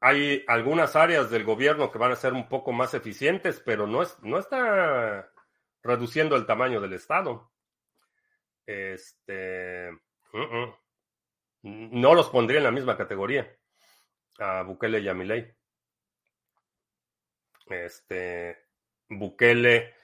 hay 0.00 0.44
algunas 0.46 0.94
áreas 0.96 1.30
del 1.30 1.44
gobierno 1.44 1.90
que 1.90 1.98
van 1.98 2.12
a 2.12 2.16
ser 2.16 2.32
un 2.32 2.48
poco 2.48 2.72
más 2.72 2.94
eficientes, 2.94 3.60
pero 3.64 3.86
no, 3.86 4.02
es, 4.02 4.16
no 4.22 4.38
está 4.38 5.32
reduciendo 5.82 6.36
el 6.36 6.46
tamaño 6.46 6.80
del 6.80 6.92
Estado. 6.92 7.50
Este, 8.64 9.90
uh 10.32 10.38
-uh 10.38 10.76
no 11.66 12.14
los 12.14 12.28
pondría 12.30 12.58
en 12.58 12.64
la 12.64 12.70
misma 12.70 12.96
categoría 12.96 13.50
a 14.38 14.62
Bukele 14.62 15.00
y 15.00 15.08
a 15.08 15.14
Milei. 15.14 15.55
Este, 17.68 18.56
Bukele 19.08 19.94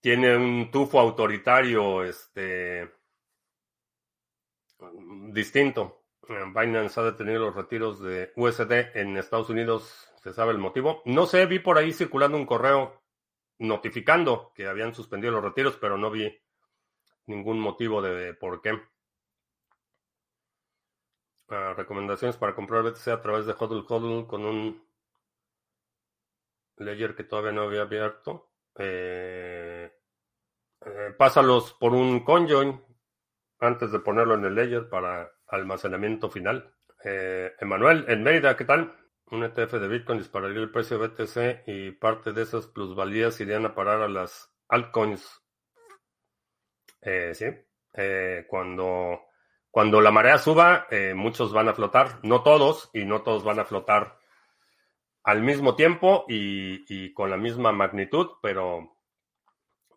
tiene 0.00 0.36
un 0.36 0.70
tufo 0.70 1.00
autoritario 1.00 2.04
este, 2.04 2.90
distinto. 5.32 6.02
Binance 6.28 7.00
ha 7.00 7.04
detenido 7.04 7.40
los 7.40 7.54
retiros 7.54 8.00
de 8.00 8.32
USD 8.36 8.96
en 8.96 9.16
Estados 9.16 9.48
Unidos. 9.48 10.08
¿Se 10.22 10.32
sabe 10.32 10.52
el 10.52 10.58
motivo? 10.58 11.02
No 11.04 11.26
sé, 11.26 11.46
vi 11.46 11.60
por 11.60 11.78
ahí 11.78 11.92
circulando 11.92 12.36
un 12.36 12.46
correo 12.46 13.02
notificando 13.58 14.52
que 14.54 14.66
habían 14.66 14.94
suspendido 14.94 15.32
los 15.32 15.44
retiros, 15.44 15.76
pero 15.76 15.96
no 15.96 16.10
vi 16.10 16.36
ningún 17.26 17.60
motivo 17.60 18.02
de 18.02 18.34
por 18.34 18.60
qué 18.60 18.80
recomendaciones 21.48 22.36
para 22.36 22.54
comprar 22.54 22.82
BTC 22.82 23.08
a 23.08 23.20
través 23.20 23.46
de 23.46 23.54
HODL 23.58 23.84
HODL 23.88 24.26
con 24.26 24.44
un 24.44 24.85
ledger 26.78 27.14
que 27.14 27.24
todavía 27.24 27.52
no 27.52 27.62
había 27.62 27.82
abierto. 27.82 28.50
Eh, 28.78 29.90
eh, 30.84 31.14
pásalos 31.16 31.74
por 31.74 31.94
un 31.94 32.24
conjoin 32.24 32.82
antes 33.58 33.90
de 33.90 34.00
ponerlo 34.00 34.34
en 34.34 34.44
el 34.44 34.54
ledger 34.54 34.88
para 34.88 35.30
almacenamiento 35.46 36.30
final. 36.30 36.74
Eh, 37.04 37.52
Emanuel, 37.60 38.04
en 38.08 38.22
Mérida, 38.22 38.56
¿qué 38.56 38.64
tal? 38.64 38.94
Un 39.30 39.44
ETF 39.44 39.72
de 39.74 39.88
Bitcoin 39.88 40.18
dispararía 40.18 40.60
el 40.60 40.70
precio 40.70 40.98
de 40.98 41.08
BTC 41.08 41.68
y 41.68 41.90
parte 41.92 42.32
de 42.32 42.42
esas 42.42 42.66
plusvalías 42.68 43.40
irían 43.40 43.66
a 43.66 43.74
parar 43.74 44.02
a 44.02 44.08
las 44.08 44.52
altcoins. 44.68 45.42
sí, 47.32 47.46
cuando 48.48 49.26
cuando 49.76 50.00
la 50.00 50.10
marea 50.10 50.38
suba, 50.38 50.86
eh, 50.90 51.12
muchos 51.14 51.52
van 51.52 51.68
a 51.68 51.74
flotar, 51.74 52.20
no 52.22 52.42
todos, 52.42 52.88
y 52.94 53.04
no 53.04 53.20
todos 53.20 53.44
van 53.44 53.58
a 53.58 53.66
flotar 53.66 54.16
al 55.26 55.42
mismo 55.42 55.74
tiempo 55.76 56.24
y, 56.28 57.12
con 57.12 57.30
la 57.30 57.36
misma 57.36 57.72
magnitud, 57.72 58.30
pero, 58.40 58.96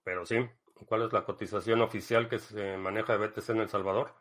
pero 0.03 0.25
sí. 0.25 0.37
¿Cuál 0.85 1.03
es 1.03 1.13
la 1.13 1.25
cotización 1.25 1.81
oficial 1.81 2.29
que 2.29 2.39
se 2.39 2.77
maneja 2.77 3.17
de 3.17 3.27
BTC 3.27 3.49
en 3.49 3.59
El 3.61 3.69
Salvador? 3.69 4.15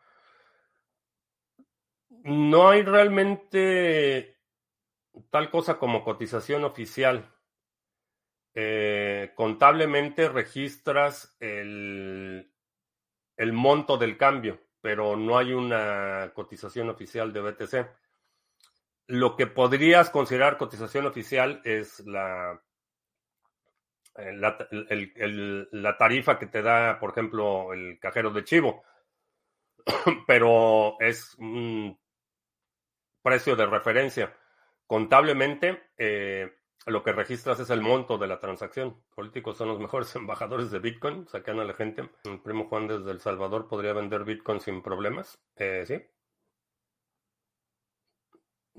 No 2.09 2.69
hay 2.69 2.83
realmente 2.83 4.37
tal 5.29 5.49
cosa 5.49 5.79
como 5.79 6.03
cotización 6.03 6.63
oficial. 6.63 7.33
Eh, 8.53 9.31
contablemente 9.35 10.27
registras 10.29 11.37
el, 11.39 12.51
el 13.37 13.53
monto 13.53 13.97
del 13.97 14.17
cambio 14.17 14.59
pero 14.81 15.15
no 15.15 15.37
hay 15.37 15.53
una 15.53 16.31
cotización 16.33 16.89
oficial 16.89 17.33
de 17.33 17.41
BTC. 17.41 17.87
Lo 19.09 19.35
que 19.35 19.47
podrías 19.47 20.11
considerar 20.11 20.57
cotización 20.57 21.07
oficial 21.07 21.61
es 21.63 21.99
la, 22.05 22.61
eh, 24.15 25.67
la, 25.71 25.97
tarifa 25.97 26.37
que 26.37 26.45
te 26.45 26.61
da, 26.61 26.99
por 26.99 27.09
ejemplo, 27.09 27.73
el 27.73 27.97
cajero 27.99 28.29
de 28.29 28.43
Chivo, 28.43 28.83
pero 30.27 30.95
es 30.99 31.33
un 31.39 31.97
precio 33.23 33.55
de 33.55 33.65
referencia. 33.65 34.31
Contablemente, 34.85 35.89
eh, 35.97 36.53
lo 36.85 37.01
que 37.01 37.11
registras 37.11 37.59
es 37.59 37.71
el 37.71 37.81
monto 37.81 38.19
de 38.19 38.27
la 38.27 38.39
transacción. 38.39 39.03
Políticos 39.15 39.57
son 39.57 39.69
los 39.69 39.79
mejores 39.85 40.15
embajadores 40.15 40.69
de 40.69 40.77
Bitcoin, 40.77 41.27
sacan 41.27 41.59
a 41.59 41.65
la 41.65 41.73
gente. 41.73 42.07
El 42.25 42.41
primo 42.41 42.67
Juan 42.67 42.87
desde 42.87 43.09
El 43.09 43.21
Salvador 43.21 43.67
podría 43.67 43.93
vender 43.93 44.23
Bitcoin 44.23 44.59
sin 44.59 44.83
problemas. 44.83 45.39
Eh, 45.55 45.83
sí. 45.87 45.99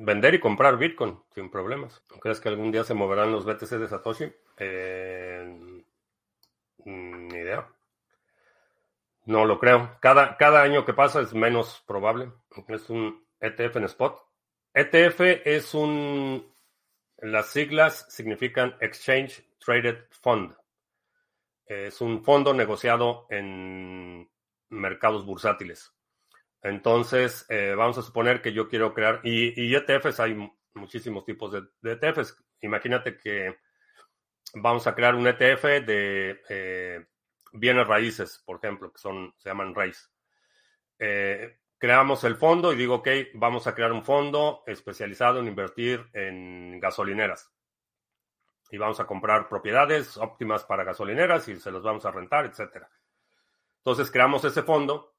Vender 0.02 0.34
y 0.34 0.40
comprar 0.40 0.78
Bitcoin 0.78 1.20
sin 1.34 1.50
problemas. 1.50 2.02
¿Crees 2.20 2.40
que 2.40 2.48
algún 2.48 2.72
día 2.72 2.84
se 2.84 2.94
moverán 2.94 3.32
los 3.32 3.44
BTC 3.44 3.70
de 3.78 3.88
Satoshi? 3.88 4.32
Eh, 4.56 5.82
ni 6.84 7.34
idea. 7.36 7.68
No 9.26 9.44
lo 9.44 9.58
creo. 9.58 9.96
Cada, 10.00 10.36
cada 10.36 10.62
año 10.62 10.84
que 10.84 10.94
pasa 10.94 11.20
es 11.20 11.34
menos 11.34 11.84
probable. 11.86 12.32
Es 12.68 12.88
un 12.88 13.24
ETF 13.40 13.76
en 13.76 13.84
spot. 13.84 14.22
ETF 14.72 15.20
es 15.44 15.74
un 15.74 16.50
las 17.18 17.48
siglas 17.48 18.06
significan 18.08 18.76
Exchange 18.80 19.44
Traded 19.58 20.04
Fund. 20.10 20.54
Es 21.66 22.00
un 22.00 22.24
fondo 22.24 22.54
negociado 22.54 23.26
en 23.28 24.28
mercados 24.70 25.26
bursátiles. 25.26 25.92
Entonces, 26.62 27.46
eh, 27.48 27.74
vamos 27.76 27.96
a 27.98 28.02
suponer 28.02 28.42
que 28.42 28.52
yo 28.52 28.68
quiero 28.68 28.92
crear, 28.92 29.20
y, 29.24 29.74
ETFs, 29.74 30.20
hay 30.20 30.36
muchísimos 30.74 31.24
tipos 31.24 31.52
de, 31.52 31.92
ETFs. 31.92 32.36
Imagínate 32.60 33.16
que 33.16 33.56
vamos 34.54 34.86
a 34.86 34.94
crear 34.94 35.14
un 35.14 35.26
ETF 35.26 35.64
de 35.86 36.40
eh, 36.48 37.06
bienes 37.52 37.86
raíces, 37.86 38.42
por 38.44 38.56
ejemplo, 38.56 38.92
que 38.92 38.98
son, 38.98 39.34
se 39.38 39.48
llaman 39.48 39.74
RAIS. 39.74 40.10
Eh, 40.98 41.60
creamos 41.78 42.24
el 42.24 42.36
fondo 42.36 42.72
y 42.72 42.76
digo, 42.76 42.96
ok, 42.96 43.08
vamos 43.34 43.66
a 43.66 43.74
crear 43.74 43.92
un 43.92 44.04
fondo 44.04 44.62
especializado 44.66 45.40
en 45.40 45.48
invertir 45.48 46.06
en 46.12 46.78
gasolineras. 46.78 47.50
Y 48.70 48.76
vamos 48.76 49.00
a 49.00 49.06
comprar 49.06 49.48
propiedades 49.48 50.18
óptimas 50.18 50.64
para 50.64 50.84
gasolineras 50.84 51.48
y 51.48 51.58
se 51.58 51.70
los 51.70 51.82
vamos 51.82 52.04
a 52.04 52.12
rentar, 52.12 52.44
etc. 52.44 52.84
Entonces 53.78 54.10
creamos 54.10 54.44
ese 54.44 54.62
fondo 54.62 55.14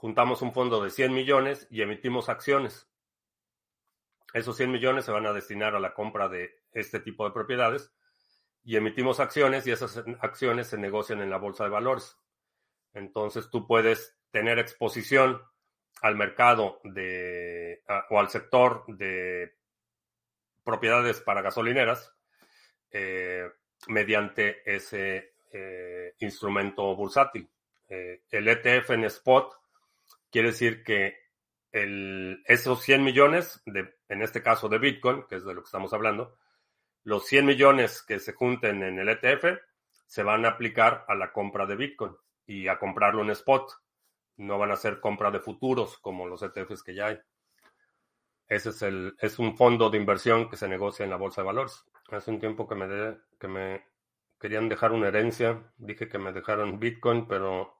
juntamos 0.00 0.40
un 0.40 0.54
fondo 0.54 0.82
de 0.82 0.88
100 0.88 1.12
millones 1.12 1.66
y 1.70 1.82
emitimos 1.82 2.30
acciones. 2.30 2.88
Esos 4.32 4.56
100 4.56 4.72
millones 4.72 5.04
se 5.04 5.12
van 5.12 5.26
a 5.26 5.34
destinar 5.34 5.74
a 5.74 5.78
la 5.78 5.92
compra 5.92 6.26
de 6.30 6.62
este 6.72 7.00
tipo 7.00 7.26
de 7.26 7.32
propiedades 7.32 7.92
y 8.64 8.76
emitimos 8.76 9.20
acciones 9.20 9.66
y 9.66 9.72
esas 9.72 10.02
acciones 10.20 10.68
se 10.68 10.78
negocian 10.78 11.20
en 11.20 11.28
la 11.28 11.36
bolsa 11.36 11.64
de 11.64 11.70
valores. 11.70 12.16
Entonces 12.94 13.50
tú 13.50 13.66
puedes 13.66 14.16
tener 14.30 14.58
exposición 14.58 15.42
al 16.00 16.16
mercado 16.16 16.80
de 16.82 17.82
o 18.08 18.18
al 18.18 18.30
sector 18.30 18.84
de 18.86 19.54
propiedades 20.64 21.20
para 21.20 21.42
gasolineras 21.42 22.10
eh, 22.90 23.50
mediante 23.88 24.62
ese 24.64 25.34
eh, 25.52 26.14
instrumento 26.20 26.96
bursátil. 26.96 27.46
Eh, 27.86 28.22
el 28.30 28.48
ETF 28.48 28.92
en 28.92 29.04
spot 29.04 29.59
quiere 30.30 30.48
decir 30.48 30.82
que 30.84 31.18
el, 31.72 32.42
esos 32.46 32.82
100 32.82 33.04
millones, 33.04 33.62
de, 33.66 33.94
en 34.08 34.22
este 34.22 34.42
caso 34.42 34.68
de 34.68 34.78
Bitcoin, 34.78 35.24
que 35.28 35.36
es 35.36 35.44
de 35.44 35.54
lo 35.54 35.62
que 35.62 35.66
estamos 35.66 35.92
hablando, 35.92 36.36
los 37.04 37.26
100 37.26 37.46
millones 37.46 38.02
que 38.02 38.18
se 38.18 38.32
junten 38.32 38.82
en 38.82 38.98
el 38.98 39.08
ETF 39.08 39.60
se 40.06 40.22
van 40.22 40.44
a 40.44 40.50
aplicar 40.50 41.04
a 41.08 41.14
la 41.14 41.32
compra 41.32 41.66
de 41.66 41.76
Bitcoin 41.76 42.16
y 42.46 42.68
a 42.68 42.78
comprarlo 42.78 43.22
en 43.22 43.30
spot. 43.30 43.70
No 44.36 44.58
van 44.58 44.72
a 44.72 44.76
ser 44.76 45.00
compra 45.00 45.30
de 45.30 45.40
futuros 45.40 45.98
como 45.98 46.26
los 46.26 46.42
ETFs 46.42 46.82
que 46.82 46.94
ya 46.94 47.06
hay. 47.06 47.20
Ese 48.48 48.70
es, 48.70 48.82
el, 48.82 49.14
es 49.20 49.38
un 49.38 49.56
fondo 49.56 49.90
de 49.90 49.98
inversión 49.98 50.50
que 50.50 50.56
se 50.56 50.66
negocia 50.66 51.04
en 51.04 51.10
la 51.10 51.16
bolsa 51.16 51.42
de 51.42 51.46
valores. 51.46 51.84
Hace 52.10 52.32
un 52.32 52.40
tiempo 52.40 52.66
que 52.66 52.74
me, 52.74 53.18
que 53.38 53.46
me 53.46 53.84
querían 54.40 54.68
dejar 54.68 54.92
una 54.92 55.08
herencia. 55.08 55.72
Dije 55.76 56.08
que 56.08 56.18
me 56.18 56.32
dejaron 56.32 56.80
Bitcoin, 56.80 57.28
pero 57.28 57.79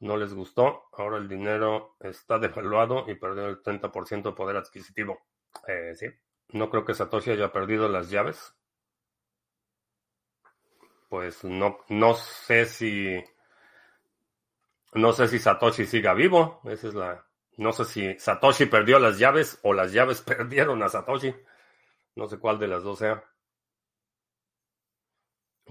no 0.00 0.16
les 0.16 0.34
gustó. 0.34 0.84
Ahora 0.92 1.18
el 1.18 1.28
dinero 1.28 1.96
está 2.00 2.38
devaluado 2.38 3.04
y 3.08 3.14
perdió 3.14 3.46
el 3.46 3.62
30% 3.62 4.30
de 4.30 4.32
poder 4.32 4.56
adquisitivo. 4.56 5.20
Eh, 5.66 5.94
sí. 5.94 6.06
No 6.50 6.70
creo 6.70 6.84
que 6.84 6.94
Satoshi 6.94 7.30
haya 7.30 7.52
perdido 7.52 7.88
las 7.88 8.10
llaves. 8.10 8.54
Pues 11.08 11.44
no, 11.44 11.78
no 11.88 12.14
sé 12.14 12.66
si. 12.66 13.22
No 14.94 15.12
sé 15.12 15.28
si 15.28 15.38
Satoshi 15.38 15.86
siga 15.86 16.14
vivo. 16.14 16.60
Esa 16.64 16.88
es 16.88 16.94
la. 16.94 17.26
No 17.56 17.72
sé 17.72 17.84
si 17.84 18.18
Satoshi 18.18 18.66
perdió 18.66 18.98
las 18.98 19.18
llaves 19.18 19.58
o 19.62 19.72
las 19.72 19.92
llaves 19.92 20.20
perdieron 20.22 20.82
a 20.82 20.88
Satoshi. 20.88 21.34
No 22.14 22.28
sé 22.28 22.38
cuál 22.38 22.58
de 22.58 22.68
las 22.68 22.82
dos 22.82 22.98
sea. 22.98 23.24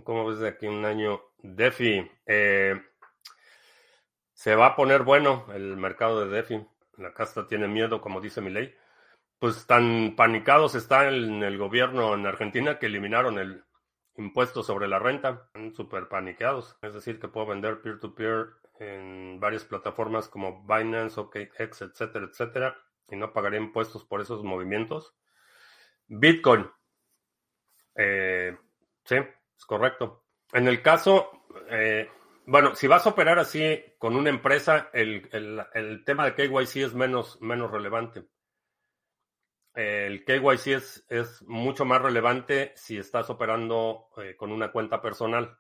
¿Cómo 0.04 0.28
ves 0.28 0.40
de 0.40 0.50
aquí 0.50 0.68
un 0.68 0.84
año? 0.84 1.22
DeFi. 1.38 2.12
Eh, 2.26 2.76
se 4.36 4.54
va 4.54 4.68
a 4.68 4.76
poner 4.76 5.04
bueno 5.04 5.46
el 5.54 5.78
mercado 5.78 6.20
de 6.20 6.36
DeFi. 6.36 6.68
La 6.98 7.14
casta 7.14 7.48
tiene 7.48 7.70
miedo, 7.70 8.02
como 8.02 8.20
dice 8.20 8.42
mi 8.42 8.52
ley. 8.52 8.76
Pues 9.40 9.66
tan 9.66 10.16
panicados 10.18 10.76
están 10.76 11.14
en 11.14 11.42
el 11.42 11.58
gobierno 11.58 12.14
en 12.14 12.28
Argentina 12.28 12.78
que 12.78 12.88
eliminaron 12.88 13.40
el 13.40 13.64
impuesto 14.18 14.62
sobre 14.62 14.90
la 14.90 15.00
renta. 15.00 15.44
Están 15.48 15.74
súper 15.74 16.10
paniqueados. 16.10 16.78
Es 16.82 16.94
decir, 16.94 17.18
que 17.18 17.30
puedo 17.30 17.48
vender 17.48 17.82
peer-to-peer 17.82 18.48
en 18.80 19.40
varias 19.40 19.64
plataformas 19.64 20.28
como 20.28 20.66
Binance, 20.66 21.18
OKX, 21.18 21.84
etcétera, 21.84 22.26
etcétera. 22.26 22.78
Y 23.10 23.16
no 23.16 23.32
pagaré 23.32 23.58
impuestos 23.58 24.04
por 24.04 24.20
esos 24.20 24.44
movimientos. 24.44 25.16
Bitcoin. 26.08 26.70
Eh, 27.96 28.58
sí, 29.06 29.16
es 29.16 29.66
correcto. 29.66 30.26
En 30.52 30.68
el 30.68 30.82
caso, 30.82 31.46
eh, 31.70 32.10
bueno, 32.46 32.76
si 32.76 32.88
vas 32.88 33.06
a 33.06 33.10
operar 33.10 33.40
así 33.40 33.84
con 33.98 34.16
una 34.16 34.30
empresa, 34.30 34.90
el, 34.94 36.04
tema 36.06 36.26
de 36.26 36.36
KYC 36.36 36.78
es 36.78 36.94
menos, 36.94 37.42
menos 37.42 37.72
relevante. 37.72 38.26
El 39.74 40.24
KYC 40.24 40.68
es, 40.68 41.06
es 41.10 41.42
mucho 41.44 41.84
más 41.86 42.02
relevante 42.02 42.74
si 42.76 42.98
estás 42.98 43.30
operando 43.30 44.08
eh, 44.18 44.36
con 44.38 44.52
una 44.52 44.72
cuenta 44.72 45.02
personal. 45.02 45.58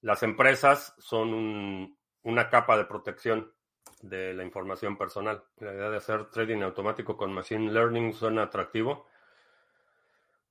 Las 0.00 0.22
empresas 0.22 0.94
son 0.98 1.98
una 2.22 2.48
capa 2.48 2.78
de 2.78 2.84
protección 2.86 3.52
de 4.00 4.32
la 4.34 4.44
información 4.44 4.96
personal. 4.96 5.44
La 5.58 5.74
idea 5.74 5.90
de 5.90 5.96
hacer 5.98 6.30
trading 6.30 6.62
automático 6.62 7.16
con 7.16 7.32
Machine 7.32 7.72
Learning 7.72 8.14
suena 8.14 8.44
atractivo 8.44 9.06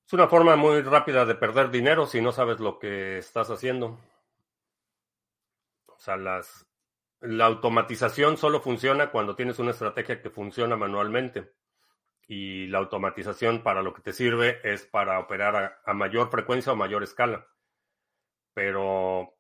es 0.07 0.13
una 0.13 0.29
forma 0.29 0.55
muy 0.55 0.81
rápida 0.83 1.25
de 1.25 1.35
perder 1.35 1.69
dinero 1.69 2.05
si 2.05 2.21
no 2.21 2.31
sabes 2.31 2.61
lo 2.61 2.79
que 2.79 3.17
estás 3.17 3.49
haciendo. 3.49 3.99
Sea, 6.07 6.15
las, 6.15 6.65
la 7.19 7.47
automatización 7.47 8.37
solo 8.37 8.61
funciona 8.61 9.11
cuando 9.11 9.35
tienes 9.35 9.59
una 9.59 9.71
estrategia 9.71 10.21
que 10.21 10.29
funciona 10.29 10.77
manualmente. 10.77 11.51
Y 12.29 12.67
la 12.67 12.77
automatización 12.77 13.61
para 13.61 13.81
lo 13.81 13.93
que 13.93 14.01
te 14.01 14.13
sirve 14.13 14.61
es 14.63 14.85
para 14.85 15.19
operar 15.19 15.55
a, 15.57 15.81
a 15.85 15.93
mayor 15.93 16.31
frecuencia 16.31 16.71
o 16.71 16.77
mayor 16.77 17.03
escala. 17.03 17.45
Pero 18.53 19.35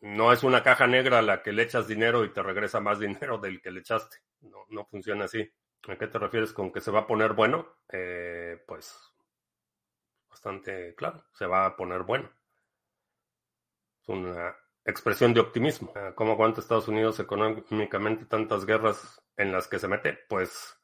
no 0.00 0.32
es 0.32 0.42
una 0.42 0.64
caja 0.64 0.88
negra 0.88 1.20
a 1.20 1.22
la 1.22 1.44
que 1.44 1.52
le 1.52 1.62
echas 1.62 1.86
dinero 1.86 2.24
y 2.24 2.32
te 2.32 2.42
regresa 2.42 2.80
más 2.80 2.98
dinero 2.98 3.38
del 3.38 3.62
que 3.62 3.70
le 3.70 3.78
echaste. 3.80 4.16
No, 4.40 4.64
no 4.70 4.84
funciona 4.86 5.26
así. 5.26 5.48
¿A 5.86 5.96
qué 5.96 6.08
te 6.08 6.18
refieres 6.18 6.52
con 6.52 6.72
que 6.72 6.80
se 6.80 6.90
va 6.90 7.02
a 7.02 7.06
poner 7.06 7.34
bueno? 7.34 7.68
Eh, 7.92 8.60
pues 8.66 8.98
bastante 10.28 10.96
claro, 10.96 11.24
se 11.34 11.46
va 11.46 11.66
a 11.66 11.76
poner 11.76 12.02
bueno. 12.02 12.28
Es 14.02 14.08
una 14.08 14.56
expresión 14.86 15.34
de 15.34 15.40
optimismo. 15.40 15.92
Ah, 15.96 16.12
¿Cómo 16.14 16.32
aguanta 16.32 16.60
Estados 16.60 16.88
Unidos 16.88 17.20
económicamente 17.20 18.24
tantas 18.24 18.64
guerras 18.64 19.20
en 19.36 19.52
las 19.52 19.68
que 19.68 19.78
se 19.78 19.88
mete? 19.88 20.18
Pues 20.28 20.76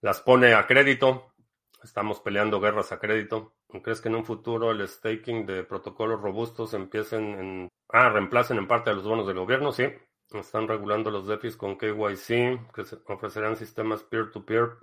las 0.00 0.20
pone 0.20 0.54
a 0.54 0.66
crédito. 0.66 1.34
Estamos 1.82 2.20
peleando 2.20 2.60
guerras 2.60 2.92
a 2.92 3.00
crédito. 3.00 3.56
¿Crees 3.82 4.00
que 4.00 4.08
en 4.08 4.16
un 4.16 4.24
futuro 4.24 4.70
el 4.70 4.86
staking 4.86 5.46
de 5.46 5.64
protocolos 5.64 6.20
robustos 6.20 6.74
empiecen 6.74 7.24
en... 7.38 7.68
Ah, 7.88 8.10
reemplacen 8.10 8.58
en 8.58 8.68
parte 8.68 8.90
a 8.90 8.92
los 8.92 9.04
bonos 9.04 9.26
del 9.26 9.38
gobierno? 9.38 9.72
Sí. 9.72 9.86
Están 10.30 10.68
regulando 10.68 11.10
los 11.10 11.26
DeFis 11.26 11.56
con 11.56 11.76
KYC, 11.76 12.72
que 12.72 12.84
se 12.84 12.96
ofrecerán 13.06 13.56
sistemas 13.56 14.02
peer-to-peer. 14.04 14.64
-peer. 14.64 14.78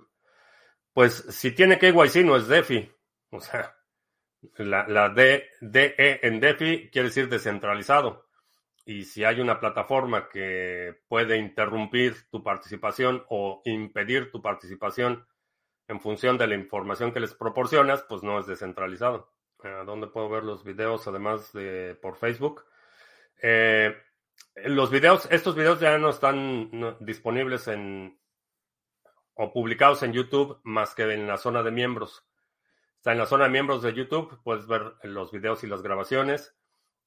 Pues 0.92 1.14
si 1.30 1.52
tiene 1.52 1.78
KYC 1.78 2.24
no 2.24 2.36
es 2.36 2.48
DeFi. 2.48 2.92
O 3.30 3.40
sea, 3.40 3.76
la, 4.56 4.86
la 4.88 5.08
DE 5.08 5.48
en 5.60 6.40
DeFi 6.40 6.90
quiere 6.90 7.08
decir 7.08 7.28
descentralizado. 7.28 8.29
Y 8.90 9.04
si 9.04 9.22
hay 9.22 9.38
una 9.38 9.60
plataforma 9.60 10.28
que 10.28 10.98
puede 11.06 11.36
interrumpir 11.36 12.28
tu 12.28 12.42
participación 12.42 13.24
o 13.28 13.62
impedir 13.64 14.32
tu 14.32 14.42
participación 14.42 15.28
en 15.86 16.00
función 16.00 16.36
de 16.36 16.48
la 16.48 16.56
información 16.56 17.12
que 17.12 17.20
les 17.20 17.32
proporcionas, 17.32 18.02
pues 18.08 18.24
no 18.24 18.40
es 18.40 18.48
descentralizado. 18.48 19.32
¿Dónde 19.86 20.08
puedo 20.08 20.28
ver 20.28 20.42
los 20.42 20.64
videos 20.64 21.06
además 21.06 21.52
de 21.52 21.96
por 22.02 22.16
Facebook? 22.16 22.64
Eh, 23.40 23.94
los 24.64 24.90
videos, 24.90 25.28
estos 25.30 25.54
videos 25.54 25.78
ya 25.78 25.96
no 25.96 26.10
están 26.10 26.98
disponibles 26.98 27.68
en 27.68 28.18
o 29.34 29.52
publicados 29.52 30.02
en 30.02 30.14
YouTube 30.14 30.58
más 30.64 30.96
que 30.96 31.04
en 31.04 31.28
la 31.28 31.36
zona 31.36 31.62
de 31.62 31.70
miembros. 31.70 32.26
Está 32.96 33.12
en 33.12 33.18
la 33.18 33.26
zona 33.26 33.44
de 33.44 33.50
miembros 33.50 33.82
de 33.82 33.94
YouTube, 33.94 34.42
puedes 34.42 34.66
ver 34.66 34.94
los 35.04 35.30
videos 35.30 35.62
y 35.62 35.68
las 35.68 35.80
grabaciones. 35.80 36.56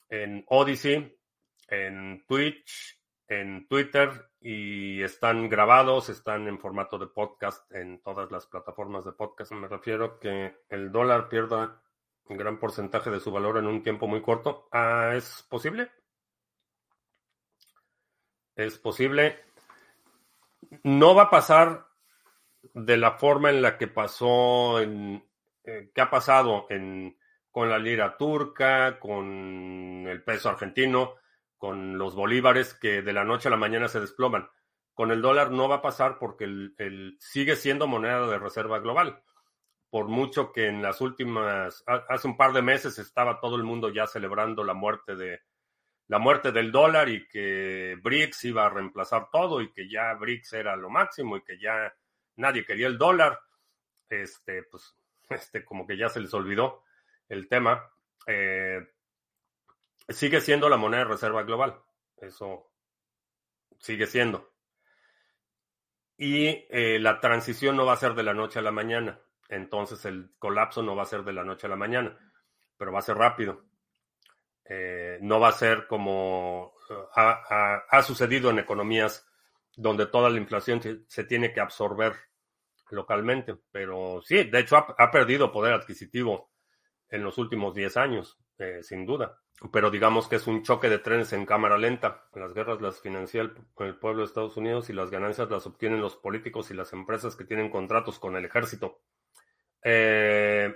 En 0.08 0.46
Odyssey, 0.48 1.20
en 1.68 2.26
Twitch, 2.28 3.00
en 3.28 3.68
Twitter 3.68 4.30
y 4.40 5.02
están 5.02 5.50
grabados, 5.50 6.10
están 6.10 6.48
en 6.48 6.60
formato 6.60 6.98
de 6.98 7.08
podcast 7.08 7.72
en 7.74 8.02
todas 8.02 8.32
las 8.32 8.46
plataformas 8.48 9.06
de 9.06 9.14
podcast. 9.14 9.52
Me 9.54 9.68
refiero 9.68 10.20
que 10.20 10.58
el 10.70 10.92
dólar 10.92 11.30
pierda 11.30 11.82
un 12.26 12.38
gran 12.38 12.60
porcentaje 12.60 13.10
de 13.10 13.20
su 13.20 13.32
valor 13.32 13.58
en 13.58 13.68
un 13.68 13.82
tiempo 13.82 14.08
muy 14.08 14.22
corto. 14.22 14.68
Ah, 14.72 15.14
¿Es 15.16 15.46
posible? 15.50 15.92
Es 18.56 18.78
posible. 18.78 19.40
No 20.84 21.16
va 21.16 21.24
a 21.24 21.30
pasar 21.30 21.88
de 22.74 22.98
la 22.98 23.12
forma 23.12 23.50
en 23.50 23.62
la 23.62 23.78
que 23.78 23.88
pasó 23.88 24.80
eh, 24.80 25.22
qué 25.94 26.02
ha 26.02 26.10
pasado 26.10 26.68
con 27.52 27.70
la 27.70 27.78
lira 27.78 28.18
turca, 28.18 29.00
con 29.00 30.06
el 30.08 30.24
peso 30.24 30.50
argentino, 30.50 31.16
con 31.64 31.98
los 31.98 32.14
bolívares 32.14 32.74
que 32.74 33.02
de 33.02 33.14
la 33.14 33.24
noche 33.24 33.48
a 33.48 33.52
la 33.52 33.56
mañana 33.56 33.88
se 33.88 34.02
desploman. 34.02 34.50
Con 34.94 35.12
el 35.12 35.22
dólar 35.22 35.52
no 35.52 35.70
va 35.70 35.76
a 35.76 35.82
pasar 35.82 36.18
porque 36.20 36.44
el, 36.44 37.16
sigue 37.22 37.56
siendo 37.56 37.88
moneda 37.88 38.28
de 38.28 38.38
reserva 38.38 38.80
global. 38.80 39.24
Por 39.90 40.10
mucho 40.10 40.52
que 40.52 40.68
en 40.68 40.82
las 40.82 41.00
últimas, 41.00 41.82
hace 41.88 42.28
un 42.28 42.36
par 42.36 42.52
de 42.52 42.62
meses 42.62 43.00
estaba 43.00 43.40
todo 43.40 43.56
el 43.56 43.64
mundo 43.64 43.88
ya 43.88 44.08
celebrando 44.08 44.66
la 44.66 44.74
muerte 44.74 45.16
de 45.16 45.40
la 46.08 46.20
muerte 46.20 46.52
del 46.52 46.70
dólar 46.70 47.08
y 47.08 47.26
que 47.30 47.98
BRICS 48.04 48.44
iba 48.44 48.66
a 48.66 48.70
reemplazar 48.70 49.30
todo 49.32 49.62
y 49.62 49.72
que 49.72 49.90
ya 49.90 50.16
BRICS 50.16 50.52
era 50.52 50.76
lo 50.76 50.90
máximo 50.90 51.38
y 51.38 51.44
que 51.44 51.58
ya 51.58 51.96
nadie 52.36 52.66
quería 52.66 52.88
el 52.88 52.98
dólar. 52.98 53.40
Este, 54.10 54.64
pues 54.64 54.98
este, 55.30 55.64
como 55.64 55.88
que 55.88 55.96
ya 55.96 56.10
se 56.10 56.20
les 56.20 56.34
olvidó 56.34 56.84
el 57.30 57.48
tema, 57.48 57.90
eh, 58.28 58.86
sigue 60.10 60.42
siendo 60.42 60.70
la 60.70 60.78
moneda 60.78 61.04
de 61.04 61.10
reserva 61.12 61.44
global. 61.44 61.82
Eso 62.18 62.72
sigue 63.80 64.08
siendo. 64.08 64.52
y 66.18 66.66
eh, 66.70 67.00
la 67.00 67.20
transición 67.20 67.76
no 67.76 67.86
va 67.86 67.94
a 67.94 67.98
ser 67.98 68.14
de 68.14 68.24
la 68.24 68.34
noche 68.34 68.60
a 68.60 68.62
la 68.62 68.72
mañana. 68.72 69.20
Entonces 69.50 70.06
el 70.06 70.32
colapso 70.40 70.82
no 70.82 70.96
va 70.96 71.04
a 71.04 71.08
ser 71.08 71.24
de 71.24 71.34
la 71.34 71.44
noche 71.44 71.68
a 71.68 71.70
la 71.70 71.76
mañana, 71.76 72.18
pero 72.78 72.92
va 72.92 73.00
a 73.00 73.04
ser 73.04 73.18
rápido. 73.18 73.66
Eh, 74.66 75.20
no 75.22 75.40
va 75.40 75.50
a 75.50 75.54
ser 75.54 75.88
como 75.88 76.74
ha, 77.16 78.02
sucedido 78.02 78.50
en 78.50 78.60
economías 78.60 79.28
donde 79.76 80.06
toda 80.06 80.30
la 80.30 80.38
inflación 80.38 80.82
se, 81.08 81.24
tiene 81.26 81.54
que 81.54 81.60
absorber 81.60 82.14
localmente. 82.90 83.56
Pero 83.72 84.22
sí, 84.24 84.44
de 84.44 84.60
hecho 84.60 84.78
ha, 84.78 85.12
perdido 85.12 85.52
poder 85.52 85.74
adquisitivo 85.74 86.52
en 87.10 87.24
los 87.24 87.38
últimos 87.38 87.76
10 87.76 87.98
años, 87.98 88.40
eh, 88.64 88.84
sin 88.84 89.06
duda. 89.06 89.40
Pero 89.72 89.92
digamos 89.92 90.28
que 90.28 90.38
es 90.38 90.48
un 90.48 90.64
choque 90.64 90.90
de 90.90 91.00
trenes 91.00 91.34
en 91.34 91.46
cámara 91.46 91.78
lenta. 91.78 92.26
Las 92.34 92.54
guerras 92.54 92.82
las 92.82 93.02
financia 93.02 93.42
el, 93.42 93.96
pueblo 93.98 94.22
de 94.22 94.26
Estados 94.26 94.58
Unidos 94.58 94.90
y 94.90 94.94
las 94.94 95.10
ganancias 95.12 95.50
las 95.50 95.66
obtienen 95.68 96.02
los 96.02 96.16
políticos 96.16 96.72
y 96.72 96.74
las 96.74 96.94
empresas 96.94 97.36
que 97.36 97.46
tienen 97.46 97.70
contratos 97.70 98.20
con 98.20 98.36
el 98.36 98.46
ejército. 98.46 99.02
Eh, 99.84 100.74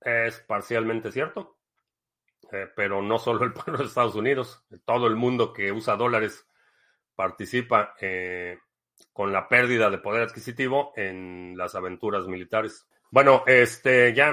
es 0.00 0.40
parcialmente 0.40 1.10
cierto, 1.12 1.58
eh, 2.52 2.68
pero 2.74 3.02
no 3.02 3.18
solo 3.18 3.44
el 3.44 3.52
pueblo 3.54 3.78
de 3.78 3.84
Estados 3.84 4.14
Unidos, 4.14 4.64
todo 4.84 5.06
el 5.06 5.16
mundo 5.16 5.52
que 5.52 5.72
usa 5.72 5.96
dólares 5.96 6.46
participa 7.14 7.94
con 9.12 9.32
la 9.32 9.48
pérdida 9.48 9.90
de 9.90 9.98
poder 9.98 10.22
adquisitivo 10.22 10.92
en 10.94 11.56
las 11.56 11.74
aventuras 11.74 12.26
militares. 12.28 12.86
Bueno, 13.10 13.42
este 13.46 14.14
ya 14.14 14.32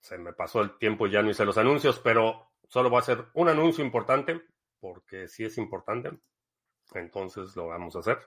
se 0.00 0.18
me 0.18 0.32
pasó 0.32 0.60
el 0.60 0.78
tiempo 0.78 1.06
y 1.06 1.12
ya 1.12 1.22
no 1.22 1.30
hice 1.30 1.44
los 1.44 1.58
anuncios, 1.58 1.98
pero 2.00 2.52
solo 2.68 2.90
voy 2.90 2.98
a 2.98 3.00
hacer 3.00 3.26
un 3.34 3.48
anuncio 3.48 3.84
importante, 3.84 4.40
porque 4.80 5.28
sí 5.28 5.44
es 5.44 5.58
importante, 5.58 6.10
entonces 6.94 7.54
lo 7.56 7.68
vamos 7.68 7.96
a 7.96 8.00
hacer. 8.00 8.18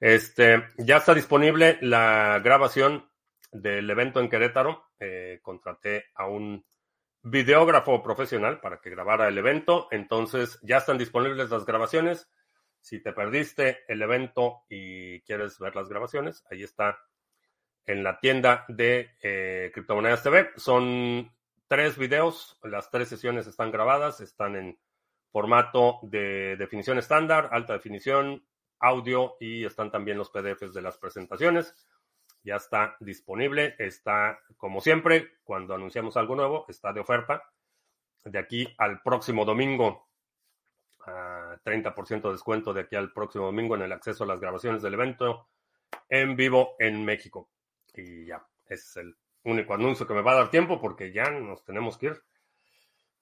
Este, 0.00 0.62
ya 0.76 0.98
está 0.98 1.14
disponible 1.14 1.78
la 1.80 2.40
grabación 2.42 3.10
del 3.50 3.88
evento 3.88 4.20
en 4.20 4.28
Querétaro. 4.28 4.84
Eh, 4.98 5.40
contraté 5.42 6.06
a 6.14 6.26
un 6.26 6.64
videógrafo 7.22 8.02
profesional 8.02 8.60
para 8.60 8.80
que 8.80 8.90
grabara 8.90 9.28
el 9.28 9.38
evento. 9.38 9.88
Entonces 9.90 10.58
ya 10.62 10.78
están 10.78 10.98
disponibles 10.98 11.50
las 11.50 11.64
grabaciones. 11.64 12.30
Si 12.80 13.02
te 13.02 13.12
perdiste 13.12 13.84
el 13.88 14.02
evento 14.02 14.64
y 14.68 15.20
quieres 15.22 15.58
ver 15.58 15.74
las 15.74 15.88
grabaciones, 15.88 16.44
ahí 16.50 16.62
está 16.62 16.98
en 17.86 18.02
la 18.02 18.18
tienda 18.20 18.64
de 18.68 19.10
eh, 19.22 19.70
Criptomonedas 19.72 20.22
TV. 20.22 20.50
Son 20.56 21.32
tres 21.68 21.96
videos, 21.96 22.58
las 22.62 22.90
tres 22.90 23.08
sesiones 23.08 23.46
están 23.46 23.70
grabadas, 23.70 24.20
están 24.20 24.56
en 24.56 24.78
formato 25.30 26.00
de 26.02 26.56
definición 26.56 26.98
estándar, 26.98 27.48
alta 27.52 27.74
definición, 27.74 28.46
audio 28.78 29.36
y 29.40 29.64
están 29.64 29.90
también 29.90 30.18
los 30.18 30.30
PDFs 30.30 30.74
de 30.74 30.82
las 30.82 30.98
presentaciones 30.98 31.74
ya 32.46 32.56
está 32.56 32.96
disponible, 33.00 33.74
está 33.78 34.38
como 34.56 34.80
siempre, 34.80 35.32
cuando 35.42 35.74
anunciamos 35.74 36.16
algo 36.16 36.36
nuevo, 36.36 36.64
está 36.68 36.92
de 36.92 37.00
oferta. 37.00 37.42
De 38.24 38.38
aquí 38.38 38.72
al 38.78 39.02
próximo 39.02 39.44
domingo, 39.44 40.08
30% 41.04 42.22
de 42.22 42.32
descuento 42.32 42.72
de 42.72 42.82
aquí 42.82 42.94
al 42.96 43.12
próximo 43.12 43.46
domingo 43.46 43.74
en 43.74 43.82
el 43.82 43.92
acceso 43.92 44.24
a 44.24 44.28
las 44.28 44.40
grabaciones 44.40 44.80
del 44.82 44.94
evento 44.94 45.48
en 46.08 46.36
vivo 46.36 46.76
en 46.78 47.04
México. 47.04 47.50
Y 47.96 48.26
ya, 48.26 48.46
es 48.66 48.96
el 48.96 49.16
único 49.44 49.74
anuncio 49.74 50.06
que 50.06 50.14
me 50.14 50.22
va 50.22 50.32
a 50.32 50.36
dar 50.36 50.50
tiempo 50.50 50.80
porque 50.80 51.12
ya 51.12 51.30
nos 51.30 51.64
tenemos 51.64 51.98
que 51.98 52.06
ir. 52.06 52.22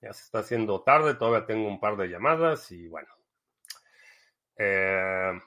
Ya 0.00 0.12
se 0.12 0.24
está 0.24 0.40
haciendo 0.40 0.82
tarde, 0.82 1.14
todavía 1.14 1.46
tengo 1.46 1.68
un 1.68 1.80
par 1.80 1.96
de 1.96 2.08
llamadas 2.08 2.70
y 2.72 2.88
bueno. 2.88 3.08
Eh, 4.56 5.40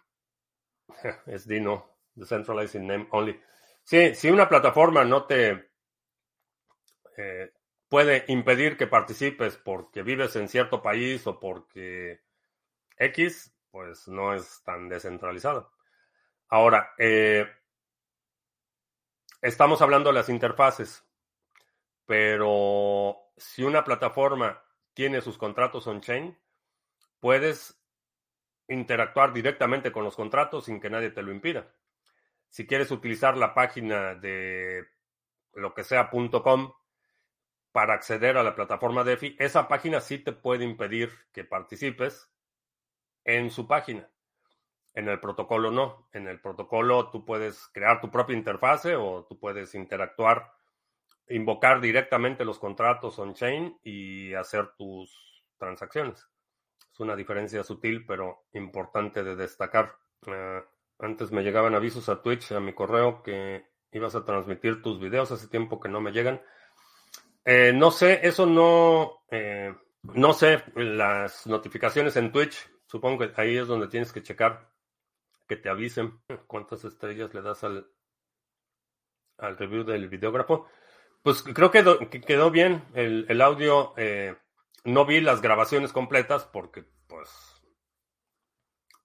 es 1.27 1.47
Dino, 1.47 1.97
Decentralizing 2.15 2.87
Name 2.87 3.07
Only. 3.11 3.39
Sí, 3.83 4.15
si 4.15 4.29
una 4.29 4.49
plataforma 4.49 5.05
no 5.05 5.25
te 5.25 5.71
eh, 7.17 7.51
puede 7.87 8.25
impedir 8.27 8.77
que 8.77 8.87
participes 8.87 9.57
porque 9.57 10.03
vives 10.03 10.35
en 10.35 10.47
cierto 10.47 10.81
país 10.81 11.25
o 11.27 11.39
porque 11.39 12.21
X, 12.97 13.53
pues 13.71 14.07
no 14.07 14.33
es 14.33 14.61
tan 14.63 14.89
descentralizado. 14.89 15.71
Ahora, 16.49 16.93
eh, 16.97 17.47
estamos 19.41 19.81
hablando 19.81 20.09
de 20.09 20.15
las 20.15 20.29
interfaces, 20.29 21.05
pero 22.05 23.17
si 23.37 23.63
una 23.63 23.83
plataforma 23.83 24.63
tiene 24.93 25.21
sus 25.21 25.37
contratos 25.37 25.87
on-chain, 25.87 26.37
puedes 27.19 27.79
interactuar 28.67 29.33
directamente 29.33 29.91
con 29.91 30.03
los 30.03 30.15
contratos 30.15 30.65
sin 30.65 30.79
que 30.79 30.89
nadie 30.89 31.11
te 31.11 31.21
lo 31.21 31.31
impida 31.31 31.71
si 32.49 32.65
quieres 32.65 32.91
utilizar 32.91 33.37
la 33.37 33.53
página 33.53 34.15
de 34.15 34.85
lo 35.53 35.73
que 35.73 35.83
sea.com 35.83 36.73
para 37.71 37.93
acceder 37.93 38.37
a 38.37 38.43
la 38.43 38.55
plataforma 38.55 39.03
DeFi, 39.03 39.35
esa 39.39 39.67
página 39.67 40.01
sí 40.01 40.19
te 40.19 40.31
puede 40.31 40.63
impedir 40.63 41.11
que 41.31 41.43
participes 41.43 42.31
en 43.23 43.51
su 43.51 43.67
página. 43.67 44.09
En 44.97 45.07
el 45.09 45.19
protocolo 45.19 45.69
no. 45.69 46.09
En 46.11 46.27
el 46.27 46.41
protocolo 46.41 47.11
tú 47.11 47.23
puedes 47.23 47.67
crear 47.67 48.01
tu 48.01 48.09
propia 48.09 48.35
interfase 48.35 48.95
o 48.95 49.25
tú 49.29 49.37
puedes 49.37 49.75
interactuar, 49.75 50.51
invocar 51.29 51.79
directamente 51.79 52.43
los 52.43 52.57
contratos 52.57 53.19
on-chain 53.19 53.77
y 53.83 54.33
hacer 54.33 54.71
tus 54.75 55.45
transacciones. 55.59 56.27
Es 56.91 56.99
una 56.99 57.15
diferencia 57.15 57.63
sutil 57.63 58.07
pero 58.07 58.47
importante 58.53 59.23
de 59.23 59.35
destacar. 59.35 59.95
Eh, 60.25 60.63
antes 60.97 61.31
me 61.31 61.43
llegaban 61.43 61.75
avisos 61.75 62.09
a 62.09 62.23
Twitch, 62.23 62.51
a 62.53 62.59
mi 62.59 62.73
correo, 62.73 63.21
que 63.21 63.67
ibas 63.91 64.15
a 64.15 64.25
transmitir 64.25 64.81
tus 64.81 64.99
videos. 64.99 65.31
Hace 65.31 65.47
tiempo 65.47 65.79
que 65.79 65.89
no 65.89 66.01
me 66.01 66.11
llegan. 66.11 66.41
Eh, 67.45 67.71
no 67.71 67.91
sé, 67.91 68.21
eso 68.23 68.47
no. 68.47 69.25
Eh, 69.29 69.75
no 70.01 70.33
sé, 70.33 70.63
las 70.73 71.45
notificaciones 71.45 72.15
en 72.15 72.31
Twitch. 72.31 72.67
Supongo 72.87 73.19
que 73.19 73.39
ahí 73.39 73.57
es 73.57 73.67
donde 73.67 73.89
tienes 73.89 74.11
que 74.11 74.23
checar 74.23 74.75
que 75.47 75.55
te 75.55 75.69
avisen 75.69 76.19
cuántas 76.47 76.83
estrellas 76.83 77.33
le 77.33 77.41
das 77.41 77.63
al, 77.63 77.87
al 79.37 79.57
review 79.57 79.83
del 79.83 80.09
videógrafo. 80.09 80.67
Pues 81.23 81.43
creo 81.43 81.71
que 81.71 81.83
quedó 82.21 82.51
bien 82.51 82.83
el, 82.93 83.25
el 83.29 83.41
audio. 83.41 83.93
Eh, 83.97 84.35
no 84.85 85.05
vi 85.05 85.21
las 85.21 85.41
grabaciones 85.41 85.91
completas 85.91 86.45
porque, 86.45 86.85
pues, 87.07 87.57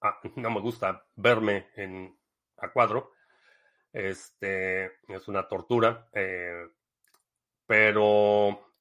Ah, 0.03 0.19
no 0.35 0.51
me 0.51 0.59
gusta 0.59 1.05
verme 1.15 1.69
en, 1.77 2.13
a 2.57 2.71
cuadro. 2.73 3.13
Este 3.93 4.85
es 5.07 5.27
una 5.29 5.47
tortura. 5.47 6.09
Eh, 6.11 6.67
pero 7.65 8.73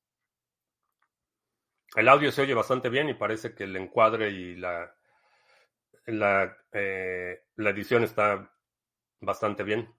el 1.95 2.09
audio 2.09 2.33
se 2.33 2.43
oye 2.43 2.55
bastante 2.55 2.89
bien 2.89 3.09
y 3.09 3.15
parece 3.15 3.55
que 3.55 3.65
el 3.65 3.77
encuadre 3.77 4.31
y 4.31 4.57
la, 4.57 4.93
la, 6.07 6.57
eh, 6.73 7.45
la 7.57 7.71
edición 7.71 8.05
está 8.05 8.53
bastante 9.21 9.63
bien. 9.63 9.95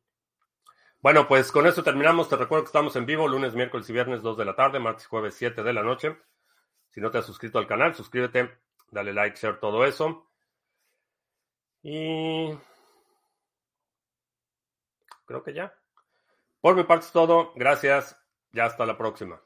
Bueno, 1.02 1.28
pues 1.28 1.52
con 1.52 1.68
esto 1.68 1.84
terminamos. 1.84 2.30
Te 2.30 2.38
recuerdo 2.38 2.64
que 2.64 2.70
estamos 2.70 2.96
en 2.96 3.06
vivo 3.06 3.28
lunes, 3.28 3.56
miércoles 3.56 3.90
y 3.90 3.94
viernes 3.94 4.22
2 4.22 4.38
de 4.38 4.46
la 4.46 4.56
tarde, 4.56 4.80
martes 4.80 5.06
y 5.06 5.10
jueves 5.10 5.36
7 5.36 5.62
de 5.62 5.74
la 5.74 5.84
noche. 5.84 6.18
Si 6.90 7.02
no 7.02 7.12
te 7.12 7.18
has 7.18 7.26
suscrito 7.26 7.60
al 7.60 7.68
canal, 7.68 7.94
suscríbete, 7.94 8.58
dale 8.90 9.14
like, 9.14 9.38
share, 9.38 9.60
todo 9.60 9.86
eso. 9.86 10.30
Y 11.82 12.58
creo 15.26 15.44
que 15.44 15.54
ya. 15.54 15.74
Por 16.62 16.76
mi 16.76 16.84
parte 16.84 17.08
es 17.08 17.12
todo. 17.12 17.52
Gracias. 17.56 18.18
Ya 18.54 18.66
hasta 18.66 18.86
la 18.86 18.98
próxima. 18.98 19.42